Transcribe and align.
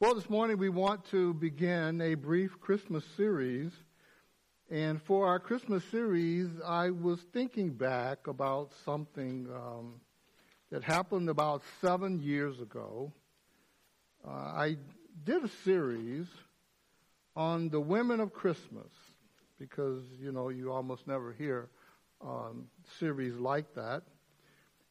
Well, 0.00 0.14
this 0.14 0.30
morning 0.30 0.58
we 0.58 0.68
want 0.68 1.06
to 1.06 1.34
begin 1.34 2.00
a 2.00 2.14
brief 2.14 2.60
Christmas 2.60 3.02
series. 3.16 3.72
And 4.70 5.02
for 5.02 5.26
our 5.26 5.40
Christmas 5.40 5.82
series, 5.90 6.48
I 6.64 6.90
was 6.90 7.18
thinking 7.32 7.70
back 7.70 8.28
about 8.28 8.70
something 8.84 9.48
um, 9.52 9.94
that 10.70 10.84
happened 10.84 11.28
about 11.28 11.62
seven 11.80 12.20
years 12.20 12.60
ago. 12.60 13.12
Uh, 14.24 14.30
I 14.30 14.76
did 15.24 15.42
a 15.42 15.50
series 15.64 16.28
on 17.34 17.68
the 17.68 17.80
women 17.80 18.20
of 18.20 18.32
Christmas 18.32 18.92
because, 19.58 20.04
you 20.20 20.30
know, 20.30 20.48
you 20.48 20.70
almost 20.70 21.08
never 21.08 21.32
hear 21.32 21.70
um, 22.24 22.68
series 23.00 23.34
like 23.34 23.74
that. 23.74 24.04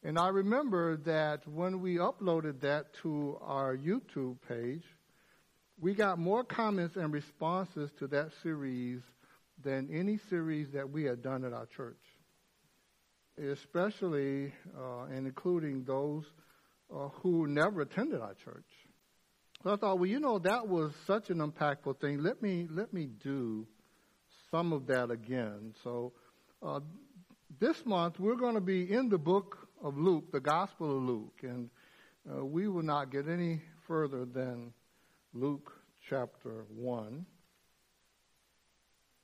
And 0.04 0.18
I 0.18 0.28
remember 0.28 0.98
that 0.98 1.48
when 1.48 1.80
we 1.80 1.96
uploaded 1.96 2.60
that 2.60 2.92
to 3.02 3.38
our 3.40 3.74
YouTube 3.74 4.36
page, 4.46 4.84
we 5.80 5.94
got 5.94 6.18
more 6.18 6.42
comments 6.42 6.96
and 6.96 7.12
responses 7.12 7.90
to 7.98 8.08
that 8.08 8.30
series 8.42 9.00
than 9.62 9.88
any 9.92 10.18
series 10.28 10.70
that 10.72 10.90
we 10.90 11.04
had 11.04 11.22
done 11.22 11.44
at 11.44 11.52
our 11.52 11.66
church, 11.66 12.00
especially 13.40 14.52
uh, 14.76 15.04
and 15.04 15.26
including 15.26 15.84
those 15.84 16.24
uh, 16.92 17.08
who 17.22 17.46
never 17.46 17.82
attended 17.82 18.20
our 18.20 18.34
church. 18.34 18.66
So 19.62 19.72
I 19.72 19.76
thought, 19.76 19.98
well, 19.98 20.06
you 20.06 20.20
know, 20.20 20.38
that 20.40 20.68
was 20.68 20.92
such 21.06 21.30
an 21.30 21.38
impactful 21.38 22.00
thing. 22.00 22.22
Let 22.22 22.42
me 22.42 22.66
let 22.70 22.92
me 22.92 23.06
do 23.22 23.66
some 24.50 24.72
of 24.72 24.86
that 24.86 25.10
again. 25.10 25.74
So 25.82 26.12
uh, 26.62 26.80
this 27.60 27.84
month 27.84 28.18
we're 28.18 28.36
going 28.36 28.54
to 28.54 28.60
be 28.60 28.92
in 28.92 29.08
the 29.08 29.18
book 29.18 29.68
of 29.82 29.96
Luke, 29.96 30.32
the 30.32 30.40
Gospel 30.40 30.96
of 30.96 31.02
Luke, 31.02 31.40
and 31.42 31.70
uh, 32.28 32.44
we 32.44 32.68
will 32.68 32.82
not 32.82 33.10
get 33.10 33.28
any 33.28 33.62
further 33.86 34.24
than 34.24 34.72
Luke 35.34 35.72
chapter 36.08 36.64
1. 36.74 37.26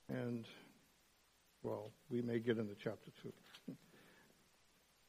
And, 0.09 0.45
well, 1.63 1.91
we 2.09 2.21
may 2.21 2.39
get 2.39 2.57
into 2.57 2.75
chapter 2.75 3.11
2. 3.23 3.33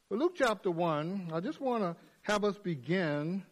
but 0.09 0.19
Luke 0.19 0.33
chapter 0.37 0.71
1, 0.71 1.31
I 1.35 1.41
just 1.41 1.61
want 1.61 1.83
to 1.83 1.97
have 2.23 2.45
us 2.45 2.57
begin 2.59 3.43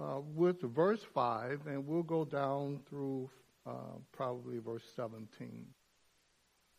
uh, 0.00 0.20
with 0.34 0.60
verse 0.62 1.04
5, 1.14 1.66
and 1.66 1.86
we'll 1.86 2.04
go 2.04 2.24
down 2.24 2.80
through 2.88 3.28
uh, 3.66 3.72
probably 4.12 4.58
verse 4.58 4.84
17. 4.94 5.66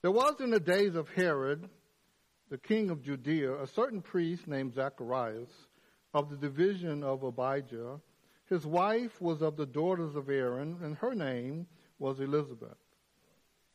There 0.02 0.12
was 0.12 0.36
in 0.40 0.50
the 0.50 0.62
days 0.62 0.96
of 0.96 1.10
Herod, 1.10 1.68
the 2.50 2.58
king 2.58 2.90
of 2.90 3.04
Judea, 3.04 3.62
a 3.62 3.68
certain 3.68 4.02
priest 4.02 4.48
named 4.48 4.76
Zacharias 4.76 5.50
of 6.14 6.30
the 6.30 6.38
division 6.38 7.04
of 7.04 7.24
Abijah 7.24 8.00
his 8.50 8.66
wife 8.66 9.22
was 9.22 9.42
of 9.42 9.58
the 9.58 9.66
daughters 9.66 10.16
of 10.16 10.30
Aaron, 10.30 10.78
and 10.82 10.98
her 10.98 11.14
name 11.14 11.68
was 12.00 12.20
Elizabeth. 12.20 12.78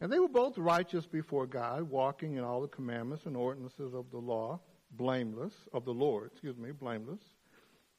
And 0.01 0.13
they 0.13 0.19
were 0.19 0.29
both 0.29 0.59
righteous 0.59 1.07
before 1.07 1.47
God, 1.47 1.85
walking 1.85 2.37
in 2.37 2.45
all 2.45 2.61
the 2.61 2.69
commandments 2.69 3.27
and 3.27 3.37
ordinances 3.37 3.95
of 3.95 4.11
the 4.11 4.19
law, 4.19 4.61
blameless, 4.91 5.55
of 5.73 5.85
the 5.85 5.93
Lord, 5.93 6.31
excuse 6.33 6.57
me, 6.57 6.73
blameless. 6.73 7.21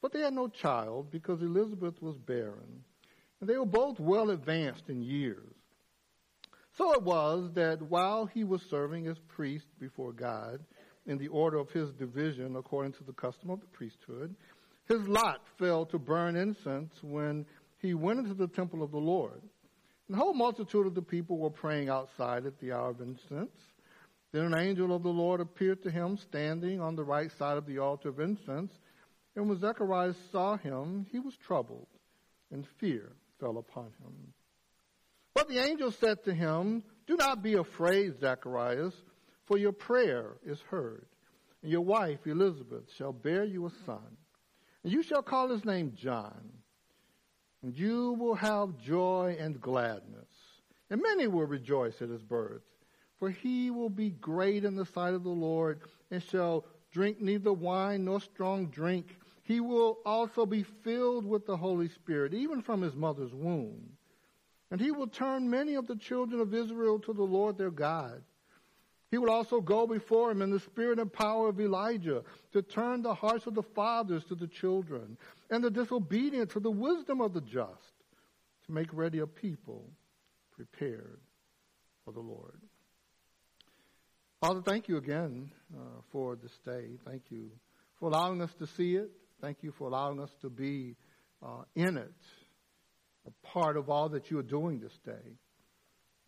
But 0.01 0.11
they 0.11 0.19
had 0.19 0.33
no 0.33 0.49
child 0.49 1.09
because 1.09 1.41
Elizabeth 1.41 2.01
was 2.01 2.17
barren. 2.17 2.83
And 3.39 3.49
they 3.49 3.57
were 3.57 3.65
both 3.65 3.99
well 3.99 4.29
advanced 4.29 4.89
in 4.89 5.01
years. 5.01 5.55
So 6.77 6.91
it 6.93 7.03
was 7.03 7.51
that 7.53 7.81
while 7.81 8.25
he 8.25 8.43
was 8.43 8.61
serving 8.69 9.07
as 9.07 9.17
priest 9.29 9.67
before 9.79 10.11
God 10.11 10.59
in 11.05 11.17
the 11.17 11.29
order 11.29 11.57
of 11.57 11.71
his 11.71 11.91
division 11.93 12.57
according 12.57 12.93
to 12.93 13.03
the 13.03 13.13
custom 13.13 13.49
of 13.49 13.61
the 13.61 13.67
priesthood, 13.67 14.35
his 14.87 15.07
lot 15.07 15.41
fell 15.57 15.85
to 15.87 15.99
burn 15.99 16.35
incense 16.35 16.93
when 17.01 17.45
he 17.79 17.93
went 17.93 18.19
into 18.19 18.33
the 18.33 18.47
temple 18.47 18.83
of 18.83 18.91
the 18.91 18.97
Lord. 18.97 19.41
And 20.07 20.15
the 20.15 20.17
whole 20.17 20.33
multitude 20.33 20.85
of 20.85 20.93
the 20.93 21.01
people 21.01 21.37
were 21.37 21.49
praying 21.49 21.89
outside 21.89 22.45
at 22.45 22.59
the 22.59 22.71
hour 22.71 22.91
of 22.91 23.01
incense. 23.01 23.55
Then 24.31 24.45
an 24.45 24.59
angel 24.59 24.95
of 24.95 25.01
the 25.01 25.09
Lord 25.09 25.39
appeared 25.39 25.81
to 25.83 25.91
him 25.91 26.17
standing 26.17 26.79
on 26.81 26.95
the 26.95 27.03
right 27.03 27.31
side 27.37 27.57
of 27.57 27.65
the 27.65 27.79
altar 27.79 28.09
of 28.09 28.19
incense. 28.19 28.71
And 29.35 29.49
when 29.49 29.59
Zechariah 29.59 30.13
saw 30.31 30.57
him, 30.57 31.07
he 31.11 31.19
was 31.19 31.35
troubled, 31.35 31.87
and 32.51 32.65
fear 32.79 33.11
fell 33.39 33.57
upon 33.57 33.85
him. 33.85 34.33
But 35.33 35.49
the 35.49 35.59
angel 35.59 35.91
said 35.91 36.23
to 36.25 36.33
him, 36.33 36.83
Do 37.07 37.17
not 37.17 37.41
be 37.41 37.55
afraid, 37.55 38.19
Zacharias, 38.19 38.93
for 39.45 39.57
your 39.57 39.73
prayer 39.73 40.37
is 40.45 40.59
heard, 40.69 41.05
and 41.61 41.71
your 41.71 41.81
wife 41.81 42.25
Elizabeth 42.25 42.83
shall 42.97 43.13
bear 43.13 43.43
you 43.43 43.65
a 43.65 43.71
son 43.85 44.17
you 44.91 45.03
shall 45.03 45.23
call 45.23 45.49
his 45.49 45.65
name 45.65 45.93
John. 45.95 46.51
And 47.63 47.75
you 47.77 48.11
will 48.13 48.35
have 48.35 48.77
joy 48.77 49.35
and 49.39 49.59
gladness. 49.59 50.27
And 50.89 51.01
many 51.01 51.27
will 51.27 51.45
rejoice 51.45 52.01
at 52.01 52.09
his 52.09 52.21
birth. 52.21 52.61
For 53.17 53.29
he 53.29 53.71
will 53.71 53.89
be 53.89 54.11
great 54.11 54.65
in 54.65 54.75
the 54.75 54.85
sight 54.85 55.13
of 55.13 55.23
the 55.23 55.29
Lord, 55.29 55.79
and 56.11 56.21
shall 56.21 56.65
drink 56.91 57.19
neither 57.21 57.51
wine 57.51 58.05
nor 58.05 58.19
strong 58.21 58.67
drink. 58.67 59.17
He 59.43 59.59
will 59.59 59.99
also 60.05 60.45
be 60.45 60.63
filled 60.63 61.25
with 61.25 61.45
the 61.45 61.57
Holy 61.57 61.89
Spirit, 61.89 62.33
even 62.33 62.61
from 62.61 62.81
his 62.81 62.95
mother's 62.95 63.33
womb. 63.33 63.97
And 64.69 64.81
he 64.81 64.91
will 64.91 65.07
turn 65.07 65.49
many 65.49 65.75
of 65.75 65.87
the 65.87 65.95
children 65.95 66.41
of 66.41 66.53
Israel 66.53 66.99
to 66.99 67.13
the 67.13 67.23
Lord 67.23 67.57
their 67.57 67.71
God 67.71 68.21
he 69.15 69.17
would 69.17 69.29
also 69.29 69.61
go 69.61 69.87
before 69.87 70.29
him 70.29 70.41
in 70.41 70.49
the 70.49 70.59
spirit 70.59 70.99
and 70.99 71.09
power 71.09 71.47
of 71.47 71.57
Elijah 71.61 72.21
to 72.51 72.61
turn 72.61 73.01
the 73.01 73.13
hearts 73.13 73.47
of 73.47 73.55
the 73.55 73.63
fathers 73.73 74.25
to 74.27 74.35
the 74.35 74.47
children 74.47 75.17
and 75.49 75.63
the 75.63 75.71
disobedient 75.71 76.51
to 76.51 76.59
the 76.59 76.69
wisdom 76.69 77.21
of 77.21 77.33
the 77.33 77.39
just 77.39 77.93
to 78.65 78.73
make 78.73 78.89
ready 78.91 79.19
a 79.19 79.25
people 79.25 79.89
prepared 80.51 81.21
for 82.03 82.11
the 82.11 82.19
Lord. 82.19 82.59
Father, 84.41 84.61
thank 84.65 84.89
you 84.89 84.97
again 84.97 85.49
uh, 85.73 86.01
for 86.11 86.35
this 86.35 86.51
day. 86.65 86.97
Thank 87.07 87.21
you 87.29 87.51
for 88.01 88.09
allowing 88.09 88.41
us 88.41 88.51
to 88.59 88.67
see 88.75 88.95
it. 88.95 89.09
Thank 89.39 89.59
you 89.61 89.71
for 89.77 89.87
allowing 89.87 90.19
us 90.19 90.31
to 90.41 90.49
be 90.49 90.97
uh, 91.41 91.61
in 91.73 91.95
it, 91.95 92.11
a 93.25 93.47
part 93.47 93.77
of 93.77 93.89
all 93.89 94.09
that 94.09 94.29
you 94.29 94.39
are 94.39 94.43
doing 94.43 94.81
this 94.81 94.99
day. 95.05 95.37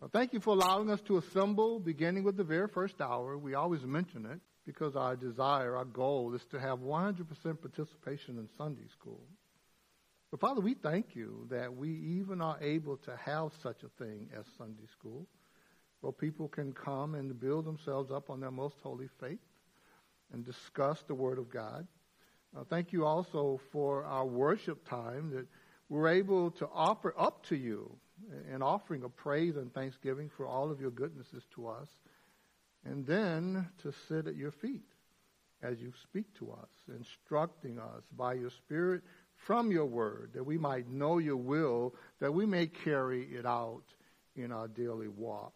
Well, 0.00 0.10
thank 0.12 0.32
you 0.32 0.38
for 0.38 0.50
allowing 0.50 0.90
us 0.90 1.00
to 1.02 1.16
assemble 1.16 1.80
beginning 1.80 2.22
with 2.22 2.36
the 2.36 2.44
very 2.44 2.68
first 2.68 3.00
hour. 3.00 3.36
We 3.36 3.54
always 3.54 3.82
mention 3.82 4.26
it 4.26 4.38
because 4.64 4.94
our 4.94 5.16
desire, 5.16 5.74
our 5.74 5.84
goal 5.84 6.34
is 6.36 6.44
to 6.52 6.60
have 6.60 6.78
100% 6.78 7.26
participation 7.60 8.38
in 8.38 8.48
Sunday 8.56 8.86
school. 8.92 9.20
But 10.30 10.38
Father, 10.38 10.60
we 10.60 10.74
thank 10.74 11.16
you 11.16 11.48
that 11.50 11.74
we 11.74 11.90
even 11.90 12.40
are 12.40 12.58
able 12.60 12.96
to 12.98 13.16
have 13.16 13.50
such 13.60 13.82
a 13.82 13.88
thing 14.00 14.28
as 14.38 14.44
Sunday 14.56 14.86
school, 14.92 15.26
where 16.00 16.12
people 16.12 16.46
can 16.46 16.72
come 16.72 17.16
and 17.16 17.40
build 17.40 17.64
themselves 17.64 18.12
up 18.12 18.30
on 18.30 18.38
their 18.38 18.52
most 18.52 18.76
holy 18.80 19.08
faith 19.18 19.40
and 20.32 20.44
discuss 20.44 21.02
the 21.08 21.14
Word 21.14 21.38
of 21.38 21.50
God. 21.50 21.88
Uh, 22.56 22.62
thank 22.70 22.92
you 22.92 23.04
also 23.04 23.60
for 23.72 24.04
our 24.04 24.26
worship 24.26 24.88
time 24.88 25.30
that 25.30 25.46
we're 25.88 26.08
able 26.08 26.52
to 26.52 26.68
offer 26.72 27.12
up 27.18 27.44
to 27.46 27.56
you 27.56 27.96
an 28.52 28.62
offering 28.62 29.02
of 29.02 29.16
praise 29.16 29.56
and 29.56 29.72
thanksgiving 29.72 30.28
for 30.28 30.46
all 30.46 30.70
of 30.70 30.80
your 30.80 30.90
goodnesses 30.90 31.44
to 31.54 31.68
us, 31.68 31.88
and 32.84 33.06
then 33.06 33.68
to 33.82 33.92
sit 34.08 34.26
at 34.26 34.36
your 34.36 34.52
feet 34.52 34.84
as 35.62 35.80
you 35.80 35.92
speak 36.02 36.32
to 36.38 36.50
us, 36.52 36.68
instructing 36.96 37.78
us 37.78 38.02
by 38.16 38.34
your 38.34 38.50
Spirit 38.50 39.02
from 39.36 39.70
your 39.70 39.86
word, 39.86 40.30
that 40.34 40.44
we 40.44 40.58
might 40.58 40.88
know 40.88 41.18
your 41.18 41.36
will, 41.36 41.94
that 42.20 42.32
we 42.32 42.46
may 42.46 42.66
carry 42.66 43.24
it 43.24 43.46
out 43.46 43.84
in 44.36 44.52
our 44.52 44.68
daily 44.68 45.08
walk. 45.08 45.52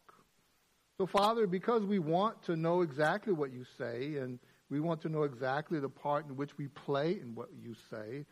So, 0.99 1.07
Father, 1.07 1.47
because 1.47 1.85
we 1.85 1.99
want 1.99 2.43
to 2.45 2.57
know 2.57 2.83
exactly 2.83 3.33
what 3.33 3.53
you 3.53 3.65
say, 3.79 4.17
and 4.17 4.39
we 4.71 4.81
want 4.81 5.01
to 5.03 5.09
know 5.09 5.23
exactly 5.23 5.81
the 5.81 5.89
part 5.89 6.27
in 6.27 6.37
which 6.37 6.57
we 6.59 6.69
play 6.69 7.19
in 7.21 7.35
what 7.35 7.49
you 7.61 7.75
say, 7.91 8.25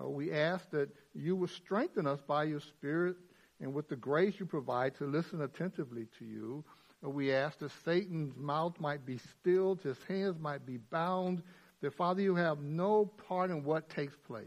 uh, 0.00 0.08
we 0.08 0.32
ask 0.32 0.70
that 0.70 0.88
you 1.14 1.36
will 1.36 1.48
strengthen 1.48 2.06
us 2.06 2.20
by 2.26 2.44
your 2.44 2.60
Spirit 2.60 3.16
and 3.62 3.72
with 3.72 3.88
the 3.88 3.96
grace 3.96 4.34
you 4.40 4.44
provide 4.44 4.96
to 4.96 5.06
listen 5.06 5.40
attentively 5.40 6.06
to 6.18 6.24
you, 6.24 6.64
we 7.00 7.32
ask 7.32 7.60
that 7.60 7.70
Satan's 7.84 8.36
mouth 8.36 8.78
might 8.80 9.06
be 9.06 9.18
stilled, 9.18 9.80
his 9.80 9.98
hands 10.08 10.38
might 10.40 10.66
be 10.66 10.76
bound, 10.76 11.42
that 11.80 11.94
Father, 11.94 12.20
you 12.20 12.34
have 12.34 12.60
no 12.60 13.06
part 13.28 13.50
in 13.50 13.64
what 13.64 13.88
takes 13.88 14.16
place 14.16 14.46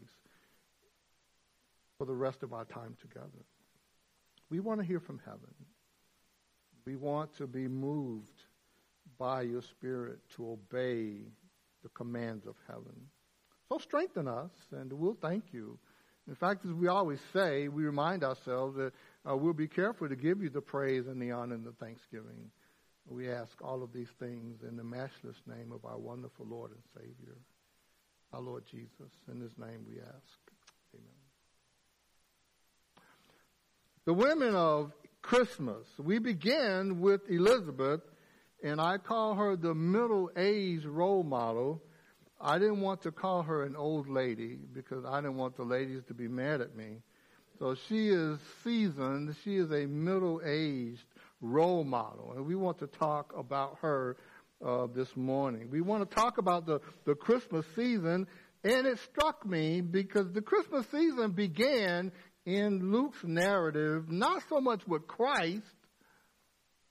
for 1.97 2.05
the 2.05 2.13
rest 2.13 2.43
of 2.43 2.53
our 2.53 2.65
time 2.65 2.95
together. 3.01 3.45
We 4.49 4.59
want 4.59 4.81
to 4.81 4.85
hear 4.85 4.99
from 4.99 5.21
heaven. 5.25 5.53
We 6.85 6.97
want 6.97 7.35
to 7.37 7.47
be 7.47 7.67
moved 7.67 8.43
by 9.17 9.43
your 9.43 9.61
Spirit 9.61 10.19
to 10.35 10.51
obey 10.51 11.21
the 11.83 11.89
commands 11.89 12.45
of 12.45 12.55
heaven. 12.67 12.95
So 13.69 13.77
strengthen 13.77 14.27
us, 14.27 14.51
and 14.71 14.91
we'll 14.91 15.17
thank 15.19 15.45
you 15.53 15.79
in 16.27 16.35
fact, 16.35 16.65
as 16.65 16.71
we 16.71 16.87
always 16.87 17.19
say, 17.33 17.67
we 17.67 17.83
remind 17.83 18.23
ourselves 18.23 18.75
that 18.77 18.93
uh, 19.29 19.35
we'll 19.35 19.53
be 19.53 19.67
careful 19.67 20.09
to 20.09 20.15
give 20.15 20.41
you 20.41 20.49
the 20.49 20.61
praise 20.61 21.07
and 21.07 21.21
the 21.21 21.31
honor 21.31 21.55
and 21.55 21.63
the 21.63 21.73
thanksgiving. 21.73 22.49
We 23.07 23.29
ask 23.29 23.61
all 23.61 23.83
of 23.83 23.93
these 23.93 24.09
things 24.19 24.63
in 24.67 24.77
the 24.77 24.83
matchless 24.83 25.37
name 25.47 25.71
of 25.71 25.85
our 25.85 25.97
wonderful 25.97 26.47
Lord 26.47 26.71
and 26.71 26.81
Savior, 26.95 27.37
our 28.33 28.41
Lord 28.41 28.63
Jesus. 28.69 29.11
In 29.31 29.39
his 29.39 29.55
name 29.59 29.85
we 29.87 29.99
ask. 29.99 30.39
Amen. 30.95 31.05
the 34.05 34.13
women 34.13 34.55
of 34.55 34.91
Christmas. 35.21 35.87
We 35.97 36.19
begin 36.19 37.01
with 37.01 37.21
Elizabeth, 37.29 38.01
and 38.63 38.79
I 38.79 38.97
call 38.97 39.35
her 39.35 39.55
the 39.55 39.73
middle-aged 39.73 40.85
role 40.85 41.23
model. 41.23 41.81
I 42.47 42.59
didn't 42.59 42.81
want 42.81 43.01
to 43.01 43.11
call 43.11 43.41
her 43.41 43.63
an 43.63 43.75
old 43.75 44.07
lady 44.07 44.59
because 44.71 45.03
I 45.03 45.19
didn't 45.19 45.37
want 45.37 45.57
the 45.57 45.63
ladies 45.63 46.03
to 46.09 46.13
be 46.13 46.27
mad 46.27 46.61
at 46.61 46.75
me. 46.75 46.97
So 47.57 47.75
she 47.89 48.09
is 48.09 48.37
seasoned. 48.63 49.35
She 49.43 49.55
is 49.55 49.71
a 49.71 49.87
middle-aged 49.87 51.01
role 51.41 51.83
model, 51.83 52.33
and 52.35 52.45
we 52.45 52.55
want 52.55 52.77
to 52.79 52.87
talk 52.87 53.33
about 53.35 53.79
her 53.81 54.17
uh, 54.63 54.85
this 54.93 55.07
morning. 55.15 55.69
We 55.71 55.81
want 55.81 56.07
to 56.07 56.15
talk 56.15 56.37
about 56.37 56.67
the, 56.67 56.81
the 57.05 57.15
Christmas 57.15 57.65
season, 57.75 58.27
and 58.63 58.85
it 58.85 58.99
struck 59.11 59.43
me 59.43 59.81
because 59.81 60.31
the 60.31 60.41
Christmas 60.41 60.85
season 60.91 61.31
began 61.31 62.11
in 62.45 62.91
Luke's 62.91 63.23
narrative, 63.23 64.07
not 64.07 64.43
so 64.49 64.61
much 64.61 64.81
with 64.87 65.07
Christ, 65.07 65.63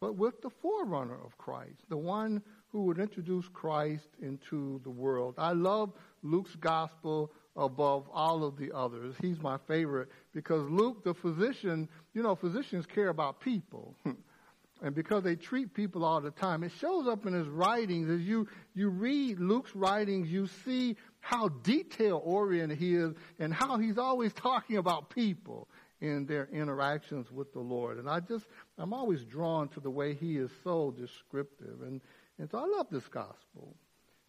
but 0.01 0.17
with 0.17 0.35
the 0.43 0.51
forerunner 0.61 1.19
of 1.25 1.39
Christ, 1.39 1.81
the 1.89 1.97
one 1.97 2.43
who 2.75 2.83
would 2.83 2.99
introduce 2.99 3.47
Christ 3.51 4.09
into 4.21 4.81
the 4.83 4.91
world. 4.91 5.37
I 5.39 5.53
love 5.53 5.93
Luke's 6.25 6.57
gospel 6.57 7.31
above 7.55 8.09
all 8.13 8.43
of 8.43 8.57
the 8.57 8.73
others. 8.73 9.15
He's 9.23 9.41
my 9.41 9.59
favorite 9.69 10.09
because 10.33 10.69
Luke, 10.69 11.05
the 11.05 11.15
physician, 11.15 11.89
you 12.15 12.23
know, 12.25 12.35
physicians 12.35 12.85
care 12.85 13.11
about 13.11 13.39
people. 13.39 13.95
and 14.83 14.93
because 14.93 15.23
they 15.23 15.37
treat 15.37 15.73
people 15.73 16.05
all 16.05 16.21
the 16.21 16.33
time. 16.33 16.65
It 16.65 16.73
shows 16.81 17.07
up 17.07 17.27
in 17.27 17.33
his 17.33 17.47
writings. 17.47 18.11
As 18.11 18.23
you, 18.23 18.49
you 18.75 18.89
read 18.89 19.39
Luke's 19.39 19.77
writings, 19.77 20.29
you 20.29 20.49
see 20.65 20.97
how 21.21 21.51
detail 21.63 22.21
oriented 22.25 22.77
he 22.77 22.97
is 22.97 23.15
and 23.39 23.55
how 23.55 23.79
he's 23.79 23.99
always 23.99 24.33
talking 24.33 24.79
about 24.79 25.11
people 25.11 25.69
in 26.01 26.27
their 26.27 26.49
interactions 26.53 27.31
with 27.31 27.53
the 27.53 27.61
Lord. 27.61 27.99
And 27.99 28.11
I 28.11 28.19
just, 28.19 28.47
I'm 28.79 28.93
always 28.93 29.23
drawn 29.23 29.69
to 29.69 29.81
the 29.81 29.91
way 29.91 30.13
he 30.13 30.39
is 30.39 30.51
so 30.65 30.91
descriptive. 30.91 31.83
And, 31.83 32.01
and 32.39 32.51
so 32.51 32.59
I 32.59 32.67
love 32.67 32.87
this 32.91 33.07
gospel. 33.09 33.77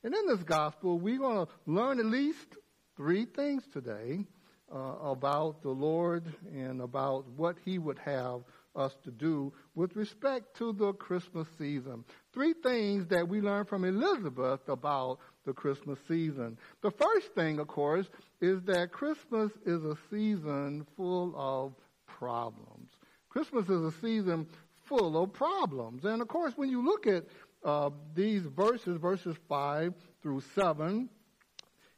And 0.04 0.14
in 0.14 0.28
this 0.28 0.44
gospel, 0.44 1.00
we're 1.00 1.18
going 1.18 1.46
to 1.46 1.52
learn 1.66 2.00
at 2.00 2.06
least 2.06 2.58
three 2.96 3.26
things 3.26 3.64
today 3.74 4.26
uh, 4.74 4.78
about 4.78 5.62
the 5.64 5.70
Lord 5.70 6.24
and 6.54 6.82
about 6.82 7.28
what 7.36 7.56
he 7.66 7.80
would 7.80 8.00
have 8.00 8.42
us 8.76 8.96
to 9.04 9.12
do 9.12 9.54
with 9.74 9.96
respect 9.96 10.58
to 10.58 10.74
the 10.74 10.94
Christmas 10.94 11.48
season. 11.58 12.04
Three 12.34 12.54
things 12.54 13.08
that 13.08 13.28
we 13.28 13.42
learn 13.42 13.66
from 13.66 13.86
Elizabeth 13.86 14.68
about 14.68 15.20
the 15.46 15.54
Christmas 15.54 15.98
season. 16.08 16.58
The 16.82 16.92
first 16.92 17.34
thing, 17.34 17.60
of 17.60 17.68
course, 17.68 18.08
is 18.42 18.62
that 18.64 18.92
Christmas 18.92 19.52
is 19.66 19.84
a 19.84 19.96
season 20.10 20.86
full 20.98 21.34
of 21.38 21.74
problems. 22.06 22.92
Christmas 23.30 23.66
is 23.70 23.82
a 23.82 23.92
season 24.02 24.48
full 24.84 25.22
of 25.22 25.34
problems. 25.34 26.06
And 26.06 26.22
of 26.22 26.28
course, 26.28 26.54
when 26.56 26.70
you 26.70 26.84
look 26.84 27.08
at 27.08 27.26
uh, 27.64 27.90
these 28.14 28.44
verses, 28.44 28.98
verses 28.98 29.36
5 29.48 29.94
through 30.22 30.42
7, 30.54 31.10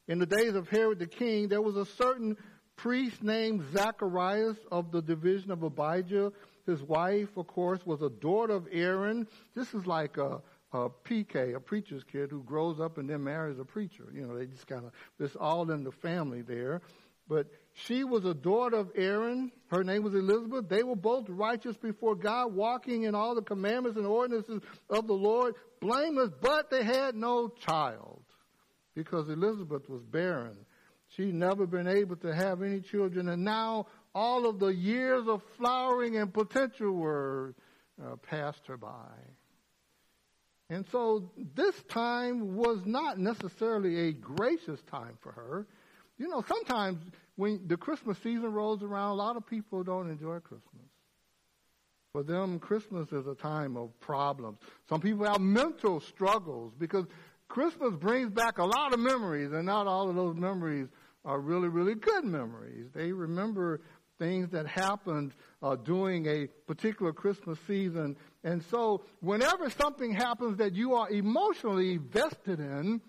in 0.06 0.18
the 0.18 0.26
days 0.26 0.54
of 0.54 0.68
Herod 0.68 0.98
the 0.98 1.06
king, 1.06 1.48
there 1.48 1.62
was 1.62 1.76
a 1.76 1.84
certain 1.84 2.36
priest 2.76 3.22
named 3.22 3.64
Zacharias 3.72 4.56
of 4.70 4.92
the 4.92 5.02
division 5.02 5.50
of 5.50 5.62
Abijah 5.62 6.32
his 6.68 6.82
wife, 6.82 7.34
of 7.38 7.46
course, 7.46 7.84
was 7.86 8.02
a 8.02 8.10
daughter 8.10 8.52
of 8.52 8.68
Aaron. 8.70 9.26
This 9.54 9.72
is 9.72 9.86
like 9.86 10.18
a, 10.18 10.42
a 10.72 10.90
PK, 10.90 11.56
a 11.56 11.60
preacher's 11.60 12.04
kid 12.04 12.30
who 12.30 12.42
grows 12.42 12.78
up 12.78 12.98
and 12.98 13.08
then 13.08 13.24
marries 13.24 13.58
a 13.58 13.64
preacher. 13.64 14.12
You 14.14 14.26
know, 14.26 14.36
they 14.36 14.44
just 14.44 14.66
kind 14.66 14.84
of, 14.84 14.92
it's 15.18 15.34
all 15.34 15.70
in 15.70 15.82
the 15.82 15.90
family 15.90 16.42
there. 16.42 16.82
But 17.26 17.46
she 17.86 18.04
was 18.04 18.24
a 18.24 18.34
daughter 18.34 18.76
of 18.76 18.90
Aaron. 18.96 19.52
Her 19.68 19.84
name 19.84 20.02
was 20.02 20.14
Elizabeth. 20.14 20.68
They 20.68 20.82
were 20.82 20.96
both 20.96 21.26
righteous 21.28 21.76
before 21.76 22.16
God, 22.16 22.54
walking 22.54 23.04
in 23.04 23.14
all 23.14 23.34
the 23.34 23.42
commandments 23.42 23.96
and 23.96 24.06
ordinances 24.06 24.60
of 24.90 25.06
the 25.06 25.12
Lord, 25.14 25.54
blameless, 25.80 26.30
but 26.40 26.70
they 26.70 26.82
had 26.82 27.14
no 27.14 27.48
child 27.48 28.22
because 28.94 29.28
Elizabeth 29.28 29.88
was 29.88 30.02
barren. 30.02 30.56
She'd 31.10 31.34
never 31.34 31.66
been 31.66 31.86
able 31.86 32.16
to 32.16 32.34
have 32.34 32.62
any 32.62 32.80
children, 32.80 33.28
and 33.28 33.44
now 33.44 33.86
all 34.14 34.48
of 34.48 34.58
the 34.58 34.74
years 34.74 35.28
of 35.28 35.42
flowering 35.56 36.16
and 36.16 36.34
potential 36.34 36.92
were 36.92 37.54
uh, 38.02 38.16
passed 38.16 38.66
her 38.66 38.76
by. 38.76 39.14
And 40.70 40.84
so 40.90 41.30
this 41.54 41.74
time 41.88 42.56
was 42.56 42.80
not 42.84 43.18
necessarily 43.18 44.08
a 44.08 44.12
gracious 44.12 44.80
time 44.90 45.16
for 45.20 45.32
her. 45.32 45.66
You 46.18 46.28
know, 46.28 46.44
sometimes 46.46 46.98
when 47.38 47.60
the 47.68 47.76
Christmas 47.76 48.18
season 48.18 48.52
rolls 48.52 48.82
around, 48.82 49.12
a 49.12 49.14
lot 49.14 49.36
of 49.36 49.46
people 49.46 49.84
don't 49.84 50.10
enjoy 50.10 50.40
Christmas. 50.40 50.88
For 52.10 52.24
them, 52.24 52.58
Christmas 52.58 53.12
is 53.12 53.28
a 53.28 53.34
time 53.36 53.76
of 53.76 53.98
problems. 54.00 54.58
Some 54.88 55.00
people 55.00 55.24
have 55.24 55.40
mental 55.40 56.00
struggles 56.00 56.72
because 56.76 57.04
Christmas 57.46 57.94
brings 57.94 58.30
back 58.30 58.58
a 58.58 58.64
lot 58.64 58.92
of 58.92 58.98
memories, 58.98 59.52
and 59.52 59.66
not 59.66 59.86
all 59.86 60.10
of 60.10 60.16
those 60.16 60.34
memories 60.34 60.88
are 61.24 61.38
really, 61.38 61.68
really 61.68 61.94
good 61.94 62.24
memories. 62.24 62.86
They 62.92 63.12
remember 63.12 63.82
things 64.18 64.50
that 64.50 64.66
happened 64.66 65.32
uh, 65.62 65.76
during 65.76 66.26
a 66.26 66.48
particular 66.66 67.12
Christmas 67.12 67.56
season. 67.68 68.16
And 68.42 68.64
so, 68.64 69.04
whenever 69.20 69.70
something 69.70 70.12
happens 70.12 70.58
that 70.58 70.74
you 70.74 70.94
are 70.94 71.08
emotionally 71.08 71.98
vested 71.98 72.58
in, 72.58 73.00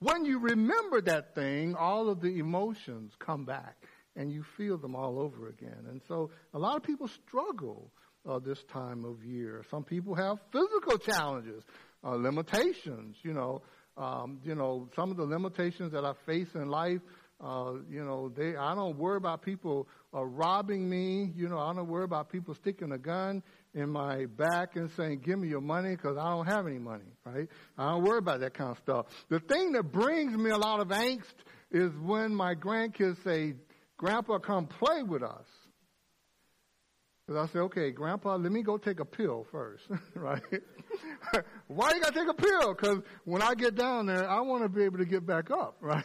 when 0.00 0.24
you 0.24 0.38
remember 0.38 1.00
that 1.02 1.34
thing, 1.34 1.74
all 1.74 2.08
of 2.08 2.20
the 2.20 2.38
emotions 2.38 3.12
come 3.18 3.44
back 3.44 3.76
and 4.16 4.32
you 4.32 4.42
feel 4.56 4.76
them 4.76 4.96
all 4.96 5.18
over 5.18 5.48
again. 5.48 5.86
And 5.88 6.00
so, 6.08 6.30
a 6.54 6.58
lot 6.58 6.76
of 6.76 6.82
people 6.82 7.08
struggle 7.08 7.90
uh, 8.28 8.38
this 8.38 8.62
time 8.64 9.04
of 9.04 9.24
year. 9.24 9.62
Some 9.70 9.84
people 9.84 10.14
have 10.14 10.38
physical 10.52 10.98
challenges, 10.98 11.64
uh, 12.02 12.14
limitations. 12.14 13.16
You 13.22 13.34
know, 13.34 13.62
um, 13.96 14.40
you 14.42 14.54
know, 14.54 14.88
some 14.96 15.10
of 15.10 15.16
the 15.16 15.24
limitations 15.24 15.92
that 15.92 16.04
I 16.04 16.14
face 16.26 16.48
in 16.54 16.68
life. 16.68 17.00
Uh, 17.42 17.76
you 17.88 18.04
know, 18.04 18.28
they 18.28 18.54
I 18.54 18.74
don't 18.74 18.98
worry 18.98 19.16
about 19.16 19.40
people 19.40 19.88
uh, 20.14 20.22
robbing 20.24 20.88
me. 20.90 21.32
You 21.34 21.48
know, 21.48 21.58
I 21.58 21.72
don't 21.72 21.88
worry 21.88 22.04
about 22.04 22.30
people 22.30 22.54
sticking 22.54 22.92
a 22.92 22.98
gun 22.98 23.42
in 23.74 23.88
my 23.88 24.26
back 24.26 24.76
and 24.76 24.90
saying, 24.96 25.20
give 25.24 25.38
me 25.38 25.48
your 25.48 25.60
money 25.60 25.90
because 25.90 26.16
I 26.16 26.30
don't 26.30 26.46
have 26.46 26.66
any 26.66 26.78
money, 26.78 27.04
right? 27.24 27.48
I 27.78 27.90
don't 27.90 28.02
worry 28.02 28.18
about 28.18 28.40
that 28.40 28.54
kind 28.54 28.70
of 28.70 28.78
stuff. 28.78 29.06
The 29.28 29.40
thing 29.40 29.72
that 29.72 29.92
brings 29.92 30.36
me 30.36 30.50
a 30.50 30.58
lot 30.58 30.80
of 30.80 30.88
angst 30.88 31.34
is 31.70 31.92
when 32.02 32.34
my 32.34 32.54
grandkids 32.54 33.22
say, 33.22 33.54
Grandpa, 33.96 34.38
come 34.38 34.66
play 34.66 35.02
with 35.02 35.22
us. 35.22 35.46
Because 37.26 37.48
I 37.48 37.52
say, 37.52 37.58
okay, 37.60 37.90
Grandpa, 37.92 38.36
let 38.36 38.50
me 38.50 38.62
go 38.62 38.76
take 38.76 38.98
a 38.98 39.04
pill 39.04 39.46
first, 39.52 39.84
right? 40.14 40.42
Why 41.68 41.92
you 41.94 42.00
got 42.00 42.12
to 42.12 42.18
take 42.18 42.28
a 42.28 42.34
pill? 42.34 42.74
Because 42.74 43.02
when 43.24 43.40
I 43.40 43.54
get 43.54 43.76
down 43.76 44.06
there, 44.06 44.28
I 44.28 44.40
want 44.40 44.64
to 44.64 44.68
be 44.68 44.82
able 44.82 44.98
to 44.98 45.04
get 45.04 45.24
back 45.24 45.50
up, 45.52 45.76
right? 45.80 46.04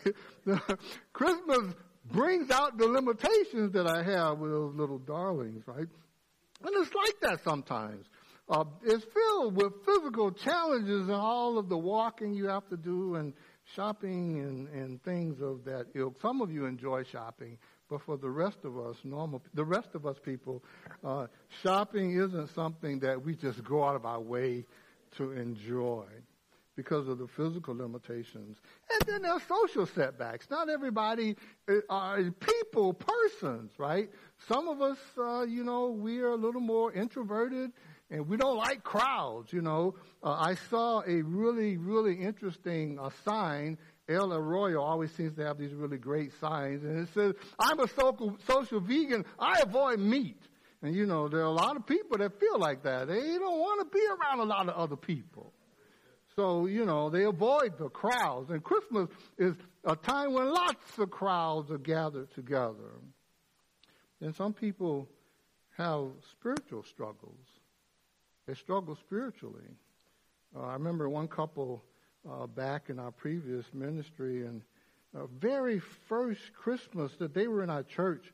Christmas 1.14 1.74
brings 2.12 2.52
out 2.52 2.78
the 2.78 2.86
limitations 2.86 3.72
that 3.74 3.88
I 3.88 4.04
have 4.04 4.38
with 4.38 4.52
those 4.52 4.76
little 4.76 5.00
darlings, 5.00 5.64
right? 5.66 5.88
And 6.66 6.76
it's 6.84 6.94
like 6.96 7.20
that 7.22 7.44
sometimes. 7.44 8.08
Uh, 8.50 8.64
it's 8.84 9.06
filled 9.06 9.56
with 9.56 9.74
physical 9.86 10.32
challenges 10.32 11.02
and 11.02 11.12
all 11.12 11.58
of 11.58 11.70
the 11.70 11.78
walking 11.78 12.34
you 12.34 12.48
have 12.48 12.68
to 12.70 12.78
do 12.78 13.16
and 13.16 13.34
shopping 13.76 14.40
and, 14.40 14.68
and 14.70 15.04
things 15.04 15.42
of 15.42 15.64
that 15.66 15.88
ilk. 15.96 16.16
Some 16.22 16.42
of 16.42 16.52
you 16.52 16.66
enjoy 16.66 17.04
shopping, 17.04 17.58
but 17.90 18.02
for 18.02 18.18
the 18.18 18.30
rest 18.30 18.58
of 18.64 18.78
us, 18.78 18.98
normal, 19.04 19.42
the 19.54 19.66
rest 19.66 19.90
of 19.94 20.06
us 20.06 20.18
people, 20.24 20.64
uh, 21.04 21.28
shopping 21.64 22.20
isn't 22.20 22.54
something 22.54 23.00
that 23.00 23.24
we 23.24 23.36
just 23.36 23.64
go 23.64 23.84
out 23.84 23.96
of 23.96 24.06
our 24.06 24.22
way 24.22 24.66
to 25.18 25.32
enjoy 25.32 26.06
because 26.76 27.08
of 27.08 27.18
the 27.18 27.28
physical 27.28 27.76
limitations. 27.76 28.58
And 28.92 29.02
then 29.08 29.22
there 29.22 29.32
are 29.32 29.42
social 29.48 29.86
setbacks. 29.86 30.48
Not 30.50 30.70
everybody 30.70 31.36
uh, 31.70 31.76
are 31.90 32.22
people, 32.24 32.94
persons, 32.94 33.72
right? 33.78 34.10
Some 34.48 34.68
of 34.68 34.82
us, 34.82 34.98
uh, 35.18 35.42
you 35.42 35.64
know, 35.64 35.90
we 35.90 36.20
are 36.20 36.30
a 36.30 36.36
little 36.36 36.62
more 36.62 36.94
introverted 36.94 37.72
and 38.10 38.28
we 38.28 38.38
don't 38.38 38.58
like 38.58 38.84
crowds, 38.84 39.52
you 39.52 39.62
know. 39.62 39.96
Uh, 40.24 40.34
I 40.34 40.56
saw 40.70 41.02
a 41.08 41.22
really, 41.22 41.78
really 41.78 42.16
interesting 42.16 43.00
uh, 43.00 43.10
sign. 43.24 43.78
El 44.08 44.32
Arroyo 44.32 44.82
always 44.82 45.12
seems 45.12 45.36
to 45.38 45.46
have 45.46 45.58
these 45.58 45.74
really 45.74 45.98
great 45.98 46.32
signs, 46.40 46.84
and 46.84 47.00
it 47.00 47.10
says, 47.16 47.34
I'm 47.58 47.80
a 47.80 47.88
social, 47.88 48.38
social 48.46 48.80
vegan. 48.80 49.26
I 49.40 49.62
avoid 49.62 50.00
meat. 50.00 50.40
And 50.84 50.94
you 50.94 51.08
know, 51.08 51.28
there 51.28 51.40
are 51.40 51.46
a 51.46 51.52
lot 51.52 51.76
of 51.76 51.88
people 51.88 52.20
that 52.20 52.40
feel 52.40 52.60
like 52.60 52.84
that. 52.84 53.08
They 53.08 53.16
don't 53.16 53.60
want 53.60 53.80
to 53.80 53.98
be 53.98 54.06
around 54.06 54.40
a 54.42 54.44
lot 54.44 54.70
of 54.70 54.76
other 54.76 54.96
people. 54.96 55.52
So, 56.36 56.68
you 56.68 56.86
know, 56.86 57.10
they 57.10 57.24
avoid 57.24 57.78
the 57.80 57.90
crowds. 57.90 58.52
And 58.52 58.64
Christmas 58.64 59.10
is 59.38 59.56
a 59.86 59.96
time 59.96 60.34
when 60.34 60.54
lots 60.54 61.00
of 61.00 61.10
crowds 61.10 61.72
are 61.72 61.78
gathered 61.78 62.32
together. 62.36 63.00
And 64.26 64.36
some 64.36 64.54
people 64.54 65.08
have 65.78 66.08
spiritual 66.32 66.82
struggles. 66.82 67.46
They 68.48 68.56
struggle 68.56 68.96
spiritually. 68.96 69.70
Uh, 70.58 70.66
I 70.66 70.74
remember 70.74 71.08
one 71.10 71.28
couple 71.28 71.84
uh, 72.28 72.48
back 72.48 72.90
in 72.90 72.98
our 72.98 73.12
previous 73.12 73.66
ministry, 73.72 74.48
and 74.48 74.64
uh, 75.16 75.28
very 75.40 75.80
first 76.10 76.42
Christmas 76.60 77.12
that 77.20 77.36
they 77.36 77.48
were 77.48 77.62
in 77.62 77.70
our 77.70 77.84
church, 77.84 78.34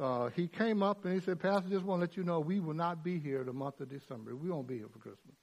uh, 0.00 0.30
he 0.30 0.48
came 0.48 0.82
up 0.82 1.04
and 1.04 1.14
he 1.14 1.20
said, 1.20 1.38
Pastor, 1.38 1.68
just 1.68 1.84
want 1.84 2.00
to 2.00 2.06
let 2.08 2.16
you 2.16 2.24
know 2.24 2.40
we 2.40 2.58
will 2.58 2.74
not 2.74 3.04
be 3.04 3.16
here 3.16 3.44
the 3.44 3.52
month 3.52 3.78
of 3.78 3.88
December. 3.88 4.34
We 4.34 4.50
won't 4.50 4.66
be 4.66 4.78
here 4.78 4.88
for 4.92 4.98
Christmas. 4.98 5.36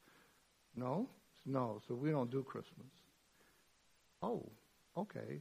No? 0.76 1.08
No, 1.46 1.82
so 1.88 1.96
we 1.96 2.12
don't 2.12 2.30
do 2.30 2.44
Christmas. 2.44 2.88
Oh, 4.22 4.50
okay. 4.98 5.40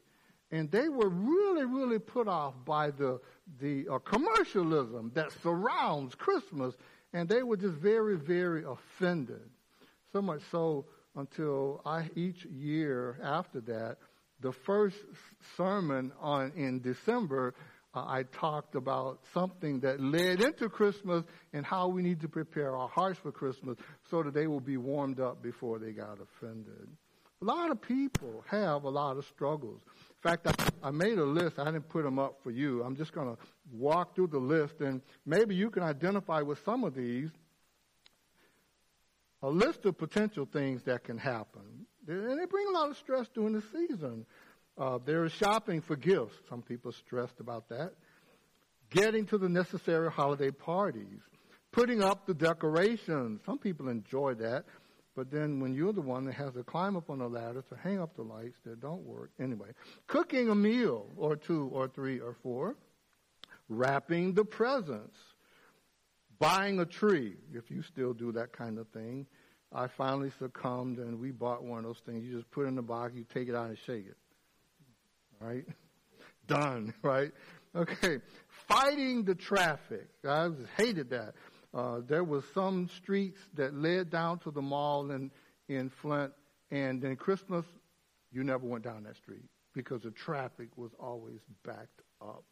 And 0.51 0.71
they 0.71 0.89
were 0.89 1.09
really, 1.09 1.65
really 1.65 1.99
put 1.99 2.29
off 2.29 2.55
by 2.65 2.91
the, 2.91 3.21
the 3.61 3.87
uh, 3.89 3.99
commercialism 3.99 5.11
that 5.15 5.33
surrounds 5.43 6.15
Christmas. 6.15 6.75
And 7.13 7.29
they 7.29 7.43
were 7.43 7.57
just 7.57 7.75
very, 7.75 8.17
very 8.17 8.65
offended. 8.65 9.51
So 10.13 10.23
much 10.23 10.43
so 10.51 10.87
until 11.17 11.81
I, 11.85 12.09
each 12.15 12.45
year 12.45 13.19
after 13.23 13.61
that, 13.63 13.97
the 14.41 14.53
first 14.53 14.97
sermon 15.57 16.13
on 16.21 16.53
in 16.57 16.81
December, 16.81 17.55
uh, 17.95 18.05
I 18.07 18.25
talked 18.25 18.75
about 18.75 19.21
something 19.33 19.81
that 19.81 20.01
led 20.01 20.43
into 20.43 20.69
Christmas 20.69 21.25
and 21.55 21.65
how 21.65 21.89
we 21.89 22.03
need 22.03 22.21
to 22.21 22.29
prepare 22.29 22.77
our 22.77 22.89
hearts 22.89 23.19
for 23.19 23.33
Christmas 23.33 23.79
so 24.11 24.23
that 24.23 24.35
they 24.35 24.47
will 24.47 24.61
be 24.61 24.77
warmed 24.77 25.21
up 25.21 25.43
before 25.43 25.79
they 25.79 25.93
got 25.93 26.19
offended. 26.21 26.89
A 27.43 27.45
lot 27.45 27.71
of 27.71 27.81
people 27.81 28.45
have 28.49 28.85
a 28.85 28.89
lot 28.89 29.17
of 29.17 29.25
struggles. 29.25 29.83
Fact, 30.27 30.49
I, 30.49 30.89
I 30.89 30.91
made 30.91 31.19
a 31.19 31.25
list. 31.25 31.61
I 31.61 31.67
didn't 31.67 31.89
put 31.89 32.03
them 32.03 32.19
up 32.19 32.41
for 32.43 32.51
you. 32.51 32.83
I'm 32.83 32.97
just 32.97 33.13
going 33.13 33.29
to 33.29 33.41
walk 33.73 34.17
through 34.17 34.27
the 34.27 34.41
list, 34.41 34.81
and 34.81 35.01
maybe 35.25 35.55
you 35.55 35.71
can 35.71 35.85
identify 35.85 36.43
with 36.43 36.59
some 36.65 36.83
of 36.83 36.97
these. 36.97 37.31
A 39.43 39.49
list 39.49 39.85
of 39.85 39.97
potential 39.97 40.49
things 40.53 40.83
that 40.83 41.05
can 41.05 41.17
happen. 41.17 41.87
And 42.09 42.41
they 42.41 42.45
bring 42.47 42.67
a 42.67 42.73
lot 42.73 42.91
of 42.91 42.97
stress 42.97 43.29
during 43.37 43.53
the 43.53 43.63
season. 43.73 44.27
Uh, 44.77 44.99
there 45.05 45.25
is 45.25 45.31
shopping 45.31 45.81
for 45.81 45.95
gifts. 45.95 46.35
Some 46.51 46.61
people 46.61 46.91
are 46.91 46.95
stressed 46.95 47.39
about 47.39 47.69
that. 47.69 47.93
Getting 48.91 49.27
to 49.27 49.39
the 49.39 49.49
necessary 49.49 50.11
holiday 50.11 50.51
parties. 50.51 51.21
Putting 51.71 52.03
up 52.03 52.27
the 52.27 52.35
decorations. 52.35 53.43
Some 53.47 53.59
people 53.59 53.89
enjoy 53.89 54.35
that. 54.35 54.65
But 55.17 55.31
then 55.31 55.61
when 55.61 55.75
you're 55.75 55.95
the 55.95 56.03
one 56.03 56.27
that 56.27 56.35
has 56.35 56.53
to 56.53 56.63
climb 56.63 56.95
up 56.95 57.09
on 57.09 57.19
the 57.19 57.29
ladder 57.29 57.65
to 57.71 57.77
hang 57.77 57.99
up 57.99 58.15
the 58.15 58.23
lights 58.23 58.59
that 58.65 58.81
don't 58.83 59.03
work, 59.03 59.31
anyway, 59.41 59.71
cooking 60.07 60.51
a 60.51 60.55
meal 60.55 61.07
or 61.17 61.37
two 61.37 61.71
or 61.73 61.89
three 61.89 62.21
or 62.21 62.37
four, 62.43 62.77
wrapping 63.71 64.35
the 64.35 64.45
presents, 64.45 65.17
buying 66.39 66.79
a 66.81 66.85
tree, 66.85 67.37
if 67.55 67.71
you 67.71 67.83
still 67.83 68.13
do 68.13 68.31
that 68.33 68.53
kind 68.53 68.79
of 68.79 68.87
thing. 68.89 69.27
I 69.73 69.89
finally 69.89 70.31
succumbed 70.39 70.99
and 70.99 71.19
we 71.19 71.31
bought 71.31 71.65
one 71.65 71.79
of 71.79 71.85
those 71.85 72.03
things. 72.05 72.25
You 72.25 72.37
just 72.37 72.51
put 72.51 72.67
it 72.67 72.69
in 72.69 72.77
the 72.77 72.83
box, 72.83 73.15
you 73.17 73.25
take 73.33 73.49
it 73.49 73.55
out 73.55 73.69
and 73.69 73.79
shake 73.87 74.07
it. 74.07 74.17
Right? 75.41 75.65
Done, 76.47 76.93
right? 77.03 77.33
Okay. 77.75 78.19
Fighting 78.69 79.25
the 79.25 79.35
traffic. 79.35 80.09
I 80.29 80.51
hated 80.77 81.11
that. 81.11 81.35
Uh, 81.77 82.01
there 82.09 82.25
was 82.25 82.43
some 82.55 82.89
streets 82.89 83.39
that 83.53 83.75
led 83.75 84.09
down 84.09 84.39
to 84.39 84.51
the 84.51 84.63
mall 84.63 85.11
in, 85.11 85.31
in 85.69 85.91
Flint, 85.91 86.33
and 86.71 87.03
then 87.03 87.17
Christmas, 87.17 87.67
you 88.33 88.43
never 88.43 88.67
went 88.67 88.83
down 88.83 89.03
that 89.05 89.17
street 89.17 89.45
because 89.75 90.01
the 90.01 90.11
traffic 90.11 90.69
was 90.77 90.91
always 90.99 91.41
backed 91.67 92.01
up. 92.23 92.45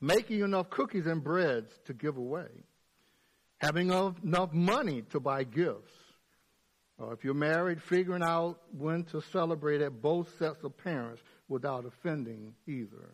Making 0.00 0.40
enough 0.40 0.70
cookies 0.70 1.06
and 1.06 1.22
breads 1.22 1.70
to 1.84 1.94
give 1.94 2.16
away. 2.16 2.48
Having 3.60 3.90
enough 4.24 4.52
money 4.52 5.02
to 5.10 5.20
buy 5.20 5.44
gifts. 5.44 5.92
Uh, 7.00 7.10
if 7.10 7.22
you're 7.22 7.34
married, 7.34 7.80
figuring 7.80 8.24
out 8.24 8.58
when 8.76 9.04
to 9.04 9.22
celebrate 9.32 9.80
at 9.82 10.02
both 10.02 10.36
sets 10.36 10.64
of 10.64 10.76
parents 10.76 11.22
without 11.48 11.84
offending 11.86 12.54
either. 12.66 13.12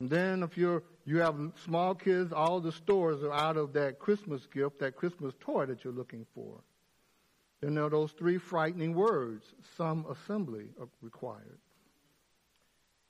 And 0.00 0.08
then 0.08 0.42
if 0.42 0.56
you're, 0.56 0.82
you 1.04 1.18
have 1.18 1.36
small 1.64 1.94
kids, 1.94 2.32
all 2.32 2.60
the 2.60 2.72
stores 2.72 3.22
are 3.22 3.32
out 3.32 3.58
of 3.58 3.74
that 3.74 3.98
Christmas 3.98 4.46
gift, 4.52 4.80
that 4.80 4.96
Christmas 4.96 5.34
toy 5.40 5.66
that 5.66 5.84
you're 5.84 5.92
looking 5.92 6.26
for. 6.34 6.62
Then 7.60 7.74
there 7.74 7.84
are 7.84 7.90
those 7.90 8.12
three 8.12 8.38
frightening 8.38 8.94
words, 8.94 9.44
some 9.76 10.06
assembly 10.10 10.70
required. 11.02 11.58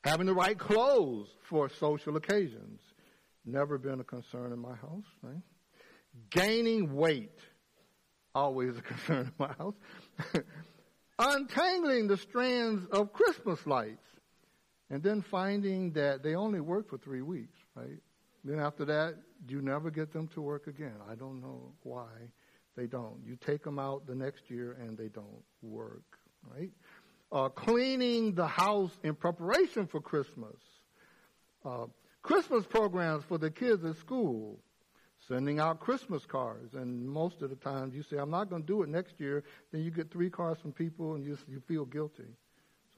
Having 0.03 0.27
the 0.27 0.35
right 0.35 0.59
clothes 0.59 1.29
for 1.49 1.69
social 1.69 2.17
occasions. 2.17 2.81
Never 3.45 3.79
been 3.79 4.01
a 4.01 4.05
concern 4.05 4.53
in 4.53 4.59
my 4.59 4.75
house. 4.75 5.05
Right? 5.23 5.43
Gaining 6.31 6.95
weight. 6.95 7.39
Always 8.35 8.77
a 8.77 8.83
concern 8.83 9.27
in 9.27 9.33
my 9.39 9.53
house. 9.53 9.75
Untangling 11.19 12.09
the 12.09 12.17
strands 12.17 12.85
of 12.91 13.13
Christmas 13.13 13.65
lights 13.67 14.10
and 14.91 15.03
then 15.03 15.23
finding 15.23 15.93
that 15.93 16.23
they 16.23 16.35
only 16.35 16.61
work 16.61 16.91
for 16.91 16.99
three 16.99 17.23
weeks, 17.23 17.57
right? 17.75 17.99
Then 18.45 18.59
after 18.59 18.85
that, 18.87 19.15
you 19.49 19.63
never 19.63 19.91
get 19.91 20.13
them 20.13 20.29
to 20.29 20.41
work 20.41 20.67
again. 20.67 20.97
I 21.09 21.15
don't 21.15 21.41
know 21.41 21.73
why 21.83 22.09
they 22.77 22.87
don't. 22.87 23.21
You 23.25 23.37
take 23.37 23.63
them 23.63 23.79
out 23.79 24.07
the 24.07 24.15
next 24.15 24.51
year 24.51 24.77
and 24.81 24.97
they 24.99 25.09
don't 25.09 25.43
work, 25.63 26.19
right? 26.53 26.71
Uh, 27.31 27.49
cleaning 27.49 28.35
the 28.35 28.47
house 28.47 28.91
in 29.05 29.15
preparation 29.15 29.87
for 29.87 30.01
Christmas. 30.01 30.57
Uh, 31.65 31.87
Christmas 32.23 32.67
programs 32.67 33.25
for 33.25 33.39
the 33.39 33.51
kids 33.51 33.85
at 33.85 33.97
school. 33.97 34.59
Sending 35.29 35.61
out 35.61 35.79
Christmas 35.79 36.25
cards. 36.25 36.75
And 36.75 37.07
most 37.09 37.43
of 37.43 37.51
the 37.51 37.57
times 37.57 37.95
you 37.95 38.03
say, 38.03 38.17
I'm 38.17 38.31
not 38.31 38.51
going 38.51 38.63
to 38.63 38.67
do 38.67 38.83
it 38.83 38.89
next 38.89 39.21
year. 39.21 39.45
Then 39.71 39.83
you 39.83 39.91
get 39.91 40.11
three 40.11 40.31
cards 40.31 40.61
from 40.61 40.73
people 40.73 41.15
and 41.15 41.25
you, 41.25 41.37
you 41.47 41.63
feel 41.69 41.85
guilty. 41.85 42.25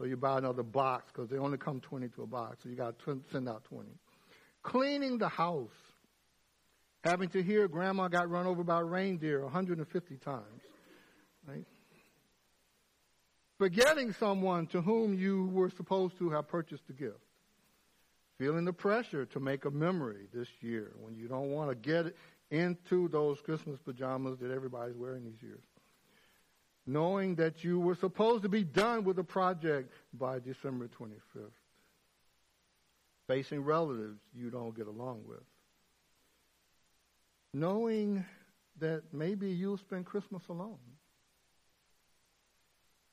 So 0.02 0.06
you 0.06 0.16
buy 0.16 0.38
another 0.38 0.64
box 0.64 1.12
because 1.12 1.30
they 1.30 1.38
only 1.38 1.58
come 1.58 1.78
20 1.78 2.08
to 2.08 2.22
a 2.24 2.26
box. 2.26 2.64
So 2.64 2.68
you 2.68 2.74
got 2.74 2.98
to 2.98 3.22
send 3.30 3.48
out 3.48 3.62
20. 3.66 3.88
Cleaning 4.64 5.16
the 5.16 5.28
house. 5.28 5.70
Having 7.04 7.28
to 7.28 7.42
hear 7.44 7.68
grandma 7.68 8.08
got 8.08 8.28
run 8.28 8.48
over 8.48 8.64
by 8.64 8.80
a 8.80 8.84
reindeer 8.84 9.42
150 9.42 10.16
times. 10.16 10.42
Right? 11.46 11.64
Forgetting 13.58 14.12
someone 14.14 14.66
to 14.68 14.80
whom 14.80 15.14
you 15.16 15.46
were 15.52 15.70
supposed 15.70 16.18
to 16.18 16.30
have 16.30 16.48
purchased 16.48 16.82
a 16.90 16.92
gift. 16.92 17.20
Feeling 18.38 18.64
the 18.64 18.72
pressure 18.72 19.24
to 19.26 19.38
make 19.38 19.66
a 19.66 19.70
memory 19.70 20.26
this 20.34 20.48
year 20.60 20.94
when 21.00 21.14
you 21.14 21.28
don't 21.28 21.52
want 21.52 21.70
to 21.70 21.76
get 21.76 22.12
into 22.50 23.06
those 23.06 23.40
Christmas 23.40 23.78
pajamas 23.78 24.40
that 24.40 24.50
everybody's 24.50 24.96
wearing 24.96 25.22
these 25.22 25.40
years 25.40 25.62
knowing 26.86 27.36
that 27.36 27.62
you 27.62 27.78
were 27.78 27.94
supposed 27.94 28.42
to 28.42 28.48
be 28.48 28.64
done 28.64 29.04
with 29.04 29.16
the 29.16 29.24
project 29.24 29.92
by 30.14 30.38
December 30.38 30.88
25th. 30.88 31.50
Facing 33.28 33.62
relatives 33.62 34.18
you 34.34 34.50
don't 34.50 34.76
get 34.76 34.88
along 34.88 35.22
with. 35.26 35.42
Knowing 37.54 38.24
that 38.80 39.02
maybe 39.12 39.50
you'll 39.50 39.78
spend 39.78 40.06
Christmas 40.06 40.42
alone. 40.48 40.78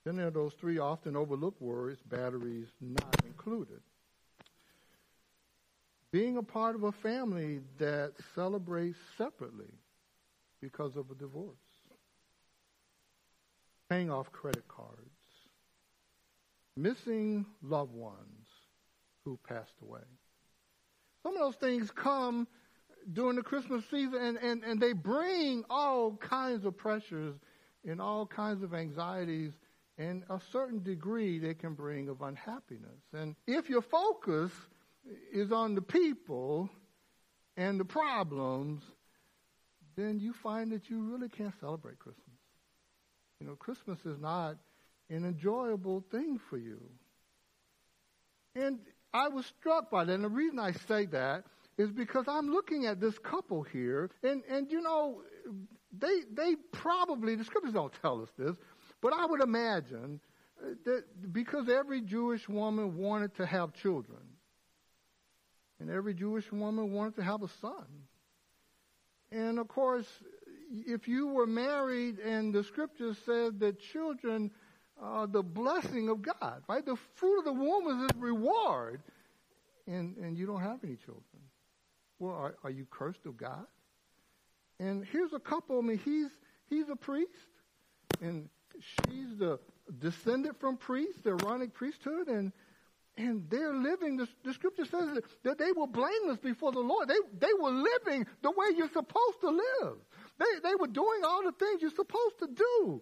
Then 0.06 0.16
there 0.16 0.28
are 0.28 0.32
those 0.32 0.54
three 0.60 0.80
often 0.80 1.16
overlooked 1.16 1.62
words, 1.62 2.00
batteries 2.10 2.68
not 2.82 3.16
included. 3.26 3.82
Being 6.12 6.38
a 6.38 6.44
part 6.44 6.76
of 6.76 6.84
a 6.84 6.92
family 6.92 7.60
that 7.78 8.14
celebrates 8.34 8.98
separately 9.18 9.72
because 10.60 10.96
of 10.96 11.12
a 11.12 11.16
divorce 11.16 11.69
paying 13.90 14.12
off 14.12 14.32
credit 14.32 14.68
cards, 14.68 15.00
missing 16.78 17.46
loved 17.62 17.94
ones 17.94 18.48
who 19.26 19.38
passed 19.48 19.74
away. 19.82 20.02
Some 21.24 21.36
of 21.36 21.40
those 21.40 21.56
things 21.56 21.92
come 21.92 22.48
during 23.12 23.36
the 23.36 23.44
Christmas 23.44 23.84
season 23.90 24.16
and, 24.22 24.38
and, 24.38 24.64
and 24.64 24.80
they 24.80 24.94
bring 24.94 25.64
all 25.70 26.16
kinds 26.18 26.66
of 26.66 26.78
pressures 26.78 27.36
and 27.86 28.02
all 28.02 28.26
kinds 28.26 28.64
of 28.64 28.74
anxieties 28.74 29.52
and 29.98 30.24
a 30.30 30.40
certain 30.52 30.82
degree 30.82 31.40
they 31.40 31.54
can 31.54 31.74
bring 31.74 32.08
of 32.08 32.22
unhappiness. 32.22 33.02
And 33.14 33.36
if 33.48 33.70
your 33.70 33.82
focus 33.82 34.52
is 35.34 35.52
on 35.52 35.76
the 35.76 35.82
people 35.82 36.70
and 37.58 37.80
the 37.80 37.86
problems, 37.86 38.82
then 39.98 40.20
you 40.20 40.34
find 40.34 40.72
that 40.72 40.90
you 40.90 41.02
really 41.02 41.28
can't 41.28 41.54
celebrate 41.60 42.00
Christmas. 42.00 42.29
You 43.40 43.48
know, 43.48 43.56
Christmas 43.56 44.00
is 44.06 44.20
not 44.20 44.58
an 45.10 45.26
enjoyable 45.26 46.04
thing 46.12 46.40
for 46.50 46.58
you. 46.58 46.82
And 48.56 48.80
I 49.14 49.30
was 49.30 49.46
struck 49.46 49.90
by 49.90 50.06
that. 50.06 50.14
And 50.14 50.24
the 50.24 50.30
reason 50.30 50.60
I 50.60 50.74
say 50.88 51.06
that 51.08 51.46
is 51.78 51.90
because 51.92 52.26
I'm 52.28 52.52
looking 52.52 52.86
at 52.86 53.00
this 53.00 53.18
couple 53.20 53.64
here, 53.64 54.12
and, 54.24 54.44
and 54.50 54.70
you 54.70 54.82
know, 54.82 55.22
they, 55.98 56.22
they 56.34 56.56
probably, 56.74 57.36
the 57.36 57.46
scriptures 57.46 57.74
don't 57.74 57.94
tell 58.02 58.22
us 58.22 58.30
this, 58.38 58.56
but 59.02 59.14
I 59.14 59.26
would 59.26 59.42
imagine 59.42 60.20
that 60.84 61.04
because 61.32 61.70
every 61.70 62.02
Jewish 62.02 62.48
woman 62.50 62.98
wanted 62.98 63.36
to 63.38 63.46
have 63.46 63.74
children, 63.74 64.20
and 65.80 65.90
every 65.90 66.14
Jewish 66.14 66.52
woman 66.52 66.92
wanted 66.92 67.16
to 67.16 67.24
have 67.24 67.42
a 67.42 67.48
son. 67.62 67.86
And 69.32 69.58
of 69.58 69.70
course, 69.70 70.08
if 70.72 71.08
you 71.08 71.28
were 71.28 71.48
married 71.48 72.20
and 72.20 72.54
the 72.54 72.64
scripture 72.64 73.14
said 73.26 73.60
that 73.60 73.80
children 73.80 74.52
are 75.02 75.28
the 75.28 75.42
blessing 75.42 76.10
of 76.10 76.22
God, 76.22 76.62
right? 76.68 76.86
The 76.86 76.98
fruit 77.16 77.40
of 77.40 77.46
the 77.46 77.54
womb 77.54 77.88
is 77.88 78.12
his 78.12 78.22
reward, 78.22 79.02
and, 79.88 80.16
and 80.18 80.38
you 80.38 80.46
don't 80.46 80.62
have 80.62 80.84
any 80.84 80.96
children. 80.96 81.24
Well, 82.20 82.36
are, 82.36 82.56
are 82.64 82.70
you 82.70 82.86
cursed 82.90 83.26
of 83.26 83.38
God? 83.38 83.66
And 84.80 85.06
here's 85.06 85.34
a 85.34 85.40
couple. 85.40 85.80
I 85.80 85.82
mean, 85.82 86.00
he's 86.04 86.30
he's 86.70 86.90
a 86.90 86.96
priest, 86.96 87.32
and 88.22 88.50
she's 88.80 89.38
the 89.38 89.60
descendant 90.00 90.60
from 90.60 90.78
priests, 90.78 91.22
the 91.24 91.32
Aaronic 91.32 91.74
priesthood, 91.74 92.28
and 92.28 92.52
and 93.18 93.50
they're 93.50 93.76
living. 93.76 94.16
The, 94.16 94.28
the 94.44 94.54
scripture 94.54 94.86
says 94.86 95.14
that, 95.14 95.24
that 95.44 95.58
they 95.58 95.72
were 95.74 95.88
blameless 95.88 96.40
before 96.40 96.72
the 96.72 96.80
Lord. 96.80 97.10
They 97.10 97.20
they 97.40 97.54
were 97.60 97.72
living 97.72 98.26
the 98.42 98.52
way 98.52 98.68
you're 98.78 98.90
supposed 98.90 99.42
to 99.42 99.50
live. 99.50 99.98
They 100.40 100.46
they 100.64 100.76
were 100.76 100.88
doing 100.88 101.22
all 101.24 101.44
the 101.44 101.52
things 101.52 101.82
you're 101.82 101.92
supposed 101.92 102.40
to 102.40 102.48
do. 102.48 103.02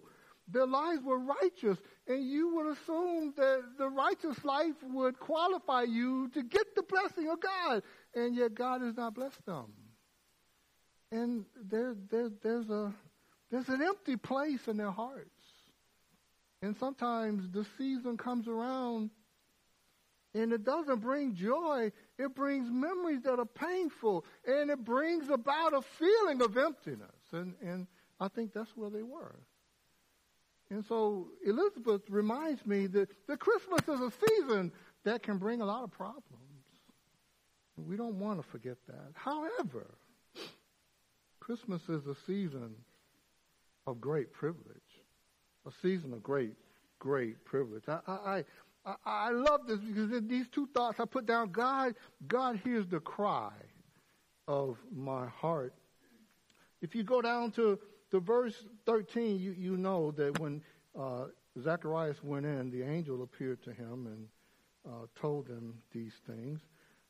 Their 0.50 0.66
lives 0.66 1.02
were 1.04 1.18
righteous, 1.18 1.78
and 2.06 2.26
you 2.26 2.54
would 2.54 2.68
assume 2.68 3.34
that 3.36 3.62
the 3.76 3.88
righteous 3.88 4.42
life 4.44 4.76
would 4.82 5.18
qualify 5.20 5.82
you 5.82 6.28
to 6.30 6.42
get 6.42 6.74
the 6.74 6.82
blessing 6.82 7.28
of 7.28 7.38
God, 7.40 7.82
and 8.14 8.34
yet 8.34 8.54
God 8.54 8.80
has 8.80 8.96
not 8.96 9.14
blessed 9.14 9.44
them. 9.44 9.66
And 11.12 11.44
there, 11.62 11.94
there, 12.10 12.30
there's 12.42 12.68
a 12.70 12.94
there's 13.50 13.68
an 13.68 13.82
empty 13.82 14.16
place 14.16 14.66
in 14.66 14.76
their 14.76 14.90
hearts. 14.90 15.30
And 16.60 16.76
sometimes 16.78 17.50
the 17.52 17.64
season 17.76 18.16
comes 18.16 18.48
around 18.48 19.10
and 20.34 20.52
it 20.52 20.64
doesn't 20.64 21.00
bring 21.00 21.34
joy. 21.34 21.92
It 22.18 22.34
brings 22.34 22.68
memories 22.70 23.22
that 23.22 23.38
are 23.38 23.46
painful 23.46 24.24
and 24.46 24.70
it 24.70 24.84
brings 24.84 25.28
about 25.30 25.72
a 25.72 25.82
feeling 25.98 26.42
of 26.42 26.56
emptiness. 26.56 27.17
And, 27.32 27.54
and 27.62 27.86
I 28.20 28.28
think 28.28 28.52
that's 28.52 28.70
where 28.76 28.90
they 28.90 29.02
were. 29.02 29.36
And 30.70 30.84
so 30.86 31.28
Elizabeth 31.46 32.02
reminds 32.08 32.64
me 32.66 32.86
that, 32.88 33.08
that 33.26 33.40
Christmas 33.40 33.80
is 33.82 34.00
a 34.00 34.12
season 34.26 34.72
that 35.04 35.22
can 35.22 35.38
bring 35.38 35.60
a 35.60 35.64
lot 35.64 35.82
of 35.82 35.90
problems. 35.90 36.24
We 37.76 37.96
don't 37.96 38.18
want 38.18 38.42
to 38.42 38.48
forget 38.48 38.76
that. 38.88 39.12
However, 39.14 39.94
Christmas 41.40 41.80
is 41.88 42.06
a 42.06 42.14
season 42.26 42.74
of 43.86 44.00
great 44.00 44.32
privilege, 44.32 44.66
a 45.66 45.70
season 45.80 46.12
of 46.12 46.22
great, 46.22 46.52
great 46.98 47.42
privilege. 47.44 47.84
I, 47.88 48.00
I, 48.06 48.44
I, 48.84 48.94
I 49.06 49.30
love 49.30 49.60
this 49.66 49.78
because 49.78 50.10
these 50.28 50.46
two 50.48 50.68
thoughts 50.74 51.00
I 51.00 51.06
put 51.06 51.24
down. 51.24 51.50
God, 51.50 51.94
God 52.26 52.60
hears 52.62 52.86
the 52.86 53.00
cry 53.00 53.52
of 54.46 54.76
my 54.94 55.26
heart. 55.26 55.72
If 56.80 56.94
you 56.94 57.02
go 57.02 57.20
down 57.20 57.50
to, 57.52 57.78
to 58.10 58.20
verse 58.20 58.54
13, 58.86 59.38
you, 59.38 59.52
you 59.52 59.76
know 59.76 60.10
that 60.12 60.38
when 60.38 60.62
uh, 60.98 61.26
Zacharias 61.60 62.22
went 62.22 62.46
in, 62.46 62.70
the 62.70 62.82
angel 62.82 63.22
appeared 63.22 63.62
to 63.64 63.72
him 63.72 64.06
and 64.06 64.28
uh, 64.86 65.06
told 65.20 65.48
him 65.48 65.74
these 65.92 66.14
things. 66.26 66.60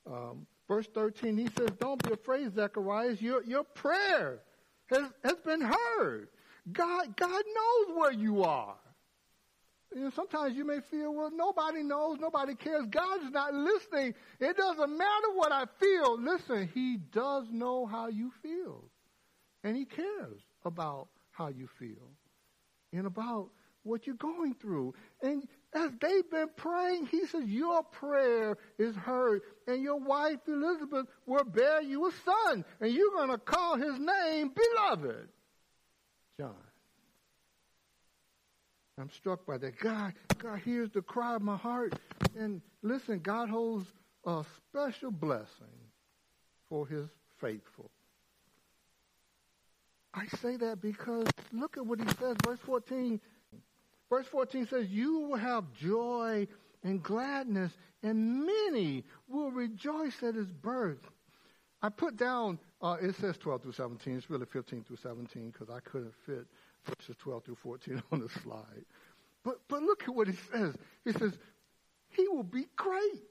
Um, 0.06 0.46
verse 0.66 0.86
13, 0.94 1.36
he 1.36 1.48
says, 1.56 1.70
Don't 1.80 2.02
be 2.02 2.12
afraid, 2.12 2.54
Zacharias. 2.54 3.20
Your, 3.20 3.44
your 3.44 3.64
prayer 3.64 4.40
has, 4.86 5.04
has 5.22 5.36
been 5.44 5.60
heard. 5.60 6.28
God, 6.72 7.16
God 7.16 7.30
knows 7.54 7.96
where 7.96 8.12
you 8.12 8.42
are. 8.42 8.76
You 9.94 10.04
know, 10.04 10.10
sometimes 10.10 10.54
you 10.54 10.66
may 10.66 10.80
feel, 10.80 11.14
well, 11.14 11.30
nobody 11.34 11.82
knows, 11.82 12.18
nobody 12.20 12.54
cares. 12.54 12.84
God's 12.90 13.30
not 13.30 13.54
listening. 13.54 14.14
It 14.38 14.56
doesn't 14.56 14.98
matter 14.98 15.28
what 15.34 15.50
I 15.50 15.64
feel. 15.80 16.20
Listen, 16.20 16.68
He 16.74 16.98
does 17.10 17.46
know 17.50 17.86
how 17.86 18.08
you 18.08 18.30
feel. 18.42 18.84
And 19.64 19.76
He 19.76 19.84
cares 19.84 20.40
about 20.64 21.08
how 21.30 21.48
you 21.48 21.68
feel 21.78 22.10
and 22.92 23.06
about 23.06 23.50
what 23.82 24.06
you're 24.06 24.16
going 24.16 24.54
through. 24.54 24.94
And 25.22 25.46
as 25.74 25.90
they've 26.00 26.30
been 26.30 26.50
praying, 26.56 27.06
He 27.06 27.26
says, 27.26 27.44
Your 27.44 27.82
prayer 27.82 28.56
is 28.78 28.94
heard. 28.96 29.42
And 29.66 29.82
your 29.82 29.98
wife, 29.98 30.38
Elizabeth, 30.46 31.06
will 31.26 31.44
bear 31.44 31.82
you 31.82 32.08
a 32.08 32.12
son. 32.24 32.64
And 32.80 32.92
you're 32.92 33.12
going 33.12 33.30
to 33.30 33.38
call 33.38 33.76
his 33.76 33.98
name 33.98 34.52
Beloved. 34.54 35.28
John. 36.38 36.54
I'm 38.98 39.10
struck 39.10 39.46
by 39.46 39.58
that. 39.58 39.78
God, 39.78 40.14
God 40.38 40.58
hears 40.64 40.90
the 40.90 41.02
cry 41.02 41.36
of 41.36 41.42
my 41.42 41.56
heart. 41.56 41.94
And 42.36 42.60
listen, 42.82 43.20
God 43.20 43.48
holds 43.48 43.86
a 44.24 44.44
special 44.68 45.10
blessing 45.10 45.66
for 46.68 46.86
his 46.86 47.06
faithful. 47.40 47.90
I 50.14 50.26
say 50.38 50.56
that 50.56 50.80
because 50.80 51.26
look 51.52 51.76
at 51.76 51.86
what 51.86 52.00
he 52.00 52.08
says, 52.18 52.36
verse 52.44 52.58
14. 52.64 53.20
Verse 54.10 54.26
14 54.26 54.66
says, 54.66 54.88
You 54.88 55.20
will 55.20 55.36
have 55.36 55.64
joy 55.74 56.46
and 56.82 57.02
gladness, 57.02 57.72
and 58.02 58.46
many 58.46 59.04
will 59.28 59.50
rejoice 59.50 60.22
at 60.22 60.34
his 60.34 60.50
birth. 60.50 61.10
I 61.82 61.90
put 61.90 62.16
down, 62.16 62.58
uh, 62.82 62.96
it 63.00 63.14
says 63.16 63.36
12 63.38 63.62
through 63.62 63.72
17. 63.72 64.16
It's 64.16 64.30
really 64.30 64.46
15 64.46 64.84
through 64.84 64.96
17 64.96 65.50
because 65.50 65.70
I 65.70 65.80
couldn't 65.80 66.14
fit 66.26 66.46
verses 66.86 67.16
12 67.18 67.44
through 67.44 67.58
14 67.62 68.02
on 68.12 68.20
the 68.20 68.28
slide. 68.42 68.84
But, 69.44 69.60
but 69.68 69.82
look 69.82 70.02
at 70.04 70.14
what 70.14 70.28
he 70.28 70.34
says. 70.52 70.74
He 71.04 71.12
says, 71.12 71.38
He 72.10 72.26
will 72.28 72.42
be 72.42 72.66
great 72.76 73.22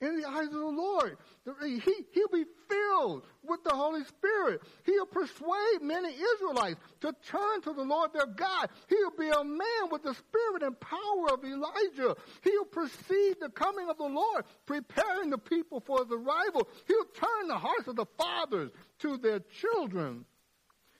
in 0.00 0.20
the 0.20 0.28
eyes 0.28 0.46
of 0.46 0.52
the 0.52 0.58
Lord. 0.58 1.16
He, 1.62 1.80
he'll 2.12 2.28
be 2.28 2.44
filled 2.68 3.24
with 3.42 3.64
the 3.64 3.74
Holy 3.74 4.04
Spirit. 4.04 4.60
He'll 4.84 5.06
persuade 5.06 5.80
many 5.80 6.10
Israelites 6.34 6.80
to 7.00 7.14
turn 7.28 7.62
to 7.62 7.72
the 7.72 7.82
Lord 7.82 8.12
their 8.12 8.26
God. 8.26 8.68
He'll 8.88 9.16
be 9.18 9.28
a 9.28 9.44
man 9.44 9.90
with 9.90 10.02
the 10.02 10.14
spirit 10.14 10.62
and 10.62 10.78
power 10.78 11.32
of 11.32 11.44
Elijah. 11.44 12.16
He'll 12.42 12.64
precede 12.64 13.36
the 13.40 13.48
coming 13.54 13.88
of 13.88 13.96
the 13.96 14.04
Lord, 14.04 14.44
preparing 14.66 15.30
the 15.30 15.38
people 15.38 15.80
for 15.80 16.04
his 16.04 16.12
arrival. 16.12 16.68
He'll 16.86 17.04
turn 17.14 17.48
the 17.48 17.58
hearts 17.58 17.88
of 17.88 17.96
the 17.96 18.06
fathers 18.18 18.70
to 19.00 19.16
their 19.16 19.40
children. 19.40 20.24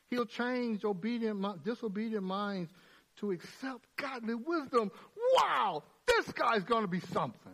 He'll 0.08 0.26
change 0.26 0.84
obedient, 0.84 1.64
disobedient 1.64 2.24
minds 2.24 2.70
to 3.16 3.32
accept 3.32 3.84
godly 3.96 4.34
wisdom. 4.34 4.90
Wow, 5.34 5.82
this 6.06 6.30
guy's 6.32 6.64
going 6.64 6.82
to 6.82 6.88
be 6.88 7.00
something. 7.00 7.52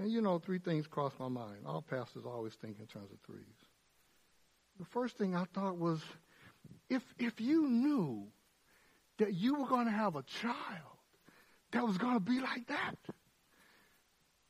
And 0.00 0.10
you 0.10 0.22
know, 0.22 0.38
three 0.38 0.58
things 0.58 0.86
crossed 0.86 1.20
my 1.20 1.28
mind. 1.28 1.58
All 1.66 1.82
pastors 1.82 2.24
always 2.24 2.54
think 2.54 2.78
in 2.80 2.86
terms 2.86 3.12
of 3.12 3.18
threes. 3.26 3.44
The 4.78 4.86
first 4.86 5.18
thing 5.18 5.36
I 5.36 5.44
thought 5.52 5.76
was 5.76 6.00
if, 6.88 7.02
if 7.18 7.38
you 7.38 7.68
knew 7.68 8.26
that 9.18 9.34
you 9.34 9.56
were 9.56 9.66
going 9.66 9.84
to 9.84 9.92
have 9.92 10.16
a 10.16 10.22
child 10.22 10.96
that 11.72 11.86
was 11.86 11.98
going 11.98 12.14
to 12.14 12.20
be 12.20 12.40
like 12.40 12.66
that, 12.68 12.96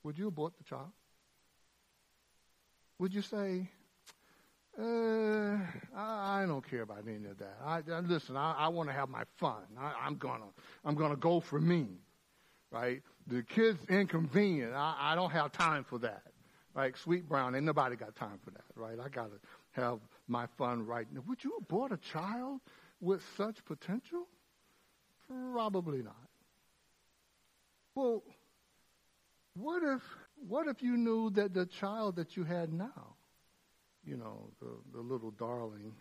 would 0.04 0.16
you 0.16 0.28
abort 0.28 0.52
the 0.56 0.62
child? 0.62 0.92
Would 3.00 3.12
you 3.12 3.22
say, 3.22 3.68
uh, 4.78 5.58
I, 5.96 6.42
I, 6.42 6.44
don't 6.46 6.64
care 6.68 6.82
about 6.82 6.98
any 7.08 7.26
of 7.28 7.38
that. 7.38 7.58
I, 7.64 7.82
I 7.90 8.00
listen. 8.00 8.36
I, 8.36 8.54
I 8.56 8.68
want 8.68 8.88
to 8.88 8.92
have 8.92 9.08
my 9.08 9.24
fun. 9.36 9.62
I, 9.76 10.06
am 10.06 10.14
gonna, 10.14 10.44
I'm 10.84 10.94
gonna 10.94 11.16
go 11.16 11.40
for 11.40 11.60
me, 11.60 11.88
right? 12.70 13.02
The 13.30 13.44
kid's 13.44 13.78
inconvenient. 13.88 14.74
I, 14.74 14.96
I 14.98 15.14
don't 15.14 15.30
have 15.30 15.52
time 15.52 15.84
for 15.84 15.98
that. 15.98 16.22
Like 16.74 16.96
Sweet 16.96 17.28
Brown, 17.28 17.54
ain't 17.54 17.64
nobody 17.64 17.94
got 17.94 18.16
time 18.16 18.40
for 18.44 18.50
that, 18.50 18.64
right? 18.74 18.98
I 18.98 19.08
got 19.08 19.30
to 19.30 19.80
have 19.80 20.00
my 20.26 20.46
fun 20.58 20.84
right 20.84 21.06
now. 21.12 21.22
Would 21.28 21.42
you 21.44 21.56
abort 21.60 21.92
a 21.92 21.96
child 21.96 22.60
with 23.00 23.22
such 23.36 23.64
potential? 23.64 24.26
Probably 25.52 26.02
not. 26.02 26.16
Well, 27.94 28.24
what 29.54 29.82
if 29.82 30.02
what 30.48 30.66
if 30.66 30.82
you 30.82 30.96
knew 30.96 31.30
that 31.30 31.54
the 31.54 31.66
child 31.66 32.16
that 32.16 32.36
you 32.36 32.44
had 32.44 32.72
now, 32.72 33.14
you 34.04 34.16
know, 34.16 34.50
the, 34.60 34.68
the 34.92 35.00
little 35.00 35.32
darling, 35.32 35.92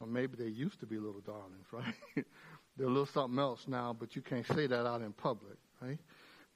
or 0.00 0.06
maybe 0.06 0.36
they 0.36 0.48
used 0.48 0.78
to 0.80 0.86
be 0.86 0.98
little 0.98 1.22
darlings, 1.22 1.66
right? 1.72 2.24
They're 2.76 2.86
a 2.86 2.90
little 2.90 3.06
something 3.06 3.38
else 3.38 3.64
now, 3.66 3.96
but 3.98 4.14
you 4.14 4.22
can't 4.22 4.46
say 4.46 4.66
that 4.68 4.86
out 4.86 5.00
in 5.00 5.12
public 5.12 5.56
right? 5.80 5.98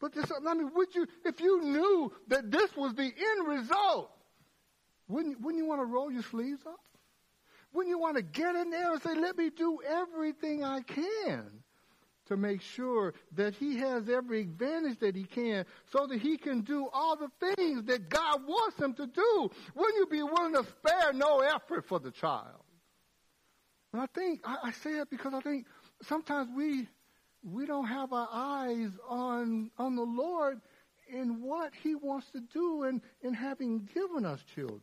But 0.00 0.14
this, 0.14 0.30
I 0.30 0.54
mean, 0.54 0.70
would 0.74 0.94
you, 0.94 1.06
if 1.24 1.40
you 1.40 1.62
knew 1.62 2.12
that 2.28 2.50
this 2.50 2.76
was 2.76 2.94
the 2.94 3.04
end 3.04 3.46
result, 3.46 4.11
wouldn't, 5.08 5.40
wouldn't 5.40 5.62
you 5.62 5.68
want 5.68 5.80
to 5.80 5.85
roll 5.85 6.11
your 6.11 6.22
sleeves 6.22 6.62
up? 6.66 6.80
Wouldn't 7.72 7.90
you 7.90 7.98
want 7.98 8.16
to 8.16 8.22
get 8.22 8.54
in 8.54 8.70
there 8.70 8.92
and 8.92 9.02
say, 9.02 9.14
let 9.14 9.38
me 9.38 9.50
do 9.50 9.78
everything 9.87 10.64
I 10.64 10.82
can 10.82 11.44
to 12.26 12.37
make 12.37 12.62
sure 12.62 13.14
that 13.37 13.54
he 13.54 13.78
has 13.78 14.08
every 14.08 14.40
advantage 14.40 14.98
that 15.00 15.14
he 15.16 15.24
can 15.24 15.64
so 15.90 16.06
that 16.06 16.20
he 16.20 16.37
can 16.37 16.61
do 16.61 16.88
all 16.92 17.16
the 17.16 17.54
things 17.54 17.85
that 17.85 18.08
God 18.08 18.40
wants 18.46 18.78
him 18.78 18.94
to 18.94 19.06
do? 19.06 19.50
Wouldn't 19.74 19.96
you 19.96 20.06
be 20.06 20.22
willing 20.22 20.54
to 20.54 20.64
spare 20.64 21.12
no 21.12 21.40
effort 21.40 21.87
for 21.87 21.98
the 21.98 22.11
child? 22.11 22.62
And 23.92 24.00
I 24.02 24.06
think, 24.06 24.40
I, 24.44 24.56
I 24.64 24.72
say 24.72 24.98
it 24.98 25.11
because 25.11 25.35
I 25.35 25.40
think 25.40 25.66
sometimes 26.02 26.48
we, 26.56 26.88
we 27.42 27.66
don't 27.66 27.87
have 27.87 28.12
our 28.12 28.28
eyes 28.33 28.90
on, 29.09 29.70
on 29.78 29.96
the 29.96 30.02
Lord 30.02 30.61
in 31.09 31.42
what 31.42 31.72
He 31.83 31.94
wants 31.94 32.31
to 32.31 32.40
do 32.40 32.85
in, 32.85 33.02
in 33.22 33.35
having 33.35 33.88
given 33.94 34.24
us 34.24 34.42
children. 34.55 34.81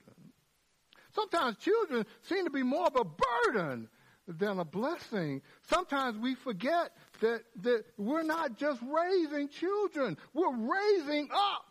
Sometimes 1.13 1.57
children 1.57 2.05
seem 2.23 2.45
to 2.45 2.51
be 2.51 2.63
more 2.63 2.87
of 2.87 2.95
a 2.95 3.05
burden 3.05 3.89
than 4.27 4.59
a 4.59 4.65
blessing. 4.65 5.41
Sometimes 5.69 6.17
we 6.17 6.35
forget 6.35 6.91
that, 7.21 7.41
that 7.63 7.83
we're 7.97 8.23
not 8.23 8.57
just 8.57 8.79
raising 8.81 9.49
children, 9.49 10.17
we're 10.33 10.55
raising 10.55 11.29
up 11.33 11.65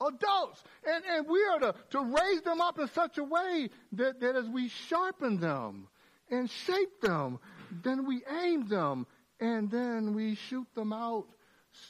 adults. 0.00 0.62
And, 0.86 1.04
and 1.04 1.28
we 1.28 1.44
are 1.44 1.58
to, 1.60 1.74
to 1.90 2.00
raise 2.00 2.42
them 2.42 2.60
up 2.60 2.78
in 2.78 2.88
such 2.88 3.18
a 3.18 3.24
way 3.24 3.68
that, 3.92 4.20
that 4.20 4.36
as 4.36 4.48
we 4.48 4.68
sharpen 4.68 5.38
them 5.38 5.88
and 6.30 6.48
shape 6.48 7.00
them, 7.02 7.38
then 7.82 8.06
we 8.06 8.22
aim 8.42 8.68
them 8.68 9.06
and 9.40 9.70
then 9.70 10.14
we 10.14 10.34
shoot 10.34 10.66
them 10.74 10.92
out 10.92 11.26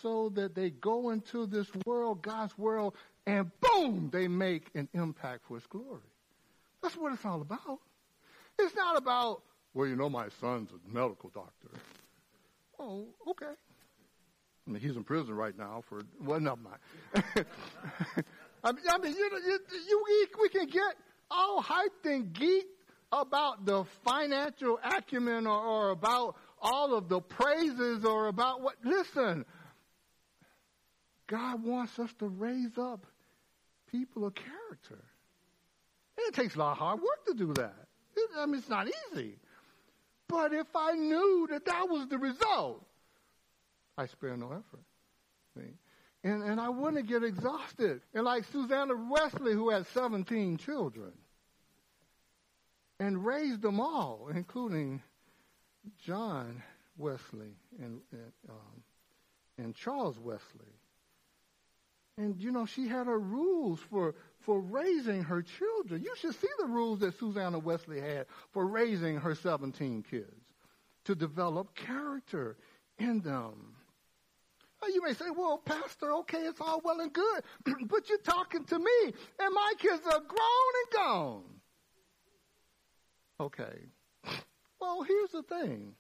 so 0.03 0.31
that 0.31 0.55
they 0.55 0.71
go 0.71 1.11
into 1.11 1.47
this 1.47 1.67
world, 1.87 2.23
God's 2.23 2.57
world, 2.59 2.95
and 3.27 3.51
boom, 3.61 4.11
they 4.13 4.29
make 4.29 4.67
an 4.75 4.89
impact 4.93 5.45
for 5.47 5.57
His 5.57 5.67
glory. 5.67 6.01
That's 6.83 6.97
what 6.97 7.13
it's 7.13 7.25
all 7.25 7.41
about. 7.41 7.81
It's 8.59 8.75
not 8.75 8.97
about, 8.97 9.43
well, 9.75 9.87
you 9.87 9.97
know, 9.97 10.09
my 10.09 10.29
son's 10.41 10.71
a 10.71 10.95
medical 10.95 11.31
doctor. 11.31 11.69
Oh, 12.79 13.07
okay. 13.29 13.47
I 14.67 14.71
mean, 14.71 14.81
he's 14.81 14.97
in 14.97 15.05
prison 15.05 15.35
right 15.35 15.57
now 15.57 15.83
for, 15.89 16.03
well, 16.23 16.41
never 16.41 16.57
mind. 16.57 16.79
I 18.65 18.73
mean, 18.73 18.85
I 18.89 18.99
mean 18.99 19.15
you, 19.15 19.31
you, 19.47 19.59
you, 19.89 20.29
we 20.41 20.49
can 20.49 20.67
get 20.67 20.95
all 21.31 21.63
hyped 21.63 22.05
and 22.05 22.33
geeked 22.33 22.65
about 23.13 23.65
the 23.65 23.85
financial 24.05 24.79
acumen 24.85 25.47
or, 25.47 25.59
or 25.59 25.91
about 25.91 26.37
all 26.61 26.95
of 26.95 27.09
the 27.09 27.21
praises 27.21 28.05
are 28.05 28.27
about 28.29 28.61
what. 28.61 28.75
Listen, 28.85 29.45
God 31.27 31.63
wants 31.63 31.99
us 31.99 32.11
to 32.19 32.27
raise 32.27 32.77
up 32.79 33.07
people 33.91 34.27
of 34.27 34.35
character. 34.35 35.05
And 36.17 36.27
it 36.27 36.35
takes 36.35 36.57
a 36.57 36.59
lot 36.59 36.73
of 36.73 36.79
hard 36.79 37.01
work 37.01 37.25
to 37.27 37.35
do 37.35 37.53
that. 37.55 37.75
I 38.39 38.47
mean, 38.47 38.57
it's 38.57 38.69
not 38.69 38.89
easy. 39.13 39.37
But 40.29 40.53
if 40.53 40.67
I 40.75 40.93
knew 40.93 41.49
that 41.51 41.65
that 41.67 41.89
was 41.89 42.09
the 42.09 42.19
result, 42.19 42.85
I 43.97 44.07
spare 44.07 44.37
no 44.37 44.47
effort. 44.47 44.85
See? 45.57 45.75
And, 46.25 46.43
and 46.43 46.61
I 46.61 46.69
wouldn't 46.69 47.09
get 47.09 47.23
exhausted. 47.23 48.01
And 48.15 48.25
like 48.25 48.45
Susanna 48.53 48.95
Wesley, 49.11 49.53
who 49.53 49.71
had 49.71 49.87
17 49.89 50.59
children, 50.59 51.13
and 53.01 53.25
raised 53.25 53.63
them 53.63 53.81
all, 53.81 54.29
including 54.35 55.03
John 55.99 56.63
Wesley 56.97 57.55
and, 57.79 58.01
and, 58.13 58.33
um, 58.49 58.83
and 59.59 59.75
Charles 59.75 60.19
Wesley. 60.19 60.75
And, 62.17 62.37
you 62.41 62.51
know, 62.51 62.67
she 62.67 62.89
had 62.89 63.07
her 63.07 63.19
rules 63.19 63.79
for, 63.79 64.17
for 64.41 64.61
raising 64.61 65.23
her 65.23 65.41
children. 65.41 66.03
You 66.03 66.15
should 66.17 66.35
see 66.35 66.49
the 66.59 66.67
rules 66.67 66.99
that 67.01 67.17
Susanna 67.19 67.61
Wesley 67.61 68.01
had 68.01 68.27
for 68.51 68.67
raising 68.67 69.19
her 69.19 69.37
17 69.37 70.05
kids 70.11 70.45
to 71.05 71.15
develop 71.15 71.75
character 71.77 72.57
in 72.99 73.21
them. 73.21 73.77
Now 74.83 74.89
you 74.89 75.03
may 75.03 75.13
say, 75.13 75.27
well, 75.37 75.59
Pastor, 75.59 76.13
okay, 76.13 76.39
it's 76.39 76.61
all 76.61 76.81
well 76.85 77.01
and 77.01 77.13
good, 77.13 77.43
but 77.89 78.09
you're 78.09 78.19
talking 78.19 78.65
to 78.65 78.79
me, 78.79 79.05
and 79.05 79.55
my 79.55 79.73
kids 79.79 80.03
are 80.07 80.21
grown 80.21 80.73
and 80.83 80.93
gone. 80.93 81.45
Okay. 83.41 83.87
Well, 84.81 85.03
here's 85.03 85.31
the 85.31 85.43
thing. 85.43 85.95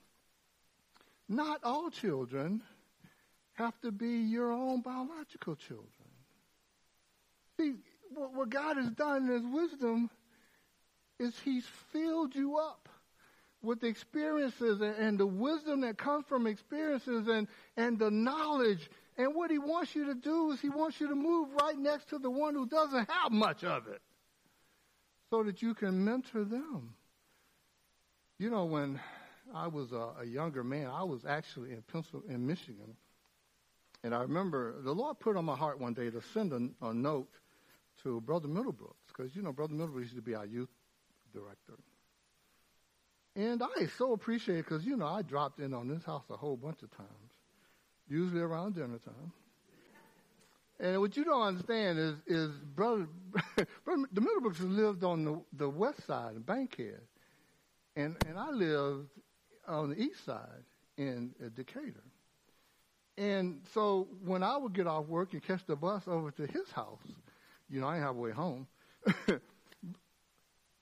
Not 1.28 1.60
all 1.64 1.90
children 1.90 2.62
have 3.54 3.78
to 3.82 3.90
be 3.90 4.08
your 4.08 4.52
own 4.52 4.80
biological 4.80 5.56
children. 5.56 5.88
See, 7.58 7.74
what 8.14 8.48
God 8.48 8.76
has 8.76 8.90
done 8.90 9.26
in 9.26 9.32
His 9.32 9.46
wisdom 9.46 10.10
is 11.18 11.38
He's 11.44 11.66
filled 11.92 12.34
you 12.34 12.56
up 12.56 12.88
with 13.60 13.82
experiences 13.82 14.80
and, 14.80 15.18
the 15.18 15.26
wisdom 15.26 15.80
that 15.80 15.98
comes 15.98 16.24
from 16.26 16.46
experiences 16.46 17.26
and, 17.26 17.48
and 17.76 17.98
the 17.98 18.10
knowledge. 18.10 18.88
And 19.16 19.34
what 19.34 19.50
He 19.50 19.58
wants 19.58 19.96
you 19.96 20.06
to 20.06 20.14
do 20.14 20.52
is 20.52 20.60
He 20.60 20.70
wants 20.70 21.00
you 21.00 21.08
to 21.08 21.16
move 21.16 21.48
right 21.60 21.76
next 21.76 22.08
to 22.10 22.18
the 22.18 22.30
one 22.30 22.54
who 22.54 22.66
doesn't 22.66 23.10
have 23.10 23.32
much 23.32 23.64
of 23.64 23.88
it 23.88 24.00
so 25.30 25.42
that 25.42 25.60
you 25.60 25.74
can 25.74 26.04
mentor 26.04 26.44
them. 26.44 26.94
You 28.38 28.50
know, 28.50 28.64
when 28.64 29.00
I 29.52 29.66
was 29.66 29.90
a, 29.92 30.10
a 30.20 30.24
younger 30.24 30.62
man, 30.62 30.86
I 30.86 31.02
was 31.02 31.24
actually 31.24 31.70
in 31.70 31.82
Pennsylvania, 31.90 32.36
in 32.36 32.46
Michigan. 32.46 32.96
And 34.04 34.14
I 34.14 34.22
remember 34.22 34.80
the 34.80 34.92
Lord 34.92 35.18
put 35.18 35.36
on 35.36 35.44
my 35.44 35.56
heart 35.56 35.80
one 35.80 35.92
day 35.92 36.08
to 36.10 36.22
send 36.32 36.52
a, 36.52 36.86
a 36.86 36.94
note 36.94 37.32
to 38.04 38.20
Brother 38.20 38.46
Middlebrooks, 38.46 39.08
because, 39.08 39.34
you 39.34 39.42
know, 39.42 39.52
Brother 39.52 39.74
Middlebrooks 39.74 40.02
used 40.02 40.16
to 40.16 40.22
be 40.22 40.36
our 40.36 40.46
youth 40.46 40.68
director. 41.32 41.74
And 43.34 43.60
I 43.62 43.86
so 43.98 44.12
appreciate 44.12 44.58
because, 44.58 44.84
you 44.84 44.96
know, 44.96 45.06
I 45.06 45.22
dropped 45.22 45.58
in 45.58 45.74
on 45.74 45.88
this 45.88 46.04
house 46.04 46.24
a 46.30 46.36
whole 46.36 46.56
bunch 46.56 46.82
of 46.82 46.96
times, 46.96 47.32
usually 48.08 48.40
around 48.40 48.76
dinner 48.76 48.98
time. 48.98 49.32
And 50.80 51.00
what 51.00 51.16
you 51.16 51.24
don't 51.24 51.42
understand 51.42 51.98
is, 51.98 52.14
is 52.28 52.50
brother, 52.76 53.08
brother 53.84 54.04
the 54.12 54.20
Middlebrooks 54.20 54.60
lived 54.60 55.02
on 55.02 55.24
the, 55.24 55.40
the 55.54 55.68
west 55.68 56.06
side 56.06 56.36
in 56.36 56.42
Bankhead, 56.42 57.00
and 57.98 58.16
and 58.26 58.38
I 58.38 58.50
lived 58.50 59.08
on 59.66 59.90
the 59.90 60.00
east 60.00 60.24
side 60.24 60.64
in 60.96 61.34
uh, 61.44 61.48
Decatur. 61.54 62.04
And 63.18 63.60
so 63.74 64.08
when 64.24 64.42
I 64.44 64.56
would 64.56 64.72
get 64.72 64.86
off 64.86 65.06
work 65.06 65.32
and 65.32 65.42
catch 65.42 65.66
the 65.66 65.74
bus 65.74 66.04
over 66.06 66.30
to 66.30 66.46
his 66.46 66.70
house, 66.70 67.02
you 67.68 67.80
know, 67.80 67.88
I 67.88 67.94
didn't 67.94 68.06
have 68.06 68.16
a 68.16 68.20
way 68.20 68.30
home. 68.30 68.68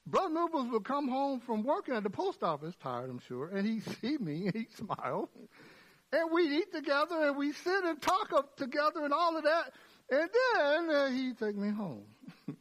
Brother 0.06 0.32
Nobles 0.32 0.68
would 0.70 0.84
come 0.84 1.08
home 1.08 1.40
from 1.40 1.64
working 1.64 1.94
at 1.94 2.02
the 2.02 2.10
post 2.10 2.42
office, 2.42 2.74
tired, 2.80 3.08
I'm 3.10 3.20
sure, 3.26 3.48
and 3.48 3.66
he'd 3.66 3.82
see 4.00 4.18
me 4.18 4.46
and 4.46 4.54
he'd 4.54 4.72
smile. 4.76 5.30
And 6.12 6.30
we'd 6.30 6.52
eat 6.52 6.72
together 6.72 7.26
and 7.26 7.36
we'd 7.36 7.56
sit 7.56 7.84
and 7.84 8.00
talk 8.00 8.32
up 8.32 8.56
together 8.56 9.02
and 9.02 9.12
all 9.12 9.36
of 9.36 9.44
that. 9.44 9.72
And 10.10 10.30
then 10.54 10.90
uh, 10.94 11.08
he'd 11.08 11.38
take 11.38 11.56
me 11.56 11.70
home. 11.70 12.04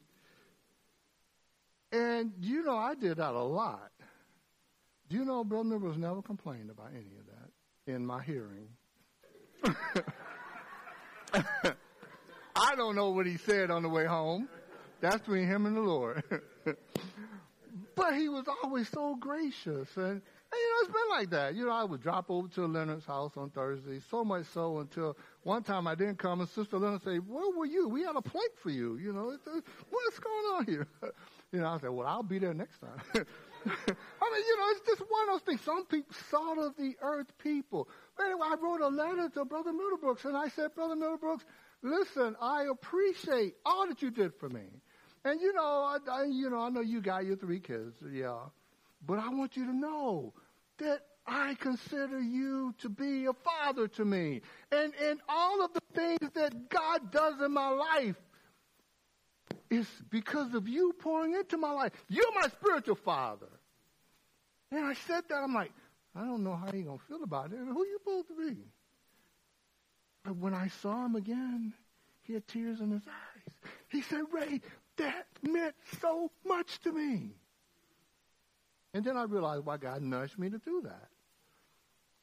and, 1.92 2.32
you 2.40 2.64
know, 2.64 2.78
I 2.78 2.96
did 2.96 3.18
that 3.18 3.34
a 3.34 3.44
lot. 3.44 3.92
Do 5.10 5.18
you 5.18 5.26
know 5.26 5.44
Brother 5.44 5.70
Nobles 5.70 5.98
never 5.98 6.22
complained 6.22 6.70
about 6.72 6.92
any 6.92 7.18
of 7.20 7.26
that 7.28 7.50
in 7.94 8.06
my 8.06 8.24
hearing? 8.24 8.70
I 12.56 12.76
don't 12.76 12.96
know 12.96 13.10
what 13.10 13.28
he 13.28 13.38
said 13.38 13.70
on 13.70 13.84
the 13.84 13.90
way 13.90 14.06
home. 14.06 14.50
That's 15.02 15.18
between 15.18 15.46
him 15.46 15.68
and 15.68 15.76
the 15.76 15.82
Lord. 15.82 16.24
but 17.96 18.16
he 18.16 18.30
was 18.30 18.46
always 18.64 18.88
so 18.90 19.16
gracious. 19.16 19.90
And, 19.96 20.06
and, 20.06 20.22
you 20.54 20.72
know, 20.72 20.80
it's 20.82 20.88
been 20.88 21.10
like 21.10 21.30
that. 21.32 21.54
You 21.54 21.66
know, 21.66 21.72
I 21.72 21.84
would 21.84 22.02
drop 22.02 22.28
over 22.30 22.48
to 22.48 22.66
Leonard's 22.66 23.06
house 23.06 23.34
on 23.36 23.50
Thursday, 23.52 24.00
so 24.10 24.24
much 24.24 24.46
so 24.54 24.80
until 24.80 25.18
one 25.44 25.62
time 25.64 25.86
I 25.86 25.94
didn't 25.94 26.18
come 26.18 26.40
and 26.40 26.50
Sister 26.50 26.80
Leonard 26.80 27.04
said, 27.04 27.28
where 27.28 27.52
were 27.56 27.66
you? 27.66 27.88
We 27.90 28.04
had 28.04 28.16
a 28.16 28.22
plate 28.22 28.58
for 28.64 28.72
you. 28.72 28.98
You 28.98 29.14
know, 29.14 29.38
what's 29.90 30.20
going 30.20 30.46
on 30.56 30.66
here? 30.66 30.88
You 31.52 31.60
know, 31.62 31.68
I 31.68 31.78
said, 31.80 31.92
well, 31.92 32.06
I'll 32.06 32.24
be 32.24 32.38
there 32.38 32.54
next 32.54 32.80
time. 32.80 33.26
I 33.88 34.32
mean, 34.34 34.44
you 34.48 34.58
know, 34.58 34.66
it's 34.72 34.88
just 34.88 35.02
one 35.10 35.30
of 35.30 35.36
those 35.36 35.42
things. 35.42 35.62
Some 35.62 35.86
people, 35.86 36.16
salt 36.30 36.58
of 36.60 36.76
the 36.78 36.96
earth 37.02 37.28
people. 37.40 37.90
Anyway, 38.24 38.42
I 38.46 38.56
wrote 38.62 38.82
a 38.82 38.88
letter 38.88 39.30
to 39.30 39.46
Brother 39.46 39.72
Middlebrooks, 39.72 40.26
and 40.26 40.38
I 40.38 40.50
said, 40.50 40.76
Brother 40.76 40.96
Middlebrooks, 40.96 41.42
listen, 41.82 42.36
I 42.42 42.66
appreciate 42.72 43.56
all 43.66 43.88
that 43.88 44.02
you 44.02 44.12
did 44.12 44.34
for 44.40 44.50
me. 44.50 44.66
And 45.24 45.42
you 45.42 45.54
know, 45.54 45.62
I, 45.62 45.98
I, 46.12 46.24
you 46.26 46.50
know, 46.50 46.60
I 46.60 46.70
know 46.70 46.82
you 46.82 47.02
got 47.02 47.26
your 47.26 47.36
three 47.36 47.60
kids, 47.60 47.96
yeah. 48.12 48.38
But 49.06 49.20
I 49.20 49.30
want 49.30 49.58
you 49.58 49.66
to 49.66 49.76
know 49.76 50.34
that 50.78 51.02
I 51.28 51.56
consider 51.56 52.20
you 52.20 52.74
to 52.80 52.90
be 52.90 53.26
a 53.26 53.34
father 53.34 53.88
to 53.88 54.06
me. 54.06 54.42
And, 54.72 54.94
and 55.02 55.20
all 55.28 55.66
of 55.66 55.74
the 55.74 55.82
things 55.96 56.32
that 56.36 56.70
God 56.70 57.12
does 57.12 57.42
in 57.44 57.52
my 57.52 57.70
life 57.70 58.16
is 59.70 59.88
because 60.10 60.54
of 60.54 60.68
you 60.68 60.94
pouring 61.00 61.34
into 61.34 61.58
my 61.58 61.72
life. 61.72 61.92
You're 62.10 62.34
my 62.34 62.48
spiritual 62.48 62.96
father. 62.96 63.50
And 64.72 64.86
I 64.86 64.94
said 64.94 65.24
that, 65.30 65.36
I'm 65.36 65.54
like, 65.54 65.72
I 66.16 66.22
don't 66.22 66.44
know 66.44 66.56
how 66.56 66.72
you're 66.72 66.84
going 66.84 67.00
to 67.00 67.06
feel 67.06 67.24
about 67.24 67.52
it. 67.52 67.58
Who 67.58 67.86
you 67.86 68.00
supposed 68.00 68.28
to 68.30 68.50
be? 68.50 68.58
But 70.24 70.38
when 70.38 70.54
I 70.54 70.70
saw 70.82 71.06
him 71.06 71.16
again, 71.16 71.74
he 72.24 72.34
had 72.34 72.48
tears 72.48 72.80
in 72.80 72.92
his 72.92 73.04
eyes. 73.08 73.54
He 73.90 74.02
said, 74.02 74.22
Ray, 74.32 74.62
that 74.98 75.28
meant 75.44 75.76
so 76.02 76.32
much 76.46 76.80
to 76.82 76.92
me. 76.92 77.32
And 78.94 79.04
then 79.04 79.18
I 79.18 79.24
realized 79.24 79.66
why 79.66 79.78
God 79.78 80.02
nudged 80.02 80.40
me 80.40 80.50
to 80.50 80.58
do 80.58 80.82
that. 80.86 81.10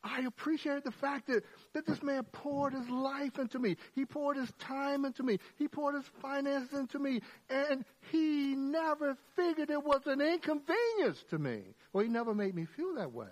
I 0.04 0.22
appreciated 0.22 0.84
the 0.84 0.90
fact 0.90 1.28
that, 1.28 1.44
that 1.74 1.86
this 1.86 2.02
man 2.02 2.24
poured 2.32 2.74
his 2.74 2.88
life 2.88 3.38
into 3.38 3.58
me. 3.58 3.76
He 3.94 4.04
poured 4.04 4.36
his 4.36 4.50
time 4.58 5.04
into 5.04 5.22
me. 5.22 5.38
He 5.56 5.68
poured 5.68 5.94
his 5.94 6.04
finances 6.20 6.72
into 6.78 6.98
me. 6.98 7.20
And 7.48 7.84
he 8.10 8.54
never 8.56 9.16
figured 9.36 9.70
it 9.70 9.82
was 9.82 10.00
an 10.06 10.20
inconvenience 10.20 11.24
to 11.30 11.38
me. 11.38 11.62
Well, 11.92 12.04
he 12.04 12.10
never 12.10 12.34
made 12.34 12.54
me 12.54 12.64
feel 12.64 12.94
that 12.96 13.12
way. 13.12 13.28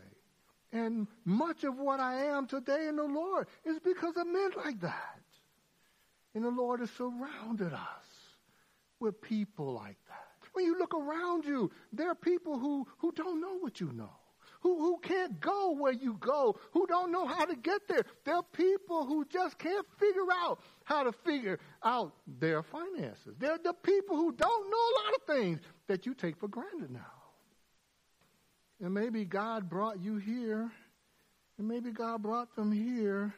And 0.73 1.09
much 1.25 1.65
of 1.65 1.77
what 1.77 1.99
I 1.99 2.27
am 2.27 2.47
today 2.47 2.87
in 2.89 2.97
the 2.97 3.03
Lord 3.03 3.49
is 3.65 3.79
because 3.81 4.17
of 4.17 4.27
men 4.27 4.51
like 4.57 4.81
that. 4.83 5.21
And 6.35 6.45
the 6.45 6.51
Lord 6.51 6.79
has 6.79 6.91
surrounded 6.91 7.73
us 7.73 8.11
with 9.01 9.21
people 9.21 9.73
like 9.73 9.99
that. 10.09 10.49
When 10.53 10.65
you 10.65 10.79
look 10.79 10.95
around 10.95 11.45
you, 11.45 11.71
there 11.93 12.11
are 12.11 12.15
people 12.15 12.59
who, 12.59 12.87
who 12.99 13.13
don't 13.13 13.41
know 13.41 13.59
what 13.59 13.81
you 13.81 13.91
know, 13.93 14.11
who, 14.61 14.79
who 14.79 14.99
can't 15.03 15.41
go 15.41 15.73
where 15.73 15.93
you 15.93 16.17
go, 16.21 16.59
who 16.73 16.87
don't 16.87 17.11
know 17.11 17.27
how 17.27 17.45
to 17.47 17.57
get 17.57 17.89
there. 17.89 18.05
There 18.25 18.37
are 18.37 18.43
people 18.43 19.07
who 19.07 19.25
just 19.25 19.59
can't 19.59 19.87
figure 19.99 20.31
out 20.33 20.61
how 20.85 21.03
to 21.03 21.13
figure 21.13 21.59
out 21.83 22.15
their 22.27 22.63
finances. 22.63 23.35
They're 23.39 23.59
the 23.63 23.73
people 23.73 24.17
who 24.17 24.33
don't 24.33 24.71
know 24.71 24.77
a 24.77 24.95
lot 25.03 25.15
of 25.15 25.37
things 25.37 25.61
that 25.89 26.07
you 26.07 26.15
take 26.15 26.39
for 26.39 26.49
granted 26.49 26.91
now. 26.91 27.01
And 28.83 28.95
maybe 28.95 29.25
God 29.25 29.69
brought 29.69 30.01
you 30.01 30.17
here, 30.17 30.71
and 31.59 31.69
maybe 31.69 31.91
God 31.91 32.23
brought 32.23 32.55
them 32.55 32.73
here 32.73 33.35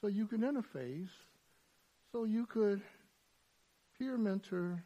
so 0.00 0.08
you 0.08 0.26
can 0.26 0.40
interface, 0.40 1.08
so 2.12 2.24
you 2.24 2.46
could 2.46 2.80
peer 3.98 4.16
mentor 4.16 4.82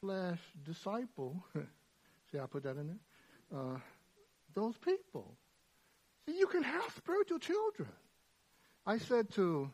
slash 0.00 0.38
disciple. 0.64 1.42
See, 2.32 2.38
I 2.38 2.46
put 2.46 2.62
that 2.62 2.76
in 2.76 2.86
there. 2.86 2.96
Uh, 3.54 3.78
those 4.54 4.76
people. 4.78 5.36
You 6.26 6.46
can 6.46 6.62
have 6.62 6.90
spiritual 6.96 7.38
children. 7.38 7.88
I 8.86 8.98
said 8.98 9.30
to 9.34 9.70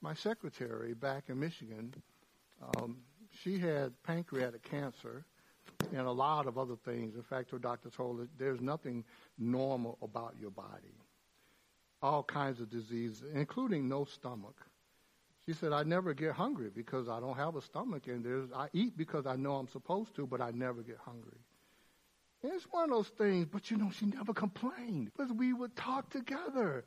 my 0.00 0.14
secretary 0.14 0.94
back 0.94 1.24
in 1.28 1.40
Michigan, 1.40 1.94
um, 2.76 2.98
she 3.42 3.58
had 3.58 3.92
pancreatic 4.02 4.62
cancer 4.62 5.24
and 5.92 6.06
a 6.06 6.10
lot 6.10 6.46
of 6.46 6.58
other 6.58 6.76
things. 6.84 7.16
In 7.16 7.22
fact, 7.22 7.50
her 7.50 7.58
doctor 7.58 7.90
told 7.90 8.20
her 8.20 8.28
there's 8.38 8.60
nothing 8.60 9.04
normal 9.38 9.98
about 10.02 10.34
your 10.40 10.50
body. 10.50 10.94
All 12.02 12.22
kinds 12.22 12.60
of 12.60 12.70
diseases, 12.70 13.22
including 13.34 13.88
no 13.88 14.04
stomach. 14.04 14.56
She 15.44 15.52
said, 15.52 15.72
I 15.72 15.82
never 15.82 16.12
get 16.12 16.32
hungry 16.32 16.70
because 16.74 17.08
I 17.08 17.20
don't 17.20 17.36
have 17.36 17.56
a 17.56 17.62
stomach, 17.62 18.08
and 18.08 18.24
there's, 18.24 18.50
I 18.52 18.68
eat 18.72 18.96
because 18.96 19.26
I 19.26 19.36
know 19.36 19.54
I'm 19.54 19.68
supposed 19.68 20.14
to, 20.16 20.26
but 20.26 20.40
I 20.40 20.50
never 20.50 20.82
get 20.82 20.98
hungry. 20.98 21.38
It's 22.54 22.66
one 22.70 22.84
of 22.84 22.90
those 22.90 23.08
things, 23.08 23.46
but 23.50 23.70
you 23.70 23.76
know, 23.76 23.90
she 23.98 24.06
never 24.06 24.32
complained 24.32 25.10
because 25.12 25.32
we 25.32 25.52
would 25.52 25.74
talk 25.76 26.10
together. 26.10 26.84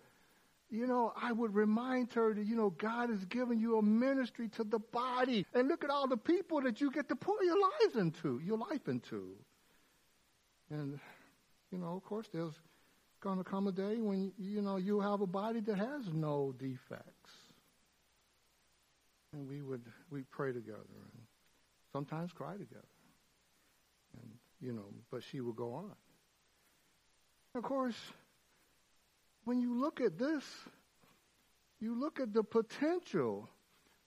You 0.69 0.86
know, 0.86 1.13
I 1.19 1.32
would 1.32 1.56
remind 1.56 2.13
her 2.13 2.34
that, 2.34 2.45
you 2.45 2.56
know, 2.56 2.69
God 2.69 3.10
has 3.10 3.26
given 3.26 3.60
you 3.60 3.78
a 3.78 3.82
ministry 3.82 4.50
to 4.50 4.63
the 4.63 4.78
body. 4.78 5.45
And 5.54 5.67
look 5.67 5.84
at 5.84 5.89
all 5.89 6.08
the 6.08 6.17
people 6.17 6.62
that 6.62 6.80
you 6.80 6.91
get 6.91 7.10
to 7.10 7.15
pour 7.15 7.43
your 7.43 7.58
lives 7.60 7.95
into, 7.95 8.39
your 8.43 8.58
life 8.58 8.88
into. 8.88 9.36
And, 10.69 11.00
you 11.72 11.80
know, 11.80 11.95
of 11.95 12.04
course, 12.04 12.28
there's 12.32 12.54
going 13.19 13.39
to 13.39 13.43
come 13.43 13.65
a 13.65 13.72
day 13.72 13.95
when, 13.98 14.32
you 14.38 14.62
know, 14.62 14.78
you 14.78 15.00
have 15.00 15.22
a 15.22 15.28
body 15.28 15.60
that 15.62 15.78
has 15.78 16.13
no 16.13 16.54
defects 16.60 17.32
and 19.34 19.48
we 19.48 19.62
would 19.62 19.84
we 20.10 20.24
pray 20.24 20.52
together 20.52 20.78
and 20.80 21.22
sometimes 21.91 22.32
cry 22.32 22.54
together. 22.54 22.98
You 24.62 24.74
know, 24.74 24.86
but 25.12 25.24
she 25.24 25.41
would 25.41 25.56
go 25.56 25.74
on. 25.74 25.95
Of 27.56 27.63
course, 27.63 27.95
when 29.45 29.62
you 29.62 29.80
look 29.80 30.02
at 30.02 30.17
this, 30.17 30.43
you 31.80 32.00
look 32.00 32.19
at 32.19 32.34
the 32.34 32.43
potential 32.43 33.50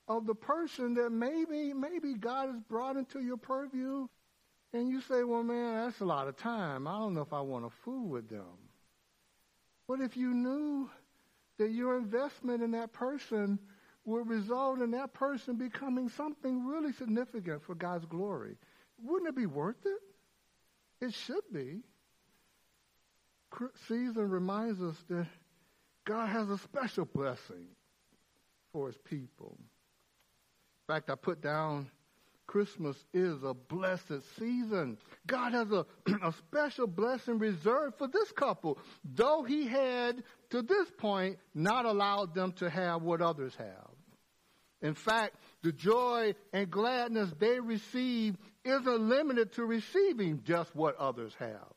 of 0.09 0.27
the 0.27 0.35
person 0.35 0.95
that 0.95 1.11
maybe 1.11 1.73
maybe 1.73 2.15
God 2.15 2.51
has 2.51 2.61
brought 2.69 2.97
into 2.97 3.21
your 3.21 3.39
purview, 3.39 4.07
and 4.73 4.89
you 4.89 5.01
say, 5.01 5.25
"Well, 5.25 5.43
man, 5.43 5.85
that's 5.87 6.01
a 6.01 6.05
lot 6.05 6.29
of 6.29 6.37
time. 6.37 6.87
I 6.87 6.99
don't 6.99 7.15
know 7.15 7.23
if 7.23 7.33
I 7.33 7.41
want 7.41 7.65
to 7.65 7.71
fool 7.71 8.09
with 8.09 8.29
them." 8.29 8.59
But 9.89 10.01
if 10.01 10.17
you 10.17 10.35
knew 10.35 10.91
that 11.59 11.71
your 11.71 11.97
investment 11.97 12.63
in 12.63 12.73
that 12.73 12.93
person 12.93 13.59
will 14.05 14.25
result 14.25 14.81
in 14.81 14.91
that 14.93 15.13
person 15.13 15.57
becoming 15.57 16.09
something 16.09 16.67
really 16.67 16.93
significant 16.93 17.63
for 17.63 17.75
God's 17.75 18.05
glory. 18.07 18.57
Wouldn't 18.99 19.29
it 19.29 19.37
be 19.37 19.47
worth 19.47 19.85
it? 19.87 20.03
It 21.03 21.13
should 21.13 21.43
be. 21.53 21.81
Season 23.89 24.31
reminds 24.31 24.81
us 24.81 24.95
that 25.09 25.27
God 26.07 26.29
has 26.29 26.49
a 26.49 26.57
special 26.59 27.05
blessing 27.05 27.67
for 28.73 28.87
his 28.87 28.97
people. 28.99 29.57
In 29.59 30.95
fact, 30.95 31.11
I 31.11 31.17
put 31.17 31.43
down 31.43 31.91
Christmas 32.47 32.97
is 33.13 33.43
a 33.43 33.53
blessed 33.53 34.23
season. 34.39 34.97
God 35.27 35.53
has 35.53 35.73
a, 35.73 35.85
a 36.23 36.33
special 36.33 36.87
blessing 36.87 37.39
reserved 37.39 37.99
for 37.99 38.07
this 38.07 38.31
couple, 38.31 38.79
though 39.05 39.43
he 39.43 39.67
had, 39.67 40.23
to 40.51 40.63
this 40.63 40.89
point, 40.99 41.37
not 41.53 41.85
allowed 41.85 42.33
them 42.33 42.53
to 42.53 42.71
have 42.71 43.03
what 43.03 43.21
others 43.21 43.57
have. 43.57 43.92
In 44.83 44.95
fact, 44.95 45.37
the 45.63 45.73
joy 45.73 46.35
and 46.53 46.71
gladness 46.71 47.31
they 47.39 47.61
receive 47.61 48.37
isn't 48.65 49.09
limited 49.09 49.53
to 49.55 49.65
receiving 49.65 50.43
just 50.45 50.75
what 50.75 50.97
others 50.97 51.33
have. 51.39 51.73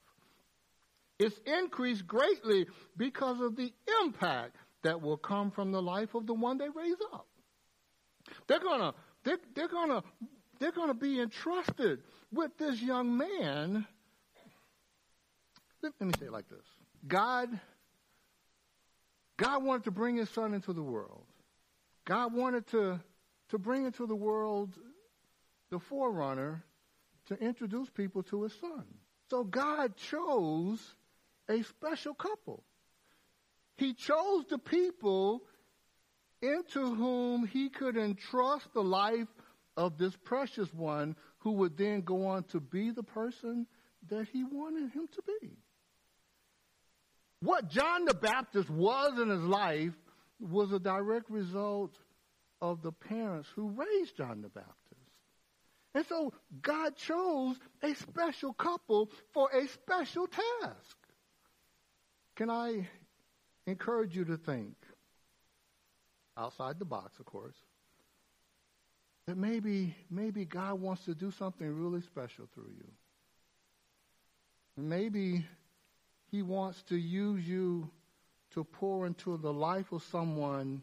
It's 1.19 1.39
increased 1.45 2.05
greatly 2.05 2.67
because 2.97 3.39
of 3.39 3.55
the 3.55 3.71
impact 4.03 4.55
that 4.83 5.01
will 5.01 5.17
come 5.17 5.51
from 5.51 5.71
the 5.71 5.81
life 5.81 6.13
of 6.15 6.27
the 6.27 6.33
one 6.33 6.57
they 6.57 6.69
raise 6.69 6.97
up. 7.13 7.27
They're 8.47 8.59
gonna, 8.59 8.93
they're, 9.23 9.39
they're 9.53 9.67
gonna, 9.67 10.03
they're 10.59 10.71
gonna 10.71 10.93
be 10.93 11.21
entrusted 11.21 12.01
with 12.33 12.57
this 12.57 12.81
young 12.81 13.17
man. 13.17 13.85
Let, 15.81 15.93
let 15.99 16.07
me 16.07 16.13
say 16.19 16.25
it 16.25 16.31
like 16.31 16.49
this. 16.49 16.65
God, 17.07 17.49
God 19.37 19.63
wanted 19.63 19.85
to 19.85 19.91
bring 19.91 20.17
his 20.17 20.29
son 20.31 20.53
into 20.53 20.73
the 20.73 20.83
world. 20.83 21.23
God 22.05 22.33
wanted 22.33 22.67
to, 22.67 22.99
to 23.49 23.57
bring 23.57 23.85
into 23.85 24.05
the 24.05 24.15
world 24.15 24.73
the 25.71 25.79
forerunner 25.79 26.63
to 27.27 27.35
introduce 27.35 27.89
people 27.89 28.23
to 28.23 28.43
his 28.43 28.53
son. 28.61 28.85
So 29.29 29.43
God 29.43 29.95
chose 29.97 30.79
a 31.49 31.63
special 31.63 32.13
couple. 32.13 32.63
He 33.77 33.93
chose 33.93 34.45
the 34.49 34.59
people 34.59 35.41
into 36.41 36.93
whom 36.93 37.47
he 37.47 37.69
could 37.69 37.97
entrust 37.97 38.71
the 38.73 38.83
life 38.83 39.27
of 39.75 39.97
this 39.97 40.15
precious 40.23 40.71
one 40.73 41.15
who 41.39 41.53
would 41.53 41.77
then 41.77 42.01
go 42.01 42.27
on 42.27 42.43
to 42.43 42.59
be 42.59 42.91
the 42.91 43.03
person 43.03 43.65
that 44.09 44.27
he 44.31 44.43
wanted 44.43 44.91
him 44.91 45.07
to 45.15 45.21
be. 45.41 45.57
What 47.41 47.69
John 47.69 48.05
the 48.05 48.13
Baptist 48.13 48.69
was 48.69 49.19
in 49.19 49.29
his 49.29 49.41
life 49.41 49.93
was 50.39 50.71
a 50.71 50.79
direct 50.79 51.29
result 51.29 51.91
of 52.61 52.81
the 52.81 52.91
parents 52.91 53.47
who 53.55 53.69
raised 53.69 54.17
John 54.17 54.41
the 54.41 54.49
Baptist. 54.49 54.75
And 55.93 56.05
so 56.07 56.33
God 56.61 56.95
chose 56.97 57.57
a 57.81 57.95
special 57.95 58.53
couple 58.53 59.09
for 59.33 59.49
a 59.51 59.67
special 59.67 60.27
task. 60.27 60.97
Can 62.35 62.49
I 62.49 62.87
encourage 63.65 64.15
you 64.15 64.25
to 64.25 64.37
think 64.37 64.75
outside 66.37 66.79
the 66.79 66.85
box, 66.85 67.17
of 67.19 67.25
course, 67.25 67.55
that 69.25 69.37
maybe, 69.37 69.95
maybe 70.09 70.45
God 70.45 70.79
wants 70.79 71.05
to 71.05 71.15
do 71.15 71.31
something 71.31 71.67
really 71.67 72.01
special 72.01 72.47
through 72.53 72.71
you. 72.77 72.91
Maybe 74.77 75.45
he 76.31 76.41
wants 76.41 76.83
to 76.89 76.97
use 76.97 77.47
you 77.47 77.89
to 78.55 78.63
pour 78.63 79.05
into 79.05 79.37
the 79.37 79.53
life 79.53 79.91
of 79.91 80.01
someone 80.03 80.81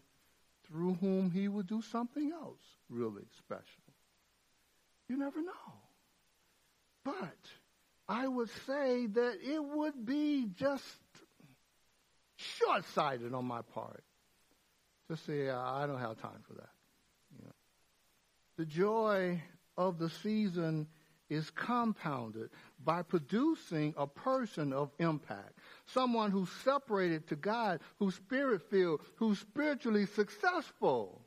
through 0.69 0.95
whom 0.95 1.31
he 1.31 1.49
would 1.49 1.67
do 1.67 1.83
something 1.83 2.31
else 2.33 2.61
really 2.89 3.25
special. 3.39 3.65
You 5.09 5.17
never 5.19 5.43
know. 5.43 5.73
But 7.05 7.39
I 8.09 8.29
would 8.29 8.51
say 8.67 9.07
that 9.07 9.39
it 9.43 9.63
would 9.63 10.07
be 10.07 10.47
just 10.57 10.85
short 12.37 12.85
sighted 12.95 13.35
on 13.35 13.45
my 13.45 13.63
part 13.63 14.05
to 15.09 15.17
say, 15.17 15.51
I 15.51 15.87
don't 15.87 15.99
have 15.99 16.21
time 16.21 16.43
for 16.47 16.55
that. 16.55 16.71
You 17.37 17.45
know. 17.45 17.53
The 18.59 18.67
joy 18.67 19.43
of 19.77 19.99
the 19.99 20.11
season 20.11 20.87
is 21.29 21.49
compounded 21.51 22.51
by 22.85 23.03
producing 23.03 23.95
a 23.97 24.07
person 24.07 24.73
of 24.73 24.91
impact. 24.99 25.59
Someone 25.93 26.31
who's 26.31 26.51
separated 26.65 27.29
to 27.29 27.37
God, 27.37 27.81
who's 27.99 28.15
spirit 28.15 28.63
filled, 28.71 29.01
who's 29.17 29.39
spiritually 29.39 30.07
successful. 30.07 31.21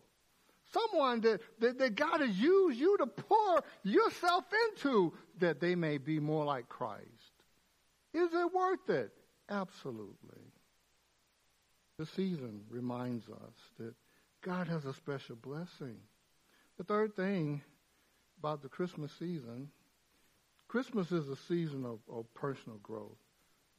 Someone 0.73 1.21
that, 1.21 1.41
that, 1.59 1.77
that 1.77 1.95
God 1.95 2.21
has 2.21 2.35
used 2.37 2.79
you 2.79 2.97
to 2.97 3.07
pour 3.07 3.63
yourself 3.83 4.45
into 4.69 5.13
that 5.39 5.59
they 5.59 5.75
may 5.75 5.97
be 5.97 6.19
more 6.19 6.45
like 6.45 6.67
Christ. 6.67 7.05
Is 8.13 8.33
it 8.33 8.53
worth 8.53 8.89
it? 8.89 9.11
Absolutely. 9.49 10.41
The 11.97 12.05
season 12.05 12.61
reminds 12.69 13.29
us 13.29 13.55
that 13.79 13.93
God 14.41 14.67
has 14.67 14.85
a 14.85 14.93
special 14.93 15.35
blessing. 15.35 15.97
The 16.77 16.83
third 16.83 17.15
thing 17.15 17.61
about 18.39 18.61
the 18.61 18.69
Christmas 18.69 19.11
season 19.17 19.69
Christmas 20.67 21.11
is 21.11 21.29
a 21.29 21.35
season 21.47 21.85
of, 21.85 21.99
of 22.11 22.25
personal 22.33 22.79
growth. 22.79 23.17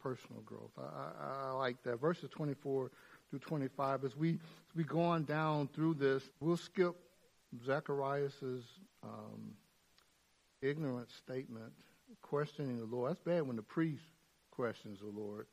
Personal 0.07 0.43
growth. 0.43 0.71
I, 0.79 0.83
I, 0.83 1.49
I, 1.49 1.51
like 1.55 1.83
that. 1.83 2.01
Verses 2.01 2.31
24 2.31 2.93
through 3.29 3.39
25. 3.41 4.05
As 4.05 4.17
we 4.17 4.35
as 4.35 4.77
we 4.77 4.85
go 4.85 5.01
on 5.01 5.25
down 5.25 5.69
through 5.75 5.95
this, 5.95 6.23
we'll 6.39 6.57
skip 6.57 6.95
Zacharias' 7.65 8.63
um, 9.03 9.57
ignorant 10.63 11.11
statement, 11.11 11.73
questioning 12.23 12.79
the 12.79 12.85
Lord. 12.85 13.11
That's 13.11 13.21
bad 13.21 13.49
when 13.49 13.57
the 13.57 13.63
priest 13.63 14.05
questions 14.53 15.01
the 15.01 15.07
Lord 15.07 15.49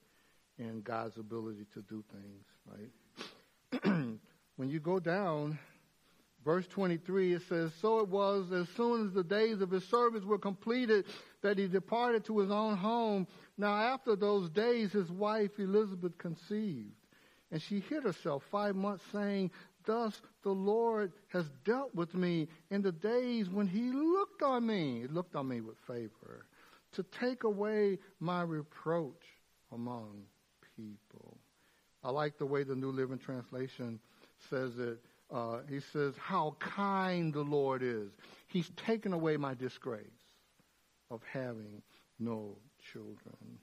and 0.59 0.83
God's 0.83 1.17
ability 1.17 1.65
to 1.73 1.81
do 1.89 2.03
things, 2.11 2.45
right? 3.81 4.19
when 4.57 4.69
you 4.69 4.79
go 4.79 4.99
down, 4.99 5.57
verse 6.45 6.67
23, 6.67 7.33
it 7.33 7.41
says, 7.49 7.71
So 7.81 8.01
it 8.01 8.07
was 8.07 8.51
as 8.51 8.69
soon 8.77 9.07
as 9.07 9.13
the 9.13 9.23
days 9.23 9.61
of 9.61 9.71
his 9.71 9.83
service 9.85 10.23
were 10.23 10.37
completed 10.37 11.05
that 11.43 11.57
he 11.57 11.67
departed 11.67 12.25
to 12.25 12.39
his 12.39 12.49
own 12.49 12.75
home. 12.75 13.27
Now 13.57 13.75
after 13.75 14.15
those 14.15 14.49
days, 14.49 14.91
his 14.91 15.11
wife 15.11 15.51
Elizabeth 15.59 16.17
conceived. 16.17 16.95
And 17.51 17.61
she 17.61 17.81
hid 17.81 18.03
herself 18.03 18.43
five 18.49 18.75
months, 18.75 19.03
saying, 19.11 19.51
Thus 19.85 20.19
the 20.43 20.51
Lord 20.51 21.11
has 21.27 21.45
dealt 21.65 21.93
with 21.93 22.15
me 22.15 22.47
in 22.71 22.81
the 22.81 22.91
days 22.91 23.49
when 23.49 23.67
he 23.67 23.91
looked 23.91 24.41
on 24.41 24.65
me, 24.65 25.01
he 25.01 25.07
looked 25.07 25.35
on 25.35 25.47
me 25.47 25.61
with 25.61 25.77
favor, 25.85 26.47
to 26.93 27.03
take 27.19 27.43
away 27.43 27.99
my 28.19 28.41
reproach 28.41 29.23
among 29.71 30.23
people. 30.75 31.37
I 32.03 32.09
like 32.09 32.37
the 32.37 32.45
way 32.45 32.63
the 32.63 32.75
New 32.75 32.91
Living 32.91 33.19
Translation 33.19 33.99
says 34.49 34.77
it. 34.79 34.99
Uh, 35.31 35.59
he 35.69 35.79
says, 35.91 36.15
How 36.17 36.55
kind 36.59 37.33
the 37.33 37.41
Lord 37.41 37.83
is. 37.83 38.11
He's 38.47 38.69
taken 38.85 39.13
away 39.13 39.37
my 39.37 39.53
disgrace 39.53 40.22
of 41.09 41.21
having 41.31 41.81
no 42.19 42.57
children. 42.91 43.59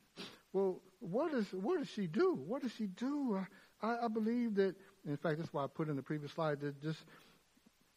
Well, 0.52 0.80
what, 0.98 1.32
is, 1.32 1.46
what 1.52 1.78
does 1.78 1.88
she 1.88 2.06
do? 2.06 2.38
What 2.46 2.62
does 2.62 2.72
she 2.72 2.86
do? 2.86 3.40
I, 3.82 3.98
I 4.04 4.08
believe 4.08 4.56
that, 4.56 4.74
in 5.06 5.16
fact, 5.16 5.38
that's 5.38 5.52
why 5.52 5.64
I 5.64 5.66
put 5.66 5.88
in 5.88 5.96
the 5.96 6.02
previous 6.02 6.32
slide, 6.32 6.60
that 6.60 6.82
just 6.82 7.04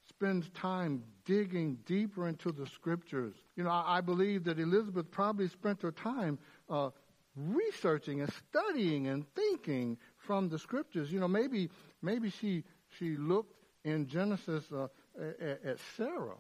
spends 0.10 0.50
time 0.50 1.04
digging 1.26 1.78
deeper 1.86 2.28
into 2.28 2.52
the 2.52 2.68
scriptures. 2.68 3.36
You 3.56 3.64
know, 3.64 3.70
I, 3.70 3.98
I 3.98 4.02
believe 4.02 4.44
that 4.46 4.60
Elizabeth 4.60 5.10
probably 5.10 5.48
spent 5.48 5.82
her 5.82 5.92
time 5.92 6.38
uh, 6.70 6.90
researching 7.36 8.22
and 8.22 8.32
studying 8.50 9.08
and 9.08 9.26
thinking 9.34 9.98
from 10.18 10.50
the 10.50 10.60
scriptures. 10.60 11.12
You 11.12 11.20
know, 11.20 11.28
maybe 11.28 11.70
maybe 12.02 12.30
she 12.30 12.64
she 13.00 13.18
looked 13.18 13.56
in 13.84 14.08
Genesis 14.08 14.64
uh, 14.72 14.88
at, 15.20 15.66
at 15.66 15.78
Sarah, 15.98 16.38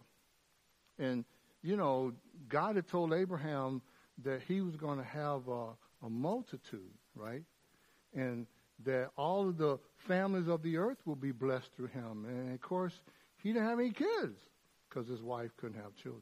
and 0.99 1.25
you 1.63 1.77
know, 1.77 2.13
God 2.49 2.75
had 2.75 2.87
told 2.87 3.13
Abraham 3.13 3.81
that 4.23 4.41
he 4.47 4.61
was 4.61 4.75
going 4.75 4.99
to 4.99 5.05
have 5.05 5.47
a, 5.47 5.69
a 6.05 6.09
multitude, 6.09 6.91
right? 7.15 7.43
And 8.13 8.45
that 8.85 9.09
all 9.17 9.47
of 9.47 9.57
the 9.57 9.79
families 10.07 10.47
of 10.47 10.61
the 10.61 10.77
earth 10.77 10.97
will 11.05 11.15
be 11.15 11.31
blessed 11.31 11.69
through 11.75 11.87
him. 11.87 12.25
And 12.27 12.53
of 12.53 12.61
course, 12.61 12.99
he 13.41 13.53
didn't 13.53 13.67
have 13.67 13.79
any 13.79 13.91
kids 13.91 14.37
because 14.89 15.07
his 15.07 15.21
wife 15.21 15.51
couldn't 15.57 15.81
have 15.81 15.95
children. 15.95 16.21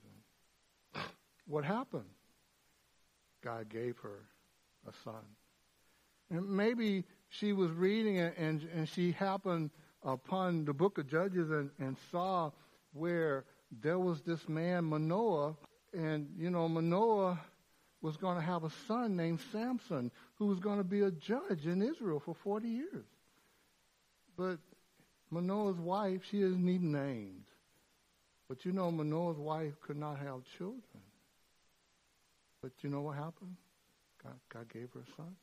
What 1.47 1.65
happened? 1.65 2.06
God 3.43 3.67
gave 3.69 3.97
her 3.99 4.19
a 4.88 4.93
son. 5.04 5.23
And 6.30 6.47
maybe 6.47 7.04
she 7.30 7.51
was 7.51 7.71
reading 7.71 8.17
it 8.17 8.36
and, 8.38 8.65
and 8.73 8.88
she 8.88 9.12
happened 9.12 9.71
upon 10.04 10.65
the 10.65 10.73
book 10.73 10.97
of 10.97 11.08
Judges 11.08 11.49
and, 11.49 11.71
and 11.80 11.97
saw 12.12 12.51
where 12.93 13.45
there 13.79 13.99
was 13.99 14.21
this 14.21 14.47
man, 14.49 14.86
Manoah, 14.86 15.55
and, 15.93 16.29
you 16.38 16.49
know, 16.49 16.67
Manoah 16.67 17.39
was 18.01 18.17
going 18.17 18.36
to 18.36 18.43
have 18.43 18.63
a 18.63 18.71
son 18.88 19.15
named 19.15 19.39
Samson 19.51 20.12
who 20.36 20.47
was 20.47 20.60
going 20.60 20.77
to 20.77 20.84
be 20.84 21.01
a 21.01 21.12
judge 21.12 21.65
in 21.65 21.81
Israel 21.81 22.19
for 22.19 22.36
40 22.36 22.67
years. 22.67 23.05
But 24.36 24.57
Manoah's 25.29 25.77
wife, 25.77 26.21
she 26.29 26.41
isn't 26.41 26.67
even 26.67 26.91
named. 26.91 27.45
But 28.49 28.65
you 28.65 28.73
know, 28.73 28.91
Manoah's 28.91 29.38
wife 29.38 29.79
could 29.81 29.97
not 29.97 30.17
have 30.17 30.41
children. 30.57 30.81
But 32.62 32.71
you 32.81 32.89
know 32.89 33.01
what 33.01 33.15
happened? 33.15 33.55
God, 34.23 34.34
God 34.53 34.67
gave 34.71 34.89
her 34.93 34.99
a 34.99 35.15
son. 35.15 35.36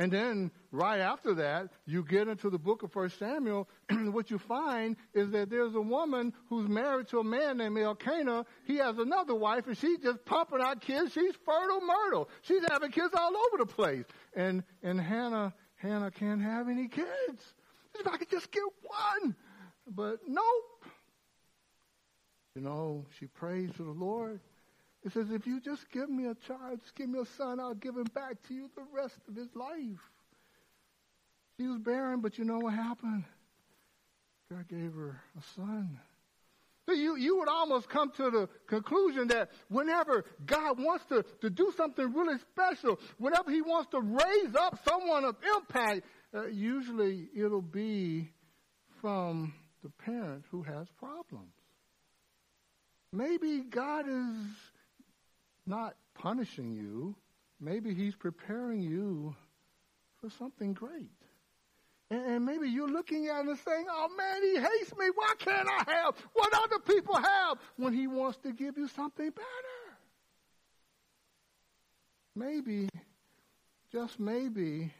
And 0.00 0.10
then 0.10 0.50
right 0.72 0.98
after 0.98 1.34
that, 1.34 1.68
you 1.84 2.02
get 2.02 2.26
into 2.26 2.48
the 2.48 2.58
book 2.58 2.82
of 2.82 2.90
First 2.90 3.18
Samuel, 3.18 3.68
and 3.90 4.14
what 4.14 4.30
you 4.30 4.38
find 4.38 4.96
is 5.12 5.30
that 5.32 5.50
there's 5.50 5.74
a 5.74 5.80
woman 5.80 6.32
who's 6.48 6.66
married 6.66 7.08
to 7.08 7.18
a 7.18 7.24
man 7.24 7.58
named 7.58 7.76
Elkanah. 7.76 8.46
He 8.64 8.76
has 8.78 8.96
another 8.96 9.34
wife, 9.34 9.66
and 9.66 9.76
she's 9.76 9.98
just 9.98 10.24
pumping 10.24 10.62
out 10.62 10.80
kids. 10.80 11.12
She's 11.12 11.34
fertile 11.44 11.82
myrtle. 11.82 12.30
She's 12.40 12.62
having 12.70 12.92
kids 12.92 13.12
all 13.14 13.36
over 13.36 13.58
the 13.58 13.66
place. 13.66 14.06
And 14.34 14.64
and 14.82 14.98
Hannah 14.98 15.52
Hannah 15.76 16.10
can't 16.10 16.40
have 16.40 16.70
any 16.70 16.88
kids. 16.88 17.54
If 17.94 18.06
I 18.06 18.16
could 18.16 18.30
just 18.30 18.50
get 18.50 18.62
one, 19.20 19.36
but 19.86 20.20
nope. 20.26 20.86
You 22.54 22.62
know, 22.62 23.04
she 23.18 23.26
prays 23.26 23.70
to 23.76 23.82
the 23.82 23.90
Lord. 23.90 24.40
It 25.04 25.12
says, 25.12 25.30
if 25.30 25.46
you 25.46 25.60
just 25.60 25.90
give 25.90 26.10
me 26.10 26.26
a 26.26 26.34
child, 26.34 26.80
just 26.82 26.94
give 26.94 27.08
me 27.08 27.20
a 27.20 27.26
son, 27.36 27.58
I'll 27.58 27.74
give 27.74 27.96
him 27.96 28.08
back 28.14 28.36
to 28.48 28.54
you 28.54 28.70
the 28.76 28.84
rest 28.94 29.16
of 29.28 29.34
his 29.34 29.48
life. 29.54 30.00
She 31.58 31.66
was 31.66 31.78
barren, 31.78 32.20
but 32.20 32.38
you 32.38 32.44
know 32.44 32.58
what 32.58 32.74
happened? 32.74 33.24
God 34.50 34.68
gave 34.68 34.92
her 34.92 35.20
a 35.38 35.42
son. 35.54 35.98
So 36.86 36.94
you, 36.94 37.16
you 37.16 37.38
would 37.38 37.48
almost 37.48 37.88
come 37.88 38.10
to 38.16 38.30
the 38.30 38.48
conclusion 38.66 39.28
that 39.28 39.50
whenever 39.68 40.24
God 40.44 40.78
wants 40.78 41.04
to, 41.06 41.24
to 41.40 41.48
do 41.48 41.72
something 41.76 42.12
really 42.12 42.38
special, 42.50 42.98
whenever 43.18 43.50
he 43.50 43.62
wants 43.62 43.90
to 43.92 44.00
raise 44.00 44.54
up 44.58 44.78
someone 44.84 45.24
of 45.24 45.36
impact, 45.56 46.02
uh, 46.34 46.46
usually 46.46 47.28
it'll 47.36 47.62
be 47.62 48.30
from 49.00 49.54
the 49.82 49.90
parent 50.04 50.44
who 50.50 50.62
has 50.62 50.88
problems. 50.98 51.52
Maybe 53.12 53.60
God 53.60 54.06
is 54.08 54.46
not 55.70 55.94
punishing 56.14 56.74
you. 56.74 57.14
Maybe 57.60 57.94
He's 57.94 58.14
preparing 58.14 58.82
you 58.82 59.34
for 60.20 60.28
something 60.28 60.74
great. 60.74 61.10
And, 62.10 62.44
maybe 62.44 62.68
you're 62.68 62.90
looking 62.90 63.28
at 63.28 63.44
it 63.44 63.48
and 63.48 63.58
saying, 63.58 63.86
oh 63.88 64.08
man, 64.16 64.42
He 64.42 64.56
hates 64.56 64.94
me. 64.98 65.06
Why 65.14 65.32
can't 65.38 65.68
I 65.68 65.90
have 65.92 66.16
what 66.34 66.52
other 66.64 66.80
people 66.80 67.16
have 67.16 67.58
when 67.76 67.94
He 67.94 68.06
wants 68.06 68.38
to 68.38 68.52
give 68.52 68.76
you 68.76 68.88
something 68.88 69.30
better? 69.30 69.46
Maybe, 72.34 72.88
just 73.92 74.18
maybe, 74.18 74.92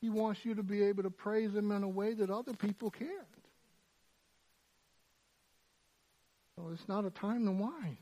He 0.00 0.10
wants 0.10 0.44
you 0.44 0.54
to 0.56 0.62
be 0.62 0.82
able 0.84 1.04
to 1.04 1.10
praise 1.10 1.54
Him 1.54 1.72
in 1.72 1.82
a 1.82 1.88
way 1.88 2.12
that 2.14 2.30
other 2.30 2.52
people 2.52 2.90
can't. 2.90 3.10
So 6.56 6.70
it's 6.72 6.86
not 6.86 7.04
a 7.04 7.10
time 7.10 7.46
to 7.46 7.52
whine 7.52 7.98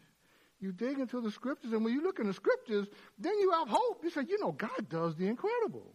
you 0.63 0.73
dig 0.73 0.99
into 0.99 1.21
the 1.21 1.31
scriptures, 1.31 1.73
and 1.73 1.85
when 1.85 1.93
you 1.93 2.03
look 2.03 2.21
in 2.21 2.27
the 2.27 2.33
scriptures, 2.33 2.87
then 3.19 3.37
you 3.41 3.51
have 3.51 3.69
hope. 3.69 4.03
You 4.05 4.11
say, 4.11 4.23
you 4.29 4.39
know, 4.41 4.53
God 4.53 4.89
does 4.89 5.17
the 5.17 5.27
incredible. 5.27 5.95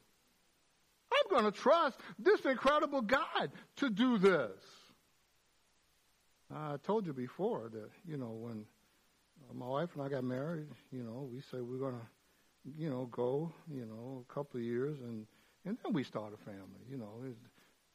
I'm 1.12 1.30
going 1.30 1.52
to 1.52 1.58
trust 1.58 1.98
this 2.20 2.42
incredible 2.42 3.02
God 3.02 3.52
to 3.78 3.90
do 3.90 4.18
this. 4.18 4.52
I 6.54 6.78
told 6.86 7.06
you 7.06 7.14
before 7.14 7.70
that, 7.72 7.90
you 8.06 8.18
know, 8.18 8.32
when 8.32 8.66
my 9.54 9.68
wife 9.68 9.90
and 9.96 10.04
I 10.04 10.10
got 10.10 10.24
married, 10.24 10.68
you 10.92 11.04
know, 11.04 11.30
we 11.32 11.42
said 11.50 11.62
we're 11.62 11.78
going 11.78 11.96
to, 11.96 12.72
you 12.78 12.90
know, 12.90 13.06
go, 13.06 13.52
you 13.74 13.86
know, 13.86 14.26
a 14.30 14.34
couple 14.34 14.60
of 14.60 14.66
years, 14.66 14.98
and, 15.00 15.26
and 15.66 15.78
then 15.84 15.94
we 15.94 16.04
start 16.04 16.34
a 16.34 16.38
family. 16.38 16.84
You 16.90 16.98
know, 16.98 17.12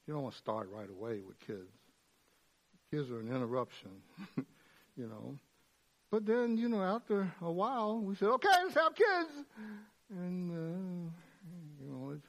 you 0.06 0.14
don't 0.14 0.22
want 0.22 0.34
to 0.34 0.38
start 0.38 0.68
right 0.70 0.88
away 0.88 1.20
with 1.26 1.38
kids. 1.40 1.70
Kids 2.90 3.10
are 3.10 3.20
an 3.20 3.28
interruption, 3.28 3.90
you 4.96 5.06
know. 5.06 5.36
But 6.12 6.26
then, 6.26 6.58
you 6.58 6.68
know, 6.68 6.82
after 6.82 7.32
a 7.40 7.50
while, 7.50 7.98
we 7.98 8.14
said, 8.14 8.28
okay, 8.28 8.48
let's 8.64 8.74
have 8.74 8.94
kids. 8.94 9.46
And, 10.10 10.50
uh, 10.52 11.10
you 11.80 11.90
know, 11.90 12.10
it's, 12.10 12.26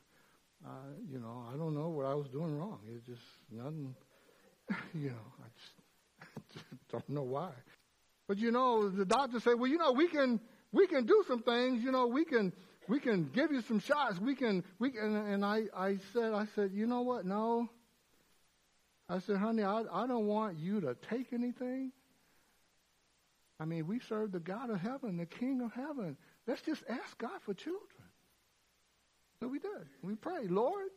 uh, 0.66 0.70
you 1.12 1.20
know, 1.20 1.44
I 1.54 1.58
don't 1.58 1.76
know 1.76 1.90
what 1.90 2.06
I 2.06 2.14
was 2.14 2.30
doing 2.30 2.58
wrong. 2.58 2.80
It's 2.88 3.06
just 3.06 3.22
nothing, 3.52 3.94
you 4.96 5.10
know, 5.10 5.28
I 5.38 5.48
just, 5.60 6.54
just 6.54 6.66
don't 6.90 7.10
know 7.10 7.24
why. 7.24 7.52
But, 8.26 8.38
you 8.38 8.52
know, 8.52 8.88
the 8.88 9.04
doctor 9.04 9.42
said, 9.42 9.60
well, 9.60 9.70
you 9.70 9.78
know, 9.78 9.92
we 9.92 10.08
can, 10.08 10.40
we 10.72 10.88
can 10.88 11.06
do 11.06 11.22
some 11.28 11.44
things, 11.44 11.84
you 11.84 11.92
know, 11.92 12.08
we 12.08 12.24
can, 12.24 12.54
we 12.88 13.02
can 13.02 13.26
give 13.36 13.52
you 13.52 13.62
some 13.64 13.80
shots. 13.80 14.18
We 14.18 14.34
can, 14.34 14.64
we 14.80 14.92
can, 14.92 15.14
and 15.14 15.44
I, 15.44 15.64
I 15.76 15.98
said, 16.14 16.32
I 16.32 16.48
said, 16.56 16.72
you 16.74 16.88
know 16.88 17.02
what? 17.02 17.26
No. 17.26 17.68
I 19.10 19.20
said, 19.20 19.36
honey, 19.36 19.64
I, 19.64 19.84
I 19.92 20.08
don't 20.08 20.26
want 20.26 20.58
you 20.58 20.80
to 20.80 20.96
take 21.10 21.34
anything. 21.34 21.92
I 23.64 23.66
mean, 23.66 23.88
we 23.88 24.02
serve 24.02 24.34
the 24.34 24.42
God 24.42 24.70
of 24.72 24.82
heaven, 24.82 25.16
the 25.16 25.26
King 25.26 25.62
of 25.62 25.72
heaven. 25.72 26.18
Let's 26.46 26.62
just 26.62 26.84
ask 26.90 27.18
God 27.18 27.42
for 27.46 27.54
children. 27.54 28.04
So 29.40 29.48
we 29.48 29.58
did. 29.58 29.88
We 30.02 30.16
prayed, 30.16 30.52
Lord, 30.52 30.90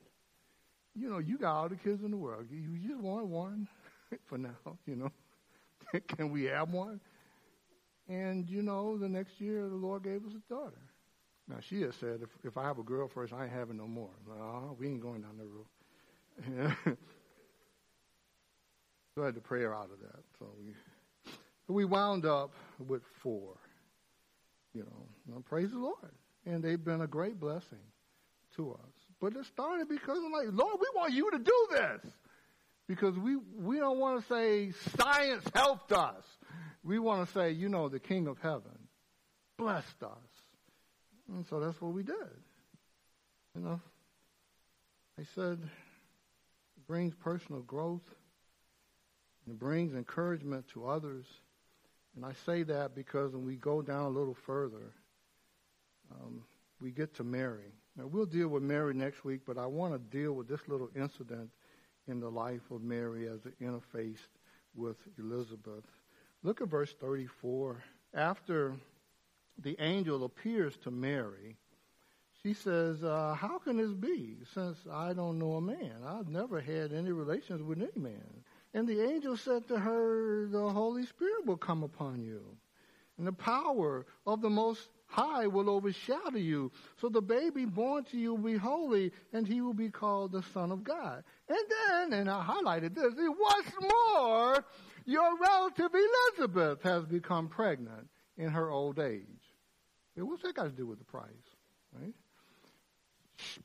you 0.92 1.08
know, 1.08 1.18
you 1.18 1.38
got 1.38 1.54
all 1.54 1.68
the 1.68 1.76
kids 1.76 2.02
in 2.02 2.10
the 2.10 2.16
world. 2.16 2.46
You 2.50 2.76
just 2.84 3.00
want 3.00 3.28
one 3.28 3.68
for 4.24 4.36
now, 4.36 4.56
you 4.84 4.96
know. 4.96 5.12
Can 6.08 6.32
we 6.32 6.44
have 6.46 6.72
one? 6.72 6.98
And, 8.08 8.50
you 8.50 8.62
know, 8.62 8.98
the 8.98 9.08
next 9.08 9.40
year 9.40 9.68
the 9.68 9.76
Lord 9.76 10.02
gave 10.02 10.26
us 10.26 10.32
a 10.32 10.52
daughter. 10.52 10.82
Now, 11.46 11.58
she 11.60 11.82
has 11.82 11.94
said, 11.94 12.18
if, 12.20 12.30
if 12.42 12.58
I 12.58 12.64
have 12.64 12.80
a 12.80 12.82
girl 12.82 13.06
first, 13.06 13.32
I 13.32 13.44
ain't 13.44 13.52
having 13.52 13.76
no 13.76 13.86
more. 13.86 14.10
No, 14.26 14.34
uh-huh, 14.42 14.74
we 14.76 14.88
ain't 14.88 15.00
going 15.00 15.22
down 15.22 15.38
that 15.38 15.46
road. 15.46 16.66
so 19.14 19.22
I 19.22 19.26
had 19.26 19.36
to 19.36 19.40
pray 19.40 19.62
her 19.62 19.72
out 19.72 19.90
of 19.92 20.00
that. 20.00 20.24
So 20.40 20.46
we 20.58 20.72
we 21.68 21.84
wound 21.84 22.26
up 22.26 22.52
with 22.78 23.02
four. 23.22 23.56
You 24.74 24.86
know, 25.28 25.42
praise 25.48 25.70
the 25.70 25.78
Lord. 25.78 26.12
and 26.44 26.62
they've 26.62 26.82
been 26.82 27.00
a 27.00 27.06
great 27.06 27.40
blessing 27.40 27.78
to 28.56 28.72
us. 28.72 28.92
But 29.20 29.34
it 29.34 29.46
started 29.46 29.88
because 29.88 30.18
I'm 30.18 30.32
like, 30.32 30.48
Lord, 30.52 30.76
we 30.78 30.86
want 30.94 31.12
you 31.12 31.30
to 31.30 31.38
do 31.38 31.66
this. 31.70 32.12
Because 32.86 33.18
we, 33.18 33.36
we 33.36 33.78
don't 33.78 33.98
want 33.98 34.20
to 34.20 34.32
say 34.32 34.72
science 34.96 35.44
helped 35.54 35.92
us. 35.92 36.22
We 36.84 36.98
want 36.98 37.26
to 37.26 37.34
say, 37.34 37.50
you 37.50 37.68
know, 37.68 37.88
the 37.88 37.98
King 37.98 38.28
of 38.28 38.38
Heaven 38.38 38.78
blessed 39.58 40.02
us. 40.02 40.28
And 41.28 41.44
so 41.50 41.58
that's 41.58 41.80
what 41.80 41.92
we 41.92 42.04
did. 42.04 42.14
You 43.56 43.62
know, 43.62 43.80
I 45.18 45.24
said 45.34 45.58
it 45.62 46.86
brings 46.86 47.14
personal 47.14 47.62
growth 47.62 48.02
it 49.48 49.58
brings 49.58 49.94
encouragement 49.94 50.66
to 50.74 50.86
others. 50.86 51.24
And 52.16 52.24
I 52.24 52.32
say 52.46 52.62
that 52.64 52.94
because 52.94 53.34
when 53.34 53.44
we 53.44 53.56
go 53.56 53.82
down 53.82 54.06
a 54.06 54.08
little 54.08 54.36
further, 54.46 54.92
um, 56.10 56.42
we 56.80 56.90
get 56.90 57.14
to 57.16 57.24
Mary. 57.24 57.72
Now, 57.96 58.06
we'll 58.06 58.26
deal 58.26 58.48
with 58.48 58.62
Mary 58.62 58.94
next 58.94 59.24
week, 59.24 59.42
but 59.46 59.58
I 59.58 59.66
want 59.66 59.92
to 59.92 60.18
deal 60.18 60.32
with 60.32 60.48
this 60.48 60.60
little 60.66 60.90
incident 60.96 61.50
in 62.08 62.20
the 62.20 62.30
life 62.30 62.70
of 62.70 62.82
Mary 62.82 63.28
as 63.28 63.44
it 63.44 63.58
interfaced 63.60 64.28
with 64.74 64.96
Elizabeth. 65.18 65.84
Look 66.42 66.60
at 66.60 66.68
verse 66.68 66.94
34. 67.00 67.82
After 68.14 68.74
the 69.62 69.76
angel 69.78 70.24
appears 70.24 70.76
to 70.84 70.90
Mary, 70.90 71.56
she 72.42 72.54
says, 72.54 73.02
uh, 73.02 73.34
How 73.34 73.58
can 73.58 73.76
this 73.76 73.92
be 73.92 74.36
since 74.54 74.78
I 74.90 75.12
don't 75.12 75.38
know 75.38 75.54
a 75.54 75.60
man? 75.60 75.96
I've 76.06 76.28
never 76.28 76.60
had 76.60 76.92
any 76.92 77.12
relations 77.12 77.62
with 77.62 77.78
any 77.78 78.02
man. 78.02 78.44
And 78.76 78.86
the 78.86 79.02
angel 79.08 79.38
said 79.38 79.66
to 79.68 79.78
her, 79.78 80.48
The 80.50 80.68
Holy 80.68 81.06
Spirit 81.06 81.46
will 81.46 81.56
come 81.56 81.82
upon 81.82 82.20
you, 82.20 82.42
and 83.16 83.26
the 83.26 83.32
power 83.32 84.04
of 84.26 84.42
the 84.42 84.50
Most 84.50 84.90
High 85.06 85.46
will 85.46 85.70
overshadow 85.70 86.36
you. 86.36 86.70
So 87.00 87.08
the 87.08 87.22
baby 87.22 87.64
born 87.64 88.04
to 88.10 88.18
you 88.18 88.34
will 88.34 88.52
be 88.52 88.58
holy, 88.58 89.12
and 89.32 89.46
he 89.48 89.62
will 89.62 89.72
be 89.72 89.88
called 89.88 90.32
the 90.32 90.42
Son 90.52 90.70
of 90.72 90.84
God. 90.84 91.24
And 91.48 91.58
then, 91.88 92.20
and 92.20 92.28
I 92.28 92.44
highlighted 92.44 92.94
this, 92.94 93.14
what's 93.16 93.72
more, 93.80 94.62
your 95.06 95.38
relative 95.38 95.92
Elizabeth 96.36 96.82
has 96.82 97.06
become 97.06 97.48
pregnant 97.48 98.10
in 98.36 98.50
her 98.50 98.68
old 98.68 98.98
age. 98.98 99.24
What's 100.16 100.42
that 100.42 100.54
got 100.54 100.64
to 100.64 100.68
do 100.68 100.86
with 100.86 100.98
the 100.98 101.04
price? 101.06 101.30
Right? 101.98 102.12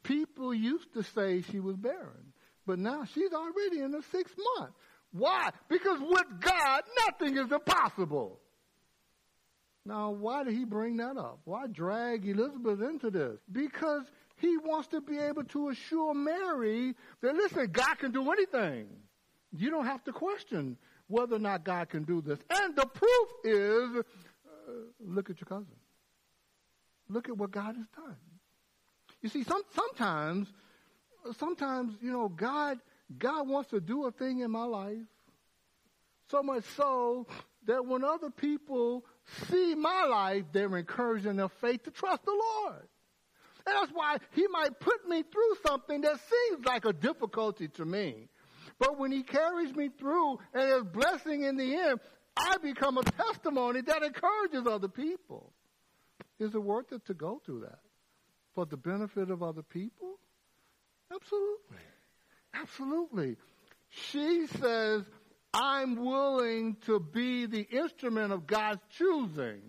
People 0.03 0.53
used 0.53 0.93
to 0.93 1.03
say 1.03 1.41
she 1.41 1.59
was 1.59 1.75
barren, 1.75 2.31
but 2.65 2.79
now 2.79 3.03
she's 3.03 3.33
already 3.33 3.81
in 3.81 3.91
the 3.91 4.03
sixth 4.09 4.35
month. 4.57 4.71
Why? 5.11 5.49
Because 5.67 5.99
with 5.99 6.39
God, 6.39 6.83
nothing 7.07 7.37
is 7.37 7.51
impossible. 7.51 8.39
Now, 9.85 10.11
why 10.11 10.43
did 10.43 10.53
he 10.53 10.63
bring 10.63 10.97
that 10.97 11.17
up? 11.17 11.39
Why 11.43 11.67
drag 11.67 12.27
Elizabeth 12.27 12.81
into 12.81 13.09
this? 13.09 13.39
Because 13.51 14.03
he 14.37 14.57
wants 14.57 14.87
to 14.89 15.01
be 15.01 15.17
able 15.17 15.43
to 15.45 15.69
assure 15.69 16.13
Mary 16.13 16.95
that, 17.21 17.35
listen, 17.35 17.69
God 17.71 17.95
can 17.95 18.11
do 18.11 18.31
anything. 18.31 18.87
You 19.51 19.69
don't 19.69 19.85
have 19.85 20.03
to 20.05 20.11
question 20.11 20.77
whether 21.07 21.35
or 21.35 21.39
not 21.39 21.65
God 21.65 21.89
can 21.89 22.03
do 22.03 22.21
this. 22.21 22.39
And 22.49 22.75
the 22.75 22.85
proof 22.85 23.29
is 23.43 24.03
uh, 24.67 24.71
look 24.99 25.29
at 25.29 25.41
your 25.41 25.47
cousin. 25.47 25.75
Look 27.09 27.27
at 27.27 27.37
what 27.37 27.51
God 27.51 27.75
has 27.75 27.85
done. 27.95 28.15
You 29.21 29.29
see, 29.29 29.43
some, 29.43 29.61
sometimes, 29.75 30.47
sometimes, 31.37 31.95
you 32.01 32.11
know, 32.11 32.29
God, 32.29 32.79
God 33.17 33.47
wants 33.47 33.69
to 33.71 33.79
do 33.79 34.05
a 34.05 34.11
thing 34.11 34.39
in 34.39 34.51
my 34.51 34.63
life. 34.63 34.97
So 36.29 36.41
much 36.41 36.63
so 36.77 37.27
that 37.67 37.85
when 37.85 38.03
other 38.03 38.29
people 38.29 39.05
see 39.49 39.75
my 39.75 40.05
life, 40.05 40.45
they're 40.51 40.77
encouraging 40.77 41.35
their 41.35 41.49
faith 41.49 41.83
to 41.83 41.91
trust 41.91 42.23
the 42.25 42.31
Lord. 42.31 42.87
And 43.65 43.75
that's 43.75 43.91
why 43.91 44.17
he 44.31 44.47
might 44.47 44.79
put 44.79 45.07
me 45.07 45.23
through 45.23 45.55
something 45.65 46.01
that 46.01 46.19
seems 46.19 46.65
like 46.65 46.85
a 46.85 46.93
difficulty 46.93 47.67
to 47.69 47.85
me. 47.85 48.27
But 48.79 48.97
when 48.97 49.11
he 49.11 49.21
carries 49.21 49.75
me 49.75 49.89
through 49.99 50.39
and 50.53 50.63
is 50.63 50.83
blessing 50.83 51.43
in 51.43 51.57
the 51.57 51.75
end, 51.75 51.99
I 52.35 52.57
become 52.57 52.97
a 52.97 53.03
testimony 53.03 53.81
that 53.81 54.01
encourages 54.01 54.65
other 54.65 54.87
people. 54.87 55.51
Is 56.39 56.55
it 56.55 56.63
worth 56.63 56.91
it 56.91 57.05
to 57.05 57.13
go 57.13 57.41
through 57.45 57.61
that? 57.61 57.79
For 58.55 58.65
the 58.65 58.77
benefit 58.77 59.29
of 59.29 59.43
other 59.43 59.61
people? 59.61 60.17
Absolutely. 61.13 61.77
Absolutely. 62.53 63.37
She 63.89 64.47
says, 64.47 65.03
I'm 65.53 65.95
willing 65.95 66.77
to 66.85 66.99
be 66.99 67.45
the 67.45 67.61
instrument 67.61 68.31
of 68.31 68.47
God's 68.47 68.81
choosing 68.97 69.61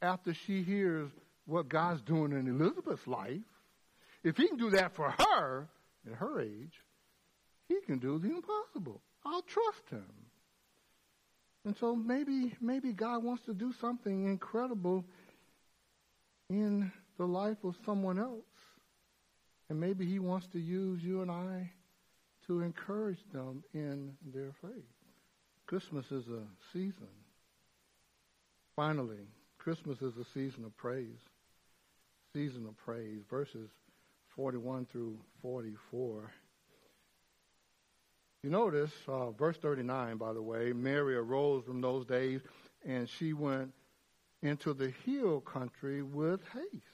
after 0.00 0.34
she 0.34 0.62
hears 0.62 1.10
what 1.46 1.68
God's 1.68 2.02
doing 2.02 2.32
in 2.32 2.46
Elizabeth's 2.46 3.06
life. 3.06 3.40
If 4.24 4.36
he 4.36 4.48
can 4.48 4.56
do 4.56 4.70
that 4.70 4.94
for 4.94 5.10
her 5.10 5.68
at 6.06 6.14
her 6.14 6.40
age, 6.40 6.72
he 7.68 7.76
can 7.86 7.98
do 7.98 8.18
the 8.18 8.28
impossible. 8.28 9.02
I'll 9.24 9.42
trust 9.42 9.90
him. 9.90 10.06
And 11.64 11.76
so 11.78 11.94
maybe 11.94 12.54
maybe 12.60 12.92
God 12.92 13.22
wants 13.22 13.44
to 13.44 13.54
do 13.54 13.72
something 13.80 14.24
incredible 14.24 15.04
in 16.48 16.90
the 17.18 17.26
life 17.26 17.58
of 17.64 17.74
someone 17.84 18.18
else. 18.18 18.44
And 19.68 19.78
maybe 19.78 20.06
he 20.06 20.18
wants 20.18 20.46
to 20.52 20.58
use 20.58 21.02
you 21.02 21.20
and 21.20 21.30
I 21.30 21.70
to 22.48 22.62
encourage 22.62 23.20
them 23.32 23.62
in 23.74 24.12
their 24.34 24.52
faith. 24.60 24.84
Christmas 25.66 26.06
is 26.10 26.26
a 26.28 26.42
season. 26.72 27.08
Finally, 28.74 29.28
Christmas 29.58 30.00
is 30.00 30.16
a 30.16 30.24
season 30.32 30.64
of 30.64 30.76
praise. 30.76 31.20
Season 32.34 32.66
of 32.66 32.76
praise. 32.78 33.20
Verses 33.30 33.68
41 34.34 34.86
through 34.86 35.18
44. 35.42 36.32
You 38.42 38.50
notice, 38.50 38.92
uh, 39.06 39.30
verse 39.32 39.58
39, 39.58 40.16
by 40.16 40.32
the 40.32 40.40
way, 40.40 40.72
Mary 40.72 41.16
arose 41.16 41.64
from 41.64 41.80
those 41.80 42.06
days 42.06 42.40
and 42.86 43.08
she 43.08 43.32
went 43.32 43.72
into 44.42 44.72
the 44.72 44.92
hill 45.04 45.40
country 45.40 46.02
with 46.02 46.40
haste 46.52 46.84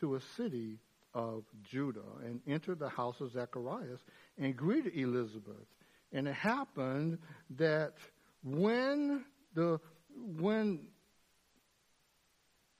to 0.00 0.14
a 0.14 0.20
city 0.36 0.78
of 1.14 1.44
Judah 1.68 2.00
and 2.24 2.40
entered 2.46 2.78
the 2.78 2.88
house 2.88 3.20
of 3.20 3.32
Zacharias 3.32 4.00
and 4.38 4.56
greeted 4.56 4.94
Elizabeth. 4.96 5.66
And 6.12 6.26
it 6.26 6.34
happened 6.34 7.18
that 7.56 7.94
when 8.42 9.24
the 9.54 9.80
when 10.14 10.80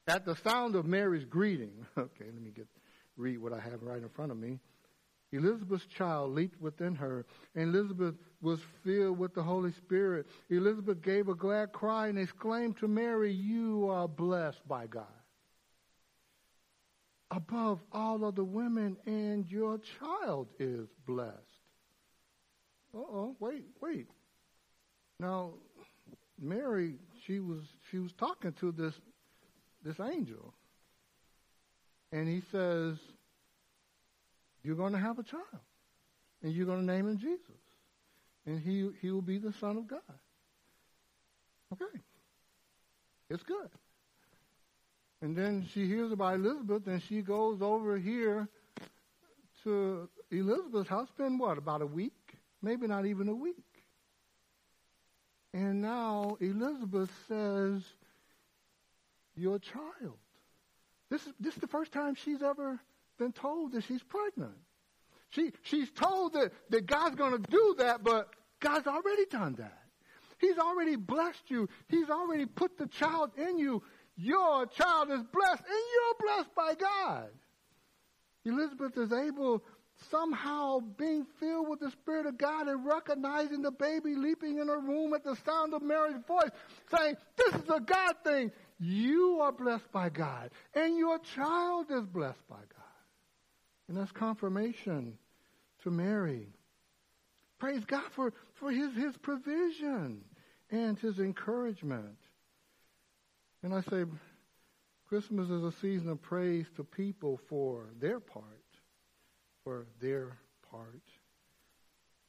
at 0.07 0.25
the 0.25 0.37
sound 0.37 0.75
of 0.75 0.87
Mary's 0.87 1.25
greeting, 1.25 1.87
okay, 1.99 2.25
let 2.25 2.41
me 2.41 2.51
get 2.51 2.67
read 3.17 3.39
what 3.39 3.53
I 3.53 3.61
have 3.61 3.83
right 3.83 4.03
in 4.03 4.09
front 4.09 4.33
of 4.33 4.39
me. 4.39 4.59
Elizabeth's 5.33 5.85
child 5.87 6.35
leaped 6.35 6.61
within 6.61 6.95
her, 6.95 7.27
and 7.55 7.75
Elizabeth 7.75 8.15
was 8.41 8.61
filled 8.83 9.19
with 9.19 9.35
the 9.35 9.43
Holy 9.43 9.73
Spirit. 9.73 10.27
Elizabeth 10.49 11.03
gave 11.03 11.29
a 11.29 11.35
glad 11.35 11.73
cry 11.73 12.09
and 12.09 12.19
exclaimed 12.19 12.79
to 12.79 12.89
Mary, 12.89 13.31
You 13.31 13.89
are 13.91 14.09
blessed 14.09 14.67
by 14.67 14.87
God. 14.87 15.05
Above 17.31 17.81
all 17.93 18.25
other 18.25 18.45
women, 18.45 18.97
and 19.07 19.51
your 19.51 19.79
child 19.99 20.49
is 20.59 20.89
blessed. 21.07 21.37
Uh 22.95 22.99
oh, 22.99 23.37
wait, 23.39 23.67
wait. 23.83 24.07
Now, 25.21 25.51
Mary, 26.41 26.95
she 27.27 27.41
was 27.41 27.65
she 27.91 27.99
was 27.99 28.13
talking 28.13 28.53
to 28.61 28.73
this 28.73 28.95
this 29.85 30.01
angel. 30.01 30.55
And 32.13 32.27
he 32.27 32.43
says, 32.51 32.97
you're 34.63 34.77
going 34.77 34.93
to 34.93 34.99
have 34.99 35.19
a 35.19 35.23
child. 35.23 35.45
And 36.43 36.53
you're 36.53 36.67
going 36.67 36.87
to 36.87 36.93
name 36.93 37.09
him 37.09 37.19
Jesus. 37.19 37.41
And 38.47 38.61
he, 38.61 38.89
he 39.03 39.11
will 39.11 39.23
be 39.23 39.39
the 39.39 39.53
Son 39.61 39.77
of 39.77 39.89
God. 39.89 40.01
Okay. 41.73 42.01
It's 43.29 43.43
good. 43.43 43.69
And 45.21 45.37
then 45.37 45.67
she 45.73 45.87
hears 45.87 46.13
about 46.13 46.35
Elizabeth 46.35 46.87
and 46.87 47.03
she 47.03 47.23
goes 47.23 47.61
over 47.61 47.99
here 47.99 48.49
to 49.65 50.09
Elizabeth's 50.31 50.89
house. 50.89 51.09
Been 51.17 51.39
what, 51.39 51.59
about 51.59 51.83
a 51.83 51.87
week? 51.87 52.13
Maybe 52.63 52.87
not 52.87 53.07
even 53.07 53.29
a 53.29 53.35
week. 53.35 53.57
And 55.53 55.83
now 55.83 56.37
Elizabeth 56.41 57.11
says, 57.27 57.83
Your 59.35 59.59
child. 59.59 60.19
This 61.11 61.27
is, 61.27 61.33
this 61.41 61.55
is 61.55 61.61
the 61.61 61.69
first 61.69 61.93
time 61.93 62.15
she's 62.15 62.43
ever 62.43 62.79
been 63.19 63.33
told 63.33 63.73
that 63.73 63.85
she's 63.85 64.03
pregnant. 64.03 64.55
She, 65.31 65.53
she's 65.63 65.91
told 65.91 66.35
that, 66.35 66.53
that 66.71 66.87
God's 66.87 67.17
going 67.17 67.33
to 67.33 67.51
do 67.51 67.75
that, 67.79 68.05
but 68.05 68.29
God's 68.61 68.87
already 68.87 69.27
done 69.27 69.55
that. 69.59 69.79
He's 70.39 70.59
already 70.59 70.97
blessed 70.97 71.43
you. 71.49 71.69
He's 71.89 72.09
already 72.09 72.47
put 72.47 72.79
the 72.79 72.87
child 72.87 73.31
in 73.37 73.59
you. 73.59 73.83
Your 74.21 74.67
child 74.67 75.11
is 75.11 75.23
blessed, 75.33 75.63
and 75.63 75.85
you're 75.95 76.35
blessed 76.37 76.55
by 76.55 76.75
God. 76.75 77.29
Elizabeth 78.45 78.99
is 78.99 79.13
able, 79.13 79.63
somehow 80.11 80.81
being 80.81 81.25
filled 81.39 81.69
with 81.69 81.79
the 81.79 81.91
Spirit 81.93 82.27
of 82.27 82.37
God 82.37 82.67
and 82.67 82.85
recognizing 82.85 83.63
the 83.63 83.71
baby 83.71 84.17
leaping 84.17 84.59
in 84.59 84.67
her 84.67 84.81
womb 84.81 85.15
at 85.15 85.23
the 85.23 85.37
sound 85.47 85.73
of 85.73 85.83
Mary's 85.83 86.23
voice, 86.27 86.51
saying, 86.91 87.17
This 87.37 87.63
is 87.63 87.71
a 87.71 87.81
God 87.81 88.15
thing. 88.25 88.51
you 88.81 89.39
are 89.41 89.53
blessed 89.53 89.91
by 89.93 90.09
God 90.09 90.51
and 90.75 90.97
your 90.97 91.19
child 91.35 91.87
is 91.91 92.07
blessed 92.07 92.49
by 92.49 92.57
God. 92.57 92.85
And 93.89 93.97
that's 93.97 94.13
confirmation 94.13 95.19
to 95.83 95.91
Mary. 95.91 96.49
Praise 97.59 97.85
God 97.85 98.05
for, 98.15 98.33
for 98.55 98.71
his, 98.71 98.95
his 98.95 99.17
provision 99.17 100.25
and 100.71 100.99
his 100.99 101.19
encouragement. 101.19 102.19
And 103.63 103.75
I 103.75 103.81
say, 103.83 104.05
Christmas 105.09 105.49
is 105.49 105.65
a 105.65 105.73
season 105.73 106.11
of 106.11 106.23
praise 106.23 106.67
to 106.77 106.85
people 106.85 107.41
for 107.49 107.87
their 108.01 108.21
part, 108.21 108.45
for 109.65 109.87
their 110.01 110.37
part. 110.71 111.03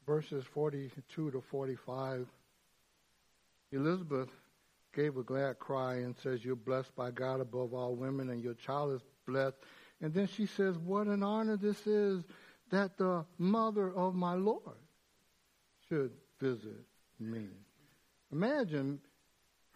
Verses 0.06 0.44
42 0.52 1.30
to 1.30 1.40
45, 1.40 2.26
Elizabeth 3.72 4.28
gave 4.94 5.16
a 5.16 5.22
glad 5.22 5.58
cry 5.58 5.96
and 5.96 6.16
says, 6.16 6.44
You're 6.44 6.56
blessed 6.56 6.94
by 6.96 7.10
God 7.10 7.40
above 7.40 7.74
all 7.74 7.94
women, 7.94 8.30
and 8.30 8.42
your 8.42 8.54
child 8.54 8.94
is 8.94 9.02
blessed. 9.26 9.56
And 10.00 10.12
then 10.12 10.26
she 10.26 10.46
says, 10.46 10.78
What 10.78 11.06
an 11.06 11.22
honor 11.22 11.56
this 11.56 11.86
is 11.86 12.24
that 12.70 12.96
the 12.96 13.24
mother 13.38 13.92
of 13.94 14.14
my 14.14 14.34
Lord 14.34 14.78
should 15.88 16.12
visit 16.40 16.84
me. 17.18 17.46
Imagine 18.32 19.00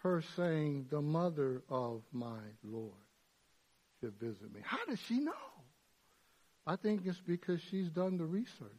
her 0.05 0.23
saying, 0.35 0.85
The 0.91 1.01
mother 1.01 1.63
of 1.67 2.03
my 2.13 2.39
Lord 2.63 2.91
should 3.99 4.13
visit 4.19 4.53
me. 4.53 4.61
How 4.63 4.85
does 4.87 4.99
she 5.07 5.19
know? 5.19 5.33
I 6.67 6.75
think 6.75 7.01
it's 7.05 7.19
because 7.25 7.59
she's 7.71 7.89
done 7.89 8.17
the 8.17 8.25
research 8.25 8.69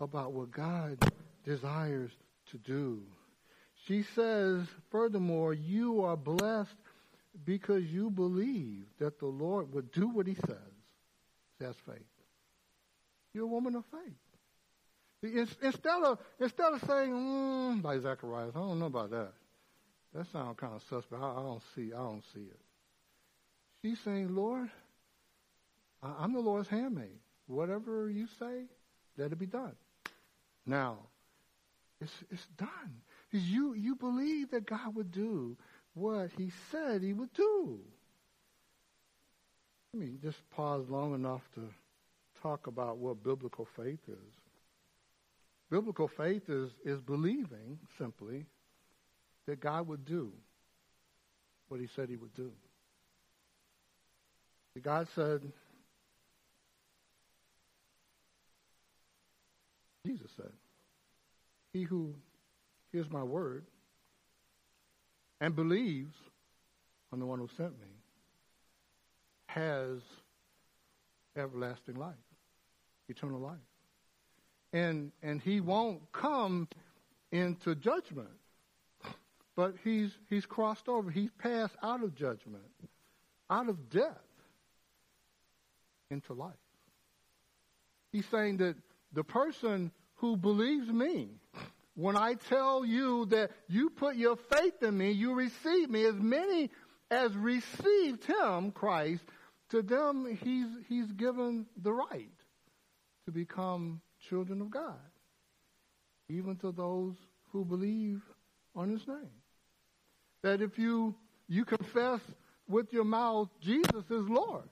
about 0.00 0.32
what 0.32 0.52
God 0.52 0.98
desires 1.44 2.12
to 2.52 2.58
do. 2.58 3.02
She 3.86 4.04
says, 4.14 4.62
furthermore, 4.90 5.52
you 5.52 6.02
are 6.02 6.16
blessed 6.16 6.74
because 7.44 7.84
you 7.84 8.10
believe 8.10 8.84
that 9.00 9.18
the 9.18 9.26
Lord 9.26 9.72
would 9.74 9.90
do 9.92 10.08
what 10.08 10.26
he 10.26 10.34
says. 10.34 10.74
That's 11.58 11.78
faith. 11.86 11.96
You're 13.34 13.44
a 13.44 13.48
woman 13.48 13.74
of 13.74 13.84
faith. 13.90 15.32
Instead 15.62 16.02
of, 16.04 16.18
instead 16.38 16.72
of 16.72 16.80
saying, 16.86 17.10
mm, 17.10 18.02
Zacharias, 18.02 18.52
I 18.54 18.58
don't 18.58 18.78
know 18.78 18.86
about 18.86 19.10
that. 19.10 19.32
That 20.16 20.26
sounds 20.32 20.56
kind 20.58 20.72
of 20.74 20.82
suspect. 20.88 21.22
I, 21.22 21.30
I 21.30 21.42
don't 21.42 21.62
see, 21.74 21.92
I 21.92 21.98
don't 21.98 22.24
see 22.32 22.40
it. 22.40 22.60
She's 23.82 23.98
saying, 24.00 24.34
Lord, 24.34 24.70
I, 26.02 26.24
am 26.24 26.32
the 26.32 26.40
Lord's 26.40 26.68
handmaid. 26.68 27.18
Whatever 27.46 28.08
you 28.08 28.26
say, 28.38 28.64
let 29.18 29.32
it 29.32 29.38
be 29.38 29.46
done. 29.46 29.74
Now, 30.64 30.96
it's, 32.00 32.12
it's 32.30 32.46
done. 32.56 33.02
You, 33.30 33.74
you 33.74 33.94
believe 33.94 34.50
that 34.52 34.64
God 34.64 34.94
would 34.94 35.12
do 35.12 35.56
what 35.92 36.30
he 36.38 36.50
said 36.70 37.02
he 37.02 37.12
would 37.12 37.32
do. 37.34 37.78
Let 39.92 40.02
me 40.02 40.14
just 40.22 40.38
pause 40.50 40.88
long 40.88 41.14
enough 41.14 41.42
to 41.56 41.60
talk 42.42 42.66
about 42.66 42.96
what 42.96 43.22
biblical 43.22 43.68
faith 43.76 44.00
is. 44.08 44.34
Biblical 45.70 46.08
faith 46.08 46.48
is, 46.48 46.70
is 46.84 47.00
believing 47.00 47.78
simply 47.98 48.46
that 49.46 49.60
God 49.60 49.88
would 49.88 50.04
do 50.04 50.32
what 51.68 51.80
he 51.80 51.88
said 51.94 52.08
he 52.08 52.16
would 52.16 52.34
do. 52.34 52.52
God 54.82 55.08
said, 55.14 55.40
Jesus 60.04 60.30
said, 60.36 60.52
He 61.72 61.82
who 61.82 62.14
hears 62.92 63.10
my 63.10 63.22
word 63.22 63.64
and 65.40 65.56
believes 65.56 66.14
on 67.12 67.20
the 67.20 67.26
one 67.26 67.38
who 67.38 67.48
sent 67.56 67.72
me 67.80 67.86
has 69.46 70.00
everlasting 71.36 71.94
life, 71.94 72.14
eternal 73.08 73.40
life. 73.40 73.56
And, 74.72 75.12
and 75.22 75.40
he 75.40 75.60
won't 75.60 76.00
come 76.12 76.68
into 77.32 77.74
judgment, 77.74 78.28
but 79.56 79.74
he's, 79.82 80.10
he's 80.28 80.44
crossed 80.44 80.88
over. 80.88 81.10
He's 81.10 81.30
passed 81.38 81.74
out 81.82 82.04
of 82.04 82.14
judgment, 82.14 82.62
out 83.48 83.68
of 83.68 83.88
death 83.88 84.12
into 86.10 86.34
life. 86.34 86.54
He's 88.12 88.26
saying 88.26 88.58
that 88.58 88.76
the 89.12 89.24
person 89.24 89.90
who 90.16 90.36
believes 90.36 90.88
me, 90.88 91.30
when 91.94 92.16
I 92.16 92.34
tell 92.34 92.84
you 92.84 93.26
that 93.26 93.50
you 93.68 93.90
put 93.90 94.16
your 94.16 94.36
faith 94.36 94.82
in 94.82 94.96
me, 94.96 95.12
you 95.12 95.34
receive 95.34 95.90
me, 95.90 96.04
as 96.04 96.14
many 96.14 96.70
as 97.10 97.34
received 97.34 98.24
him, 98.24 98.72
Christ, 98.72 99.22
to 99.70 99.82
them 99.82 100.38
he's, 100.42 100.66
he's 100.88 101.10
given 101.12 101.66
the 101.82 101.92
right 101.92 102.28
to 103.24 103.32
become 103.32 104.00
children 104.28 104.60
of 104.60 104.70
God, 104.70 104.94
even 106.28 106.56
to 106.56 106.72
those 106.72 107.14
who 107.52 107.64
believe 107.64 108.20
on 108.74 108.90
his 108.90 109.06
name. 109.08 109.30
That 110.46 110.62
if 110.62 110.78
you, 110.78 111.16
you 111.48 111.64
confess 111.64 112.20
with 112.68 112.92
your 112.92 113.04
mouth 113.04 113.48
Jesus 113.60 114.04
is 114.10 114.28
Lord, 114.28 114.68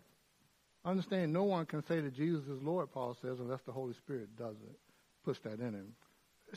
Understand, 0.85 1.33
no 1.33 1.45
one 1.45 1.65
can 1.65 1.83
say 1.87 2.01
that 2.01 2.15
Jesus 2.15 2.45
is 2.47 2.63
Lord, 2.63 2.93
Paul 2.93 3.17
says, 3.23 3.39
unless 3.41 3.63
the 3.65 3.73
Holy 3.73 3.95
Spirit 3.95 4.37
does 4.37 4.57
it, 4.63 4.79
puts 5.25 5.39
that 5.41 5.59
in 5.59 5.73
him. 5.73 5.95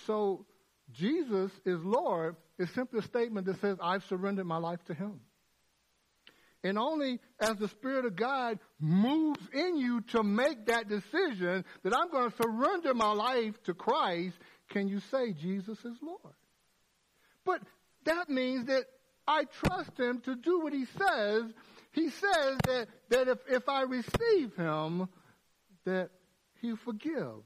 So, 0.05 0.45
Jesus 0.91 1.51
is 1.65 1.79
Lord 1.81 2.35
is 2.59 2.69
simply 2.71 2.99
a 2.99 3.03
statement 3.03 3.47
that 3.47 3.59
says, 3.61 3.77
I've 3.81 4.03
surrendered 4.05 4.45
my 4.45 4.57
life 4.57 4.83
to 4.87 4.93
him. 4.93 5.21
And 6.63 6.77
only 6.77 7.19
as 7.39 7.55
the 7.55 7.69
Spirit 7.69 8.05
of 8.05 8.15
God 8.15 8.59
moves 8.79 9.39
in 9.53 9.77
you 9.77 10.01
to 10.11 10.23
make 10.23 10.65
that 10.67 10.89
decision 10.89 11.63
that 11.83 11.95
I'm 11.95 12.11
going 12.11 12.29
to 12.29 12.37
surrender 12.37 12.93
my 12.93 13.11
life 13.11 13.55
to 13.63 13.73
Christ, 13.73 14.35
can 14.69 14.87
you 14.87 14.99
say 15.09 15.33
Jesus 15.33 15.79
is 15.79 15.97
Lord. 16.01 16.35
But 17.45 17.61
that 18.05 18.29
means 18.29 18.67
that 18.67 18.85
I 19.27 19.45
trust 19.45 19.99
him 19.99 20.21
to 20.21 20.35
do 20.35 20.61
what 20.61 20.73
he 20.73 20.85
says 20.85 21.53
he 21.97 22.11
says 22.11 22.57
that, 22.67 22.87
that 23.09 23.27
if, 23.27 23.39
if 23.49 23.67
I 23.67 23.81
receive 23.81 24.55
him, 24.55 25.09
that 25.83 26.11
he'll 26.61 26.75
forgive 26.75 27.41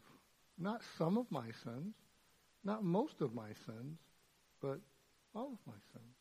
not 0.59 0.81
some 0.97 1.17
of 1.17 1.31
my 1.31 1.45
sins, 1.63 1.95
not 2.61 2.83
most 2.83 3.21
of 3.21 3.33
my 3.33 3.47
sins, 3.65 3.97
but 4.61 4.81
all 5.33 5.53
of 5.53 5.59
my 5.65 5.79
sins. 5.93 6.15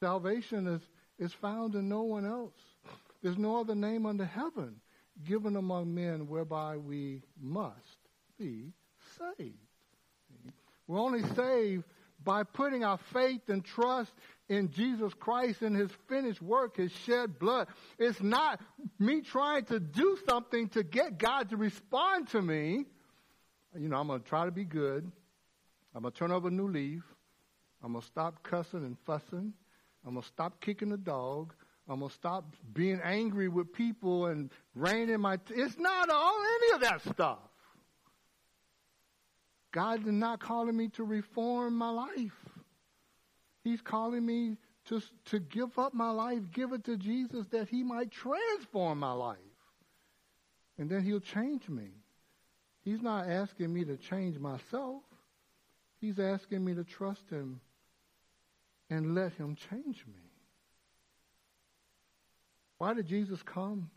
Salvation 0.00 0.66
is, 0.66 0.80
is 1.18 1.34
found 1.34 1.74
in 1.74 1.86
no 1.86 2.00
one 2.00 2.24
else. 2.24 2.54
There's 3.22 3.36
no 3.36 3.60
other 3.60 3.74
name 3.74 4.06
under 4.06 4.24
heaven 4.24 4.76
given 5.22 5.56
among 5.56 5.94
men 5.94 6.28
whereby 6.28 6.78
we 6.78 7.22
must 7.38 7.98
be 8.38 8.72
saved. 9.18 9.54
We're 10.86 10.98
only 10.98 11.22
saved 11.34 11.84
by 12.24 12.42
putting 12.42 12.84
our 12.84 12.98
faith 13.12 13.48
and 13.48 13.64
trust 13.64 14.12
in 14.48 14.70
Jesus 14.70 15.12
Christ 15.14 15.62
and 15.62 15.76
his 15.76 15.90
finished 16.08 16.42
work, 16.42 16.76
his 16.76 16.92
shed 16.92 17.38
blood. 17.38 17.68
It's 17.98 18.22
not 18.22 18.60
me 18.98 19.20
trying 19.20 19.64
to 19.66 19.80
do 19.80 20.18
something 20.28 20.68
to 20.70 20.82
get 20.82 21.18
God 21.18 21.50
to 21.50 21.56
respond 21.56 22.28
to 22.28 22.42
me. 22.42 22.84
You 23.76 23.88
know, 23.88 23.96
I'm 23.96 24.06
going 24.06 24.20
to 24.20 24.28
try 24.28 24.44
to 24.44 24.50
be 24.50 24.64
good. 24.64 25.10
I'm 25.94 26.02
going 26.02 26.12
to 26.12 26.18
turn 26.18 26.30
over 26.30 26.48
a 26.48 26.50
new 26.50 26.68
leaf. 26.68 27.02
I'm 27.82 27.92
going 27.92 28.02
to 28.02 28.06
stop 28.06 28.42
cussing 28.42 28.84
and 28.84 28.96
fussing. 29.04 29.52
I'm 30.06 30.12
going 30.12 30.22
to 30.22 30.28
stop 30.28 30.60
kicking 30.60 30.90
the 30.90 30.96
dog. 30.96 31.54
I'm 31.88 31.98
going 31.98 32.08
to 32.08 32.14
stop 32.14 32.54
being 32.72 33.00
angry 33.02 33.48
with 33.48 33.72
people 33.72 34.26
and 34.26 34.50
raining 34.74 35.20
my. 35.20 35.36
T- 35.36 35.54
it's 35.54 35.78
not 35.78 36.08
all 36.08 36.38
any 36.42 36.74
of 36.74 36.80
that 36.80 37.02
stuff. 37.12 37.38
God 39.74 40.06
is 40.06 40.12
not 40.12 40.38
calling 40.38 40.76
me 40.76 40.86
to 40.90 41.02
reform 41.02 41.74
my 41.74 41.90
life. 41.90 42.48
He's 43.64 43.80
calling 43.80 44.24
me 44.24 44.56
to, 44.84 45.02
to 45.24 45.40
give 45.40 45.80
up 45.80 45.92
my 45.92 46.10
life, 46.10 46.42
give 46.52 46.72
it 46.72 46.84
to 46.84 46.96
Jesus 46.96 47.48
that 47.48 47.68
he 47.68 47.82
might 47.82 48.12
transform 48.12 49.00
my 49.00 49.10
life. 49.10 49.38
And 50.78 50.88
then 50.88 51.02
he'll 51.02 51.18
change 51.18 51.68
me. 51.68 51.88
He's 52.84 53.02
not 53.02 53.28
asking 53.28 53.74
me 53.74 53.84
to 53.86 53.96
change 53.96 54.38
myself. 54.38 55.02
He's 56.00 56.20
asking 56.20 56.64
me 56.64 56.74
to 56.74 56.84
trust 56.84 57.28
him 57.28 57.60
and 58.90 59.16
let 59.16 59.32
him 59.32 59.56
change 59.56 60.04
me. 60.06 60.22
Why 62.78 62.94
did 62.94 63.06
Jesus 63.06 63.42
come? 63.42 63.90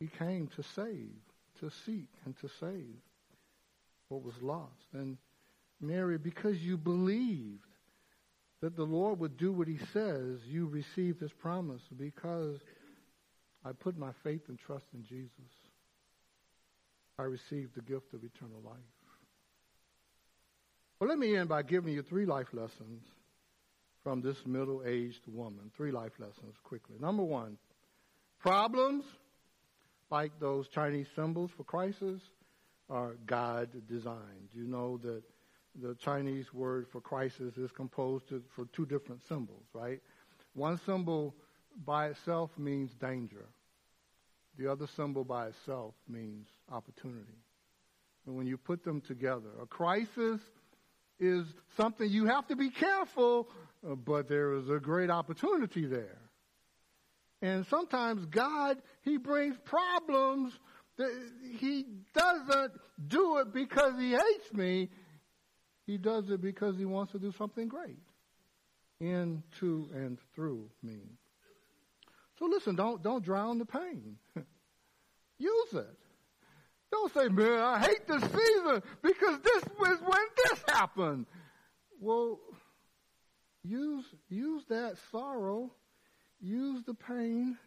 He 0.00 0.06
came 0.06 0.46
to 0.56 0.62
save, 0.62 1.12
to 1.60 1.68
seek, 1.84 2.08
and 2.24 2.34
to 2.38 2.48
save 2.58 3.02
what 4.08 4.22
was 4.22 4.34
lost. 4.40 4.86
And 4.92 5.16
Mary, 5.80 6.18
because 6.18 6.58
you 6.58 6.76
believed, 6.76 7.64
that 8.60 8.76
the 8.76 8.84
Lord 8.84 9.20
would 9.20 9.36
do 9.36 9.52
what 9.52 9.68
he 9.68 9.78
says, 9.92 10.40
you 10.46 10.66
received 10.66 11.20
this 11.20 11.30
promise 11.40 11.82
because 11.96 12.58
I 13.64 13.72
put 13.72 13.96
my 13.96 14.10
faith 14.24 14.42
and 14.48 14.58
trust 14.58 14.86
in 14.94 15.04
Jesus. 15.04 15.30
I 17.18 17.22
received 17.22 17.74
the 17.74 17.82
gift 17.82 18.14
of 18.14 18.24
eternal 18.24 18.60
life. 18.64 18.74
Well, 20.98 21.08
let 21.08 21.18
me 21.18 21.36
end 21.36 21.48
by 21.48 21.62
giving 21.62 21.92
you 21.92 22.02
three 22.02 22.26
life 22.26 22.48
lessons 22.52 23.02
from 24.02 24.20
this 24.20 24.36
middle 24.44 24.82
aged 24.84 25.26
woman. 25.28 25.70
Three 25.76 25.92
life 25.92 26.12
lessons 26.18 26.54
quickly. 26.64 26.96
Number 27.00 27.22
one, 27.22 27.58
problems 28.40 29.04
like 30.10 30.32
those 30.40 30.66
Chinese 30.68 31.06
symbols 31.14 31.50
for 31.56 31.62
crisis 31.62 32.20
are 32.90 33.16
God 33.26 33.68
designed. 33.88 34.48
You 34.52 34.66
know 34.66 34.98
that 34.98 35.22
the 35.80 35.94
Chinese 35.96 36.52
word 36.52 36.86
for 36.90 37.00
crisis 37.00 37.56
is 37.56 37.70
composed 37.72 38.32
of, 38.32 38.42
for 38.56 38.66
two 38.74 38.86
different 38.86 39.22
symbols, 39.28 39.64
right? 39.72 40.00
One 40.54 40.80
symbol 40.86 41.34
by 41.84 42.08
itself 42.08 42.50
means 42.58 42.90
danger. 43.00 43.46
The 44.58 44.70
other 44.70 44.86
symbol 44.96 45.24
by 45.24 45.48
itself 45.48 45.94
means 46.08 46.48
opportunity. 46.70 47.38
And 48.26 48.36
when 48.36 48.46
you 48.46 48.56
put 48.56 48.84
them 48.84 49.00
together, 49.00 49.50
a 49.62 49.66
crisis 49.66 50.40
is 51.20 51.46
something 51.76 52.08
you 52.08 52.26
have 52.26 52.46
to 52.48 52.56
be 52.56 52.70
careful, 52.70 53.48
uh, 53.88 53.94
but 53.94 54.28
there 54.28 54.54
is 54.54 54.68
a 54.68 54.78
great 54.78 55.10
opportunity 55.10 55.86
there. 55.86 56.18
And 57.40 57.66
sometimes 57.66 58.26
God, 58.26 58.78
He 59.02 59.16
brings 59.16 59.56
problems. 59.64 60.52
He 61.58 61.84
doesn't 62.14 62.72
do 63.06 63.38
it 63.38 63.52
because 63.52 63.94
He 63.98 64.10
hates 64.10 64.52
me. 64.52 64.90
He 65.86 65.96
does 65.96 66.28
it 66.30 66.40
because 66.40 66.76
He 66.76 66.84
wants 66.84 67.12
to 67.12 67.18
do 67.18 67.32
something 67.32 67.68
great 67.68 67.98
in, 69.00 69.42
to, 69.60 69.88
and 69.94 70.18
through 70.34 70.70
me. 70.82 70.98
So 72.38 72.46
listen, 72.46 72.76
don't, 72.76 73.02
don't 73.02 73.24
drown 73.24 73.58
the 73.58 73.64
pain. 73.64 74.16
Use 75.38 75.72
it. 75.72 75.96
Don't 76.90 77.12
say, 77.12 77.28
man, 77.28 77.60
I 77.60 77.80
hate 77.80 78.06
this 78.06 78.22
season 78.22 78.82
because 79.02 79.38
this 79.40 79.64
was 79.78 79.98
when 80.00 80.26
this 80.44 80.64
happened. 80.68 81.26
Well, 82.00 82.40
use, 83.62 84.04
use 84.28 84.64
that 84.68 84.96
sorrow, 85.12 85.70
use 86.40 86.82
the 86.86 86.94
pain. 86.94 87.58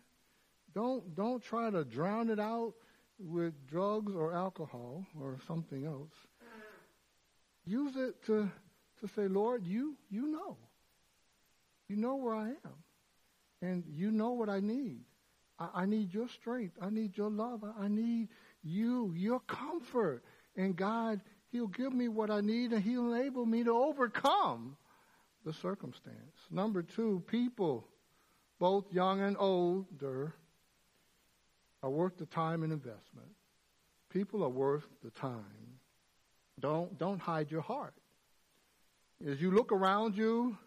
Don't, 0.74 1.16
don't 1.16 1.44
try 1.44 1.70
to 1.70 1.84
drown 1.84 2.30
it 2.30 2.40
out 2.40 2.74
with 3.24 3.54
drugs 3.68 4.14
or 4.16 4.34
alcohol 4.34 5.06
or 5.20 5.38
something 5.48 5.86
else. 5.86 6.14
Use 7.66 7.96
it 7.96 8.24
to, 8.26 8.50
to 9.00 9.08
say, 9.16 9.28
Lord, 9.28 9.66
you, 9.66 9.96
you 10.10 10.28
know. 10.28 10.58
You 11.88 11.98
know 11.98 12.16
where 12.16 12.36
I 12.36 12.48
am. 12.48 12.84
And 13.62 13.84
you 13.88 14.12
know 14.12 14.32
what 14.32 14.50
I 14.50 14.60
need. 14.60 15.02
I, 15.60 15.70
I 15.82 15.86
need 15.86 16.14
your 16.14 16.28
strength. 16.30 16.78
I 16.82 16.90
need 16.90 17.16
your 17.18 17.30
love. 17.30 17.64
I, 17.64 17.86
I 17.86 17.88
need 17.88 18.30
you, 18.64 19.14
your 19.16 19.40
comfort. 19.42 20.24
And 20.56 20.76
God, 20.76 21.22
He'll 21.52 21.68
give 21.68 21.94
me 21.94 22.08
what 22.08 22.32
I 22.32 22.42
need 22.42 22.72
and 22.72 22.84
He'll 22.84 23.14
enable 23.14 23.46
me 23.46 23.64
to 23.64 23.72
overcome 23.72 24.78
the 25.46 25.54
circumstance. 25.54 26.16
Number 26.50 26.82
two, 26.82 27.24
people, 27.28 27.88
both 28.60 28.86
young 28.92 29.22
and 29.22 29.36
older, 29.38 30.34
are 31.84 31.90
worth 31.90 32.18
the 32.18 32.26
time 32.26 32.64
and 32.64 32.72
investment. 32.72 33.30
People 34.10 34.44
are 34.44 34.50
worth 34.50 34.86
the 35.04 35.12
time. 35.12 35.80
Don't, 36.60 36.98
don't 36.98 37.20
hide 37.20 37.50
your 37.50 37.62
heart. 37.62 37.94
As 39.28 39.40
you 39.40 39.52
look 39.52 39.72
around 39.72 40.16
you, 40.16 40.58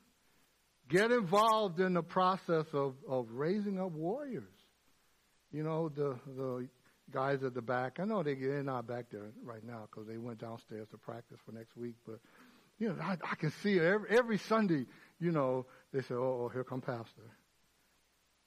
Get 0.89 1.11
involved 1.11 1.81
in 1.81 1.95
the 1.95 2.03
process 2.03 2.67
of, 2.73 2.95
of 3.09 3.29
raising 3.31 3.81
up 3.81 3.93
warriors. 3.93 4.45
You 5.51 5.63
know, 5.63 5.89
the, 5.89 6.19
the 6.37 6.69
guys 7.11 7.43
at 7.43 7.55
the 7.55 7.63
back, 7.63 7.99
I 8.01 8.05
know 8.05 8.23
they, 8.23 8.35
they're 8.35 8.63
not 8.63 8.87
back 8.87 9.07
there 9.11 9.31
right 9.43 9.65
now 9.65 9.89
because 9.91 10.07
they 10.07 10.19
went 10.19 10.41
downstairs 10.41 10.89
to 10.91 10.99
practice 10.99 11.39
for 11.47 11.53
next 11.53 11.77
week, 11.77 11.95
but, 12.07 12.19
you 12.79 12.89
know, 12.89 12.97
I, 13.01 13.13
I 13.13 13.35
can 13.37 13.51
see 13.63 13.75
it 13.75 13.83
every, 13.83 14.11
every 14.11 14.39
Sunday, 14.39 14.87
you 15.21 15.33
know, 15.33 15.67
they 15.93 16.03
say, 16.03 16.15
oh, 16.15 16.45
oh, 16.45 16.51
here 16.53 16.65
come 16.65 16.83
Pastor. 16.83 17.23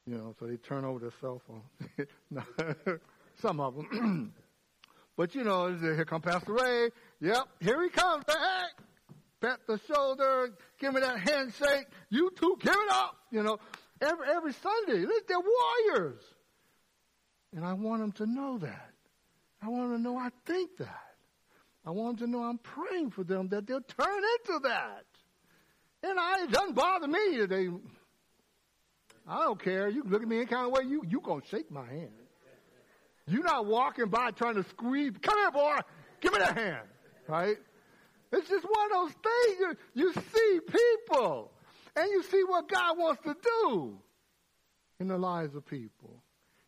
You 0.08 0.18
know, 0.18 0.34
so 0.40 0.48
they 0.48 0.56
turn 0.56 0.86
over 0.86 1.00
their 1.00 1.12
cell 1.20 1.42
phone. 1.46 2.08
Some 3.42 3.60
of 3.60 3.76
them. 3.76 4.34
but, 5.18 5.36
you 5.36 5.44
know, 5.44 5.76
here 5.76 6.06
come 6.06 6.22
Pastor 6.22 6.54
Ray. 6.54 6.90
Yep, 7.20 7.48
here 7.60 7.84
he 7.84 7.90
comes. 7.90 8.24
Hey, 8.28 8.84
pat 9.42 9.60
the 9.68 9.80
shoulder, 9.86 10.54
give 10.80 10.94
me 10.94 11.02
that 11.02 11.20
handshake. 11.20 11.88
You 12.10 12.32
two, 12.40 12.58
give 12.62 12.74
it 12.74 12.92
up. 12.92 13.18
You 13.32 13.44
know, 13.44 13.60
every, 14.02 14.28
every 14.30 14.54
Sunday, 14.54 15.06
they're 15.28 15.38
warriors. 15.90 16.22
And 17.54 17.66
I 17.66 17.74
want 17.74 18.02
them 18.02 18.12
to 18.14 18.26
know 18.26 18.58
that. 18.60 18.92
I 19.62 19.68
want 19.68 19.90
them 19.92 19.98
to 19.98 20.04
know 20.04 20.18
I 20.18 20.30
think 20.46 20.78
that. 20.78 21.04
I 21.86 21.92
want 21.92 22.20
them 22.20 22.28
to 22.28 22.32
know 22.32 22.44
I'm 22.44 22.60
praying 22.60 23.12
for 23.12 23.24
them 23.24 23.50
that 23.50 23.68
they'll 23.68 23.82
turn 23.82 24.22
into 24.40 24.60
that. 24.64 25.06
And 26.04 26.20
I, 26.20 26.44
it 26.44 26.52
doesn't 26.52 26.76
bother 26.76 27.08
me 27.08 27.46
they, 27.46 27.70
I 29.28 29.44
don't 29.44 29.62
care. 29.62 29.90
You 29.90 30.04
can 30.04 30.12
look 30.12 30.22
at 30.22 30.28
me 30.28 30.38
any 30.38 30.46
kind 30.46 30.66
of 30.66 30.72
way. 30.72 30.84
You, 30.88 31.04
you 31.08 31.20
gonna 31.20 31.42
shake 31.50 31.70
my 31.70 31.86
hand. 31.86 32.12
You're 33.28 33.44
not 33.44 33.66
walking 33.66 34.08
by 34.08 34.32
trying 34.32 34.56
to 34.56 34.64
squeeze. 34.64 35.14
Come 35.22 35.38
here, 35.38 35.52
boy. 35.52 35.78
Give 36.22 36.32
me 36.32 36.40
that 36.40 36.58
hand. 36.58 36.88
Right? 37.28 37.58
It's 38.32 38.48
just 38.48 38.64
one 38.64 38.86
of 38.86 38.92
those 38.92 39.12
things. 39.12 39.58
You, 39.60 39.76
you 39.94 40.14
see 40.14 40.60
people 40.62 41.52
and 41.96 42.10
you 42.10 42.24
see 42.24 42.44
what 42.44 42.70
God 42.70 42.98
wants 42.98 43.22
to 43.24 43.36
do 43.44 43.98
in 45.00 45.08
the 45.08 45.18
lives 45.18 45.56
of 45.56 45.66
people. 45.66 46.22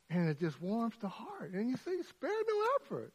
And 0.09 0.27
it 0.27 0.39
just 0.39 0.61
warms 0.61 0.95
the 0.99 1.07
heart. 1.07 1.51
And 1.53 1.69
you 1.69 1.77
see, 1.77 2.01
spare 2.09 2.31
no 2.31 2.63
effort. 2.81 3.13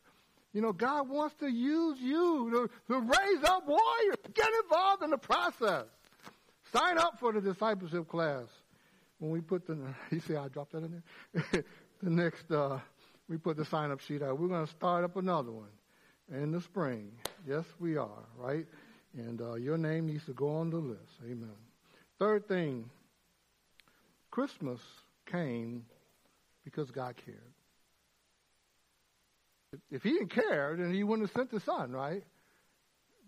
You 0.53 0.61
know, 0.61 0.73
God 0.73 1.09
wants 1.09 1.35
to 1.41 1.49
use 1.49 1.99
you 2.01 2.51
to, 2.89 2.95
to 2.95 3.01
raise 3.01 3.45
up 3.45 3.67
warriors. 3.67 4.17
Get 4.33 4.49
involved 4.63 5.03
in 5.03 5.11
the 5.11 5.19
process. 5.19 5.87
Sign 6.73 6.97
up 6.97 7.19
for 7.19 7.33
the 7.33 7.41
discipleship 7.41 8.09
class. 8.09 8.47
When 9.25 9.33
we 9.33 9.41
put 9.41 9.67
the, 9.67 9.79
you 10.11 10.21
see 10.21 10.37
I 10.37 10.49
dropped 10.49 10.73
that 10.73 10.85
in 10.85 11.03
there? 11.33 11.65
the 12.03 12.11
next, 12.11 12.51
uh, 12.51 12.79
we 13.27 13.39
put 13.39 13.57
the 13.57 13.65
sign 13.65 13.91
up 13.91 14.01
sheet 14.01 14.23
out. 14.23 14.39
We're 14.39 14.49
going 14.49 14.67
to 14.67 14.73
start 14.73 15.03
up 15.03 15.17
another 15.17 15.51
one 15.51 15.71
in 16.31 16.53
the 16.53 16.61
spring. 16.61 17.11
Yes, 17.49 17.65
we 17.81 17.97
are, 17.97 18.27
right? 18.37 18.67
And 19.17 19.41
uh, 19.41 19.55
your 19.55 19.79
name 19.79 20.09
needs 20.09 20.27
to 20.27 20.35
go 20.35 20.57
on 20.57 20.69
the 20.69 20.77
list. 20.77 21.23
Amen. 21.25 21.57
Third 22.19 22.47
thing 22.47 22.91
Christmas 24.31 24.81
came 25.25 25.87
because 26.63 26.91
God 26.91 27.15
cared. 27.25 27.39
If 29.91 30.03
he 30.03 30.11
didn't 30.11 30.33
care, 30.33 30.77
then 30.79 30.93
he 30.93 31.03
wouldn't 31.03 31.31
have 31.31 31.35
sent 31.35 31.51
the 31.51 31.61
son, 31.61 31.93
right? 31.93 32.25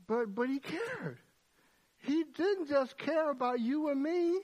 But 0.07 0.34
but 0.34 0.51
he 0.51 0.59
cared. 0.59 1.18
He 2.03 2.22
didn't 2.36 2.68
just 2.68 2.99
care 2.99 3.30
about 3.30 3.61
you 3.61 3.88
and 3.88 4.03
me. 4.03 4.40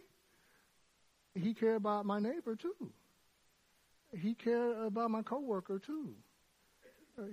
He 1.35 1.55
cared 1.55 1.77
about 1.77 2.05
my 2.05 2.19
neighbor 2.19 2.57
too. 2.57 2.93
He 4.15 4.35
cared 4.35 4.77
about 4.79 5.11
my 5.11 5.23
coworker 5.23 5.79
too. 5.79 6.15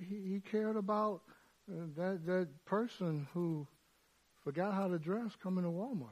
He, 0.07 0.33
he 0.33 0.41
cared 0.51 0.77
about 0.77 1.21
uh, 1.69 1.85
that 1.97 2.25
that 2.25 2.47
person 2.65 3.27
who 3.33 3.67
forgot 4.43 4.73
how 4.73 4.87
to 4.87 4.97
dress 4.97 5.31
coming 5.43 5.63
to 5.63 5.69
Walmart. 5.69 6.09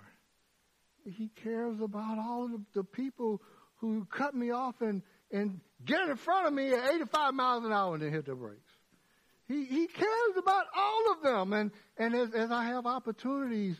He 1.05 1.31
cares 1.41 1.79
about 1.81 2.17
all 2.17 2.45
of 2.45 2.51
the, 2.51 2.61
the 2.75 2.83
people 2.83 3.41
who 3.77 4.05
cut 4.05 4.35
me 4.35 4.51
off 4.51 4.75
and 4.81 5.01
and 5.31 5.61
get 5.85 6.01
in 6.09 6.15
front 6.17 6.47
of 6.47 6.53
me 6.53 6.71
at 6.73 6.95
85 6.95 7.33
miles 7.33 7.65
an 7.65 7.71
hour 7.71 7.93
and 7.93 8.03
then 8.03 8.11
hit 8.11 8.25
the 8.25 8.35
brakes. 8.35 8.71
He 9.47 9.63
he 9.63 9.88
cares 9.88 10.38
about 10.38 10.65
all 10.75 11.13
of 11.13 11.21
them, 11.23 11.53
and 11.53 11.71
and 11.97 12.13
as 12.13 12.33
as 12.33 12.51
I 12.51 12.65
have 12.65 12.85
opportunities 12.85 13.77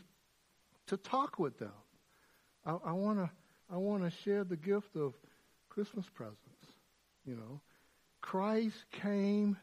to 0.88 0.96
talk 0.96 1.38
with 1.38 1.60
them, 1.60 1.74
I 2.66 2.94
want 2.94 3.20
to 3.20 3.30
I 3.72 3.78
want 3.78 4.04
to 4.04 4.12
share 4.24 4.44
the 4.44 4.56
gift 4.56 4.96
of 4.96 5.14
Christmas 5.70 6.06
presents. 6.14 6.40
You 7.26 7.36
know, 7.36 7.62
Christ 8.22 8.78
came 8.92 9.58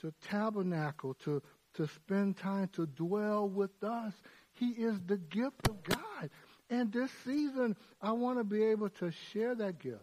to 0.00 0.12
tabernacle, 0.28 1.14
to, 1.24 1.42
to 1.74 1.86
spend 1.88 2.36
time, 2.36 2.68
to 2.74 2.86
dwell 2.86 3.48
with 3.48 3.82
us. 3.82 4.12
He 4.52 4.68
is 4.70 4.98
the 5.06 5.16
gift 5.16 5.68
of 5.68 5.82
God. 5.82 6.30
And 6.68 6.92
this 6.92 7.10
season, 7.24 7.76
I 8.00 8.12
want 8.12 8.38
to 8.38 8.44
be 8.44 8.62
able 8.64 8.90
to 8.90 9.10
share 9.32 9.54
that 9.56 9.78
gift, 9.78 9.98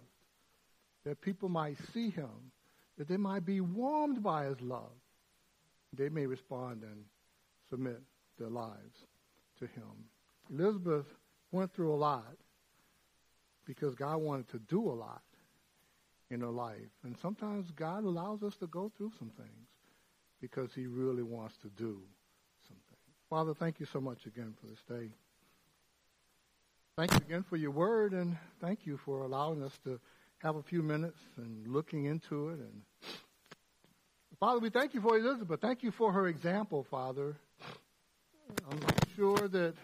that 1.05 1.21
people 1.21 1.49
might 1.49 1.77
see 1.93 2.09
him, 2.09 2.51
that 2.97 3.07
they 3.07 3.17
might 3.17 3.45
be 3.45 3.61
warmed 3.61 4.23
by 4.23 4.45
his 4.45 4.59
love. 4.61 4.91
They 5.93 6.09
may 6.09 6.25
respond 6.25 6.83
and 6.83 7.05
submit 7.69 8.01
their 8.37 8.49
lives 8.49 9.05
to 9.59 9.65
him. 9.65 10.09
Elizabeth 10.51 11.05
went 11.51 11.73
through 11.73 11.93
a 11.93 11.95
lot 11.95 12.35
because 13.67 13.93
God 13.93 14.17
wanted 14.17 14.49
to 14.49 14.59
do 14.59 14.89
a 14.89 14.93
lot 14.93 15.21
in 16.31 16.41
her 16.41 16.47
life. 16.47 16.89
And 17.03 17.15
sometimes 17.21 17.69
God 17.71 18.03
allows 18.03 18.41
us 18.41 18.55
to 18.57 18.67
go 18.67 18.91
through 18.97 19.11
some 19.19 19.31
things 19.37 19.67
because 20.41 20.73
he 20.73 20.87
really 20.87 21.23
wants 21.23 21.57
to 21.57 21.67
do 21.69 21.99
something. 22.67 22.97
Father, 23.29 23.53
thank 23.53 23.79
you 23.79 23.85
so 23.85 23.99
much 23.99 24.25
again 24.25 24.53
for 24.59 24.67
this 24.67 24.79
day. 24.87 25.09
Thank 26.95 27.11
you 27.11 27.19
again 27.27 27.45
for 27.47 27.57
your 27.57 27.71
word, 27.71 28.13
and 28.13 28.37
thank 28.59 28.87
you 28.87 28.97
for 28.97 29.21
allowing 29.21 29.61
us 29.61 29.77
to 29.83 29.99
have 30.39 30.55
a 30.55 30.63
few 30.63 30.81
minutes 30.81 31.19
and 31.37 31.67
looking 31.67 32.05
into 32.05 32.49
it. 32.49 32.59
And 32.59 32.81
Father, 34.39 34.59
we 34.59 34.69
thank 34.69 34.93
you 34.93 35.01
for 35.01 35.17
Elizabeth. 35.17 35.61
Thank 35.61 35.83
you 35.83 35.91
for 35.91 36.11
her 36.11 36.27
example, 36.27 36.85
Father. 36.89 37.35
I'm 38.71 38.79
sure 39.15 39.47
that 39.47 39.75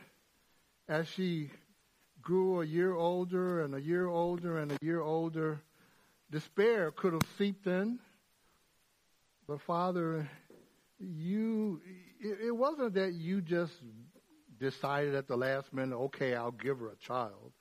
as 0.87 1.07
she 1.07 1.49
grew 2.23 2.61
a 2.61 2.65
year 2.65 2.95
older 2.95 3.61
and 3.61 3.75
a 3.75 3.81
year 3.81 4.07
older 4.07 4.57
and 4.57 4.71
a 4.71 4.77
year 4.81 5.01
older, 5.01 5.61
despair 6.31 6.91
could 6.91 7.13
have 7.13 7.27
seeped 7.37 7.67
in. 7.67 7.99
But 9.47 9.61
Father, 9.61 10.29
you, 10.99 11.81
it 12.21 12.55
wasn't 12.55 12.93
that 12.93 13.13
you 13.13 13.41
just 13.41 13.73
decided 14.59 15.15
at 15.15 15.27
the 15.27 15.35
last 15.35 15.73
minute, 15.73 15.97
okay, 15.97 16.33
I'll 16.33 16.51
give 16.51 16.79
her 16.79 16.89
a 16.89 16.95
child. 16.95 17.51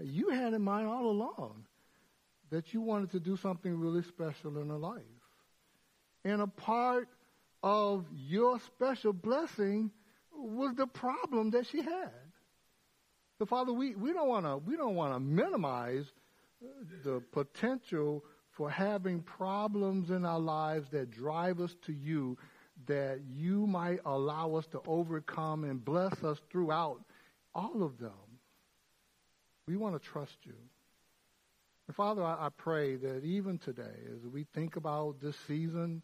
You 0.00 0.30
had 0.30 0.52
in 0.52 0.62
mind 0.62 0.88
all 0.88 1.06
along 1.06 1.66
that 2.50 2.74
you 2.74 2.80
wanted 2.80 3.12
to 3.12 3.20
do 3.20 3.36
something 3.36 3.78
really 3.78 4.02
special 4.02 4.58
in 4.58 4.68
her 4.68 4.76
life. 4.76 5.02
And 6.24 6.42
a 6.42 6.46
part 6.46 7.08
of 7.62 8.04
your 8.12 8.58
special 8.60 9.12
blessing 9.12 9.90
was 10.34 10.74
the 10.74 10.86
problem 10.86 11.50
that 11.50 11.66
she 11.66 11.82
had. 11.82 12.21
So 13.42 13.46
Father, 13.46 13.72
we, 13.72 13.96
we 13.96 14.12
don't 14.12 14.28
want 14.28 14.46
to 14.46 14.58
we 14.58 14.76
don't 14.76 14.94
want 14.94 15.14
to 15.14 15.18
minimize 15.18 16.04
the 17.02 17.20
potential 17.32 18.24
for 18.52 18.70
having 18.70 19.20
problems 19.20 20.10
in 20.10 20.24
our 20.24 20.38
lives 20.38 20.88
that 20.90 21.10
drive 21.10 21.58
us 21.58 21.74
to 21.86 21.92
you 21.92 22.38
that 22.86 23.18
you 23.28 23.66
might 23.66 23.98
allow 24.06 24.54
us 24.54 24.68
to 24.68 24.80
overcome 24.86 25.64
and 25.64 25.84
bless 25.84 26.22
us 26.22 26.38
throughout 26.52 27.00
all 27.52 27.82
of 27.82 27.98
them. 27.98 28.12
We 29.66 29.76
want 29.76 30.00
to 30.00 30.08
trust 30.08 30.36
you. 30.44 30.54
And 31.88 31.96
Father, 31.96 32.22
I, 32.22 32.46
I 32.46 32.48
pray 32.56 32.94
that 32.94 33.24
even 33.24 33.58
today, 33.58 34.06
as 34.14 34.24
we 34.24 34.46
think 34.54 34.76
about 34.76 35.20
this 35.20 35.34
season, 35.48 36.00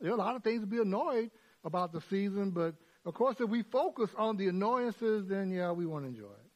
there 0.00 0.12
are 0.12 0.14
a 0.14 0.16
lot 0.16 0.34
of 0.34 0.42
things 0.42 0.62
to 0.62 0.66
be 0.66 0.78
annoyed 0.78 1.30
about 1.62 1.92
the 1.92 2.00
season, 2.08 2.52
but 2.52 2.74
of 3.04 3.12
course, 3.12 3.36
if 3.38 3.50
we 3.50 3.64
focus 3.64 4.08
on 4.16 4.38
the 4.38 4.48
annoyances, 4.48 5.26
then 5.28 5.50
yeah, 5.50 5.70
we 5.70 5.84
want 5.84 6.04
to 6.04 6.08
enjoy 6.08 6.24
it. 6.24 6.53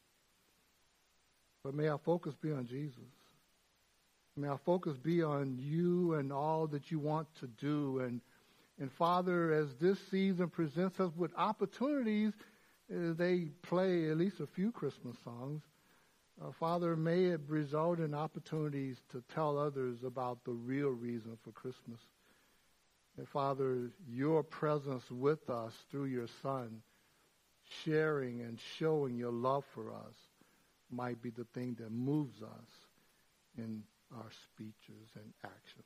But 1.63 1.73
may 1.73 1.87
our 1.87 1.97
focus 1.97 2.35
be 2.41 2.51
on 2.51 2.67
Jesus. 2.67 2.97
May 4.37 4.47
our 4.47 4.59
focus 4.65 4.97
be 4.97 5.21
on 5.21 5.57
you 5.59 6.13
and 6.13 6.31
all 6.31 6.67
that 6.67 6.91
you 6.91 6.99
want 6.99 7.27
to 7.41 7.47
do. 7.47 7.99
And, 7.99 8.21
and 8.79 8.91
Father, 8.93 9.51
as 9.51 9.67
this 9.81 9.97
season 10.09 10.49
presents 10.49 10.99
us 10.99 11.11
with 11.17 11.31
opportunities, 11.35 12.31
uh, 12.91 13.13
they 13.17 13.49
play 13.63 14.09
at 14.09 14.17
least 14.17 14.39
a 14.39 14.47
few 14.47 14.71
Christmas 14.71 15.17
songs. 15.23 15.61
Uh, 16.41 16.51
Father, 16.57 16.95
may 16.95 17.25
it 17.25 17.41
result 17.49 17.99
in 17.99 18.13
opportunities 18.13 18.95
to 19.11 19.21
tell 19.35 19.57
others 19.57 19.97
about 20.05 20.43
the 20.45 20.53
real 20.53 20.89
reason 20.89 21.37
for 21.43 21.51
Christmas. 21.51 21.99
And 23.17 23.27
Father, 23.27 23.91
your 24.07 24.43
presence 24.43 25.03
with 25.11 25.49
us 25.49 25.73
through 25.91 26.05
your 26.05 26.27
Son, 26.41 26.81
sharing 27.83 28.39
and 28.39 28.57
showing 28.77 29.17
your 29.17 29.33
love 29.33 29.65
for 29.73 29.91
us, 29.91 30.15
might 30.91 31.21
be 31.21 31.29
the 31.29 31.45
thing 31.53 31.75
that 31.79 31.91
moves 31.91 32.41
us 32.41 32.69
in 33.57 33.83
our 34.15 34.29
speeches 34.45 35.09
and 35.15 35.33
actions. 35.43 35.85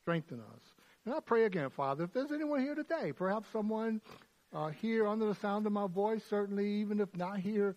Strengthen 0.00 0.40
us. 0.40 0.62
And 1.04 1.14
I 1.14 1.20
pray 1.20 1.44
again, 1.44 1.70
Father, 1.70 2.04
if 2.04 2.12
there's 2.12 2.32
anyone 2.32 2.60
here 2.60 2.74
today, 2.74 3.12
perhaps 3.12 3.46
someone 3.52 4.00
uh, 4.52 4.68
here 4.68 5.06
under 5.06 5.26
the 5.26 5.34
sound 5.36 5.66
of 5.66 5.72
my 5.72 5.86
voice, 5.86 6.22
certainly 6.28 6.66
even 6.80 7.00
if 7.00 7.14
not 7.16 7.40
here, 7.40 7.76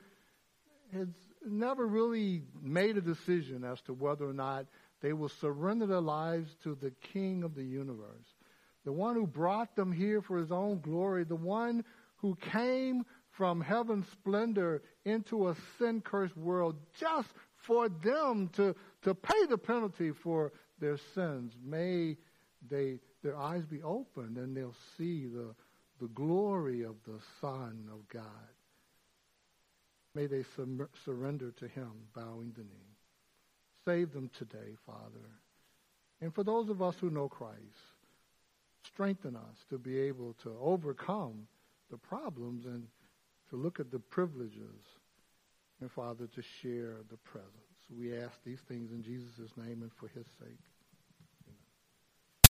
has 0.93 1.07
never 1.45 1.87
really 1.87 2.43
made 2.61 2.97
a 2.97 3.01
decision 3.01 3.63
as 3.63 3.79
to 3.81 3.93
whether 3.93 4.27
or 4.27 4.33
not 4.33 4.65
they 5.01 5.13
will 5.13 5.29
surrender 5.29 5.85
their 5.85 6.01
lives 6.01 6.49
to 6.63 6.75
the 6.75 6.91
King 7.13 7.43
of 7.43 7.55
the 7.55 7.63
universe, 7.63 8.27
the 8.83 8.91
one 8.91 9.15
who 9.15 9.27
brought 9.27 9.75
them 9.75 9.91
here 9.91 10.21
for 10.21 10.37
his 10.37 10.51
own 10.51 10.79
glory, 10.81 11.23
the 11.23 11.35
one 11.35 11.83
who 12.17 12.35
came 12.35 13.05
from 13.39 13.61
heaven's 13.61 14.05
splendor 14.11 14.81
into 15.05 15.47
a 15.47 15.55
sin 15.77 16.01
cursed 16.01 16.35
world 16.35 16.75
just 16.99 17.29
for 17.55 17.87
them 17.87 18.49
to, 18.49 18.75
to 19.01 19.15
pay 19.15 19.45
the 19.47 19.57
penalty 19.57 20.11
for 20.11 20.51
their 20.81 20.97
sins. 21.15 21.53
May 21.63 22.17
they, 22.69 22.99
their 23.23 23.37
eyes 23.37 23.63
be 23.63 23.81
opened 23.81 24.35
and 24.35 24.57
they'll 24.57 24.75
see 24.97 25.25
the, 25.25 25.55
the 26.01 26.09
glory 26.09 26.83
of 26.83 26.95
the 27.07 27.17
Son 27.39 27.87
of 27.89 28.05
God. 28.09 28.25
May 30.13 30.27
they 30.27 30.43
sur- 30.57 30.89
surrender 31.05 31.51
to 31.59 31.67
Him, 31.69 31.91
bowing 32.13 32.51
the 32.57 32.63
knee. 32.63 32.97
Save 33.85 34.11
them 34.11 34.29
today, 34.37 34.75
Father. 34.85 35.29
And 36.19 36.35
for 36.35 36.43
those 36.43 36.67
of 36.67 36.81
us 36.81 36.95
who 36.99 37.09
know 37.09 37.29
Christ, 37.29 37.55
strengthen 38.83 39.37
us 39.37 39.55
to 39.69 39.77
be 39.77 39.97
able 39.97 40.35
to 40.43 40.53
overcome 40.61 41.47
the 41.89 41.97
problems 41.97 42.65
and 42.65 42.85
to 43.49 43.55
look 43.55 43.79
at 43.79 43.91
the 43.91 43.99
privileges, 43.99 44.83
and 45.81 45.91
Father, 45.91 46.27
to 46.27 46.41
share 46.61 46.97
the 47.09 47.17
presence. 47.17 47.53
We 47.89 48.15
ask 48.17 48.33
these 48.45 48.59
things 48.67 48.91
in 48.91 49.01
Jesus' 49.03 49.51
name 49.57 49.81
and 49.81 49.91
for 49.93 50.07
his 50.07 50.25
sake. 50.39 50.59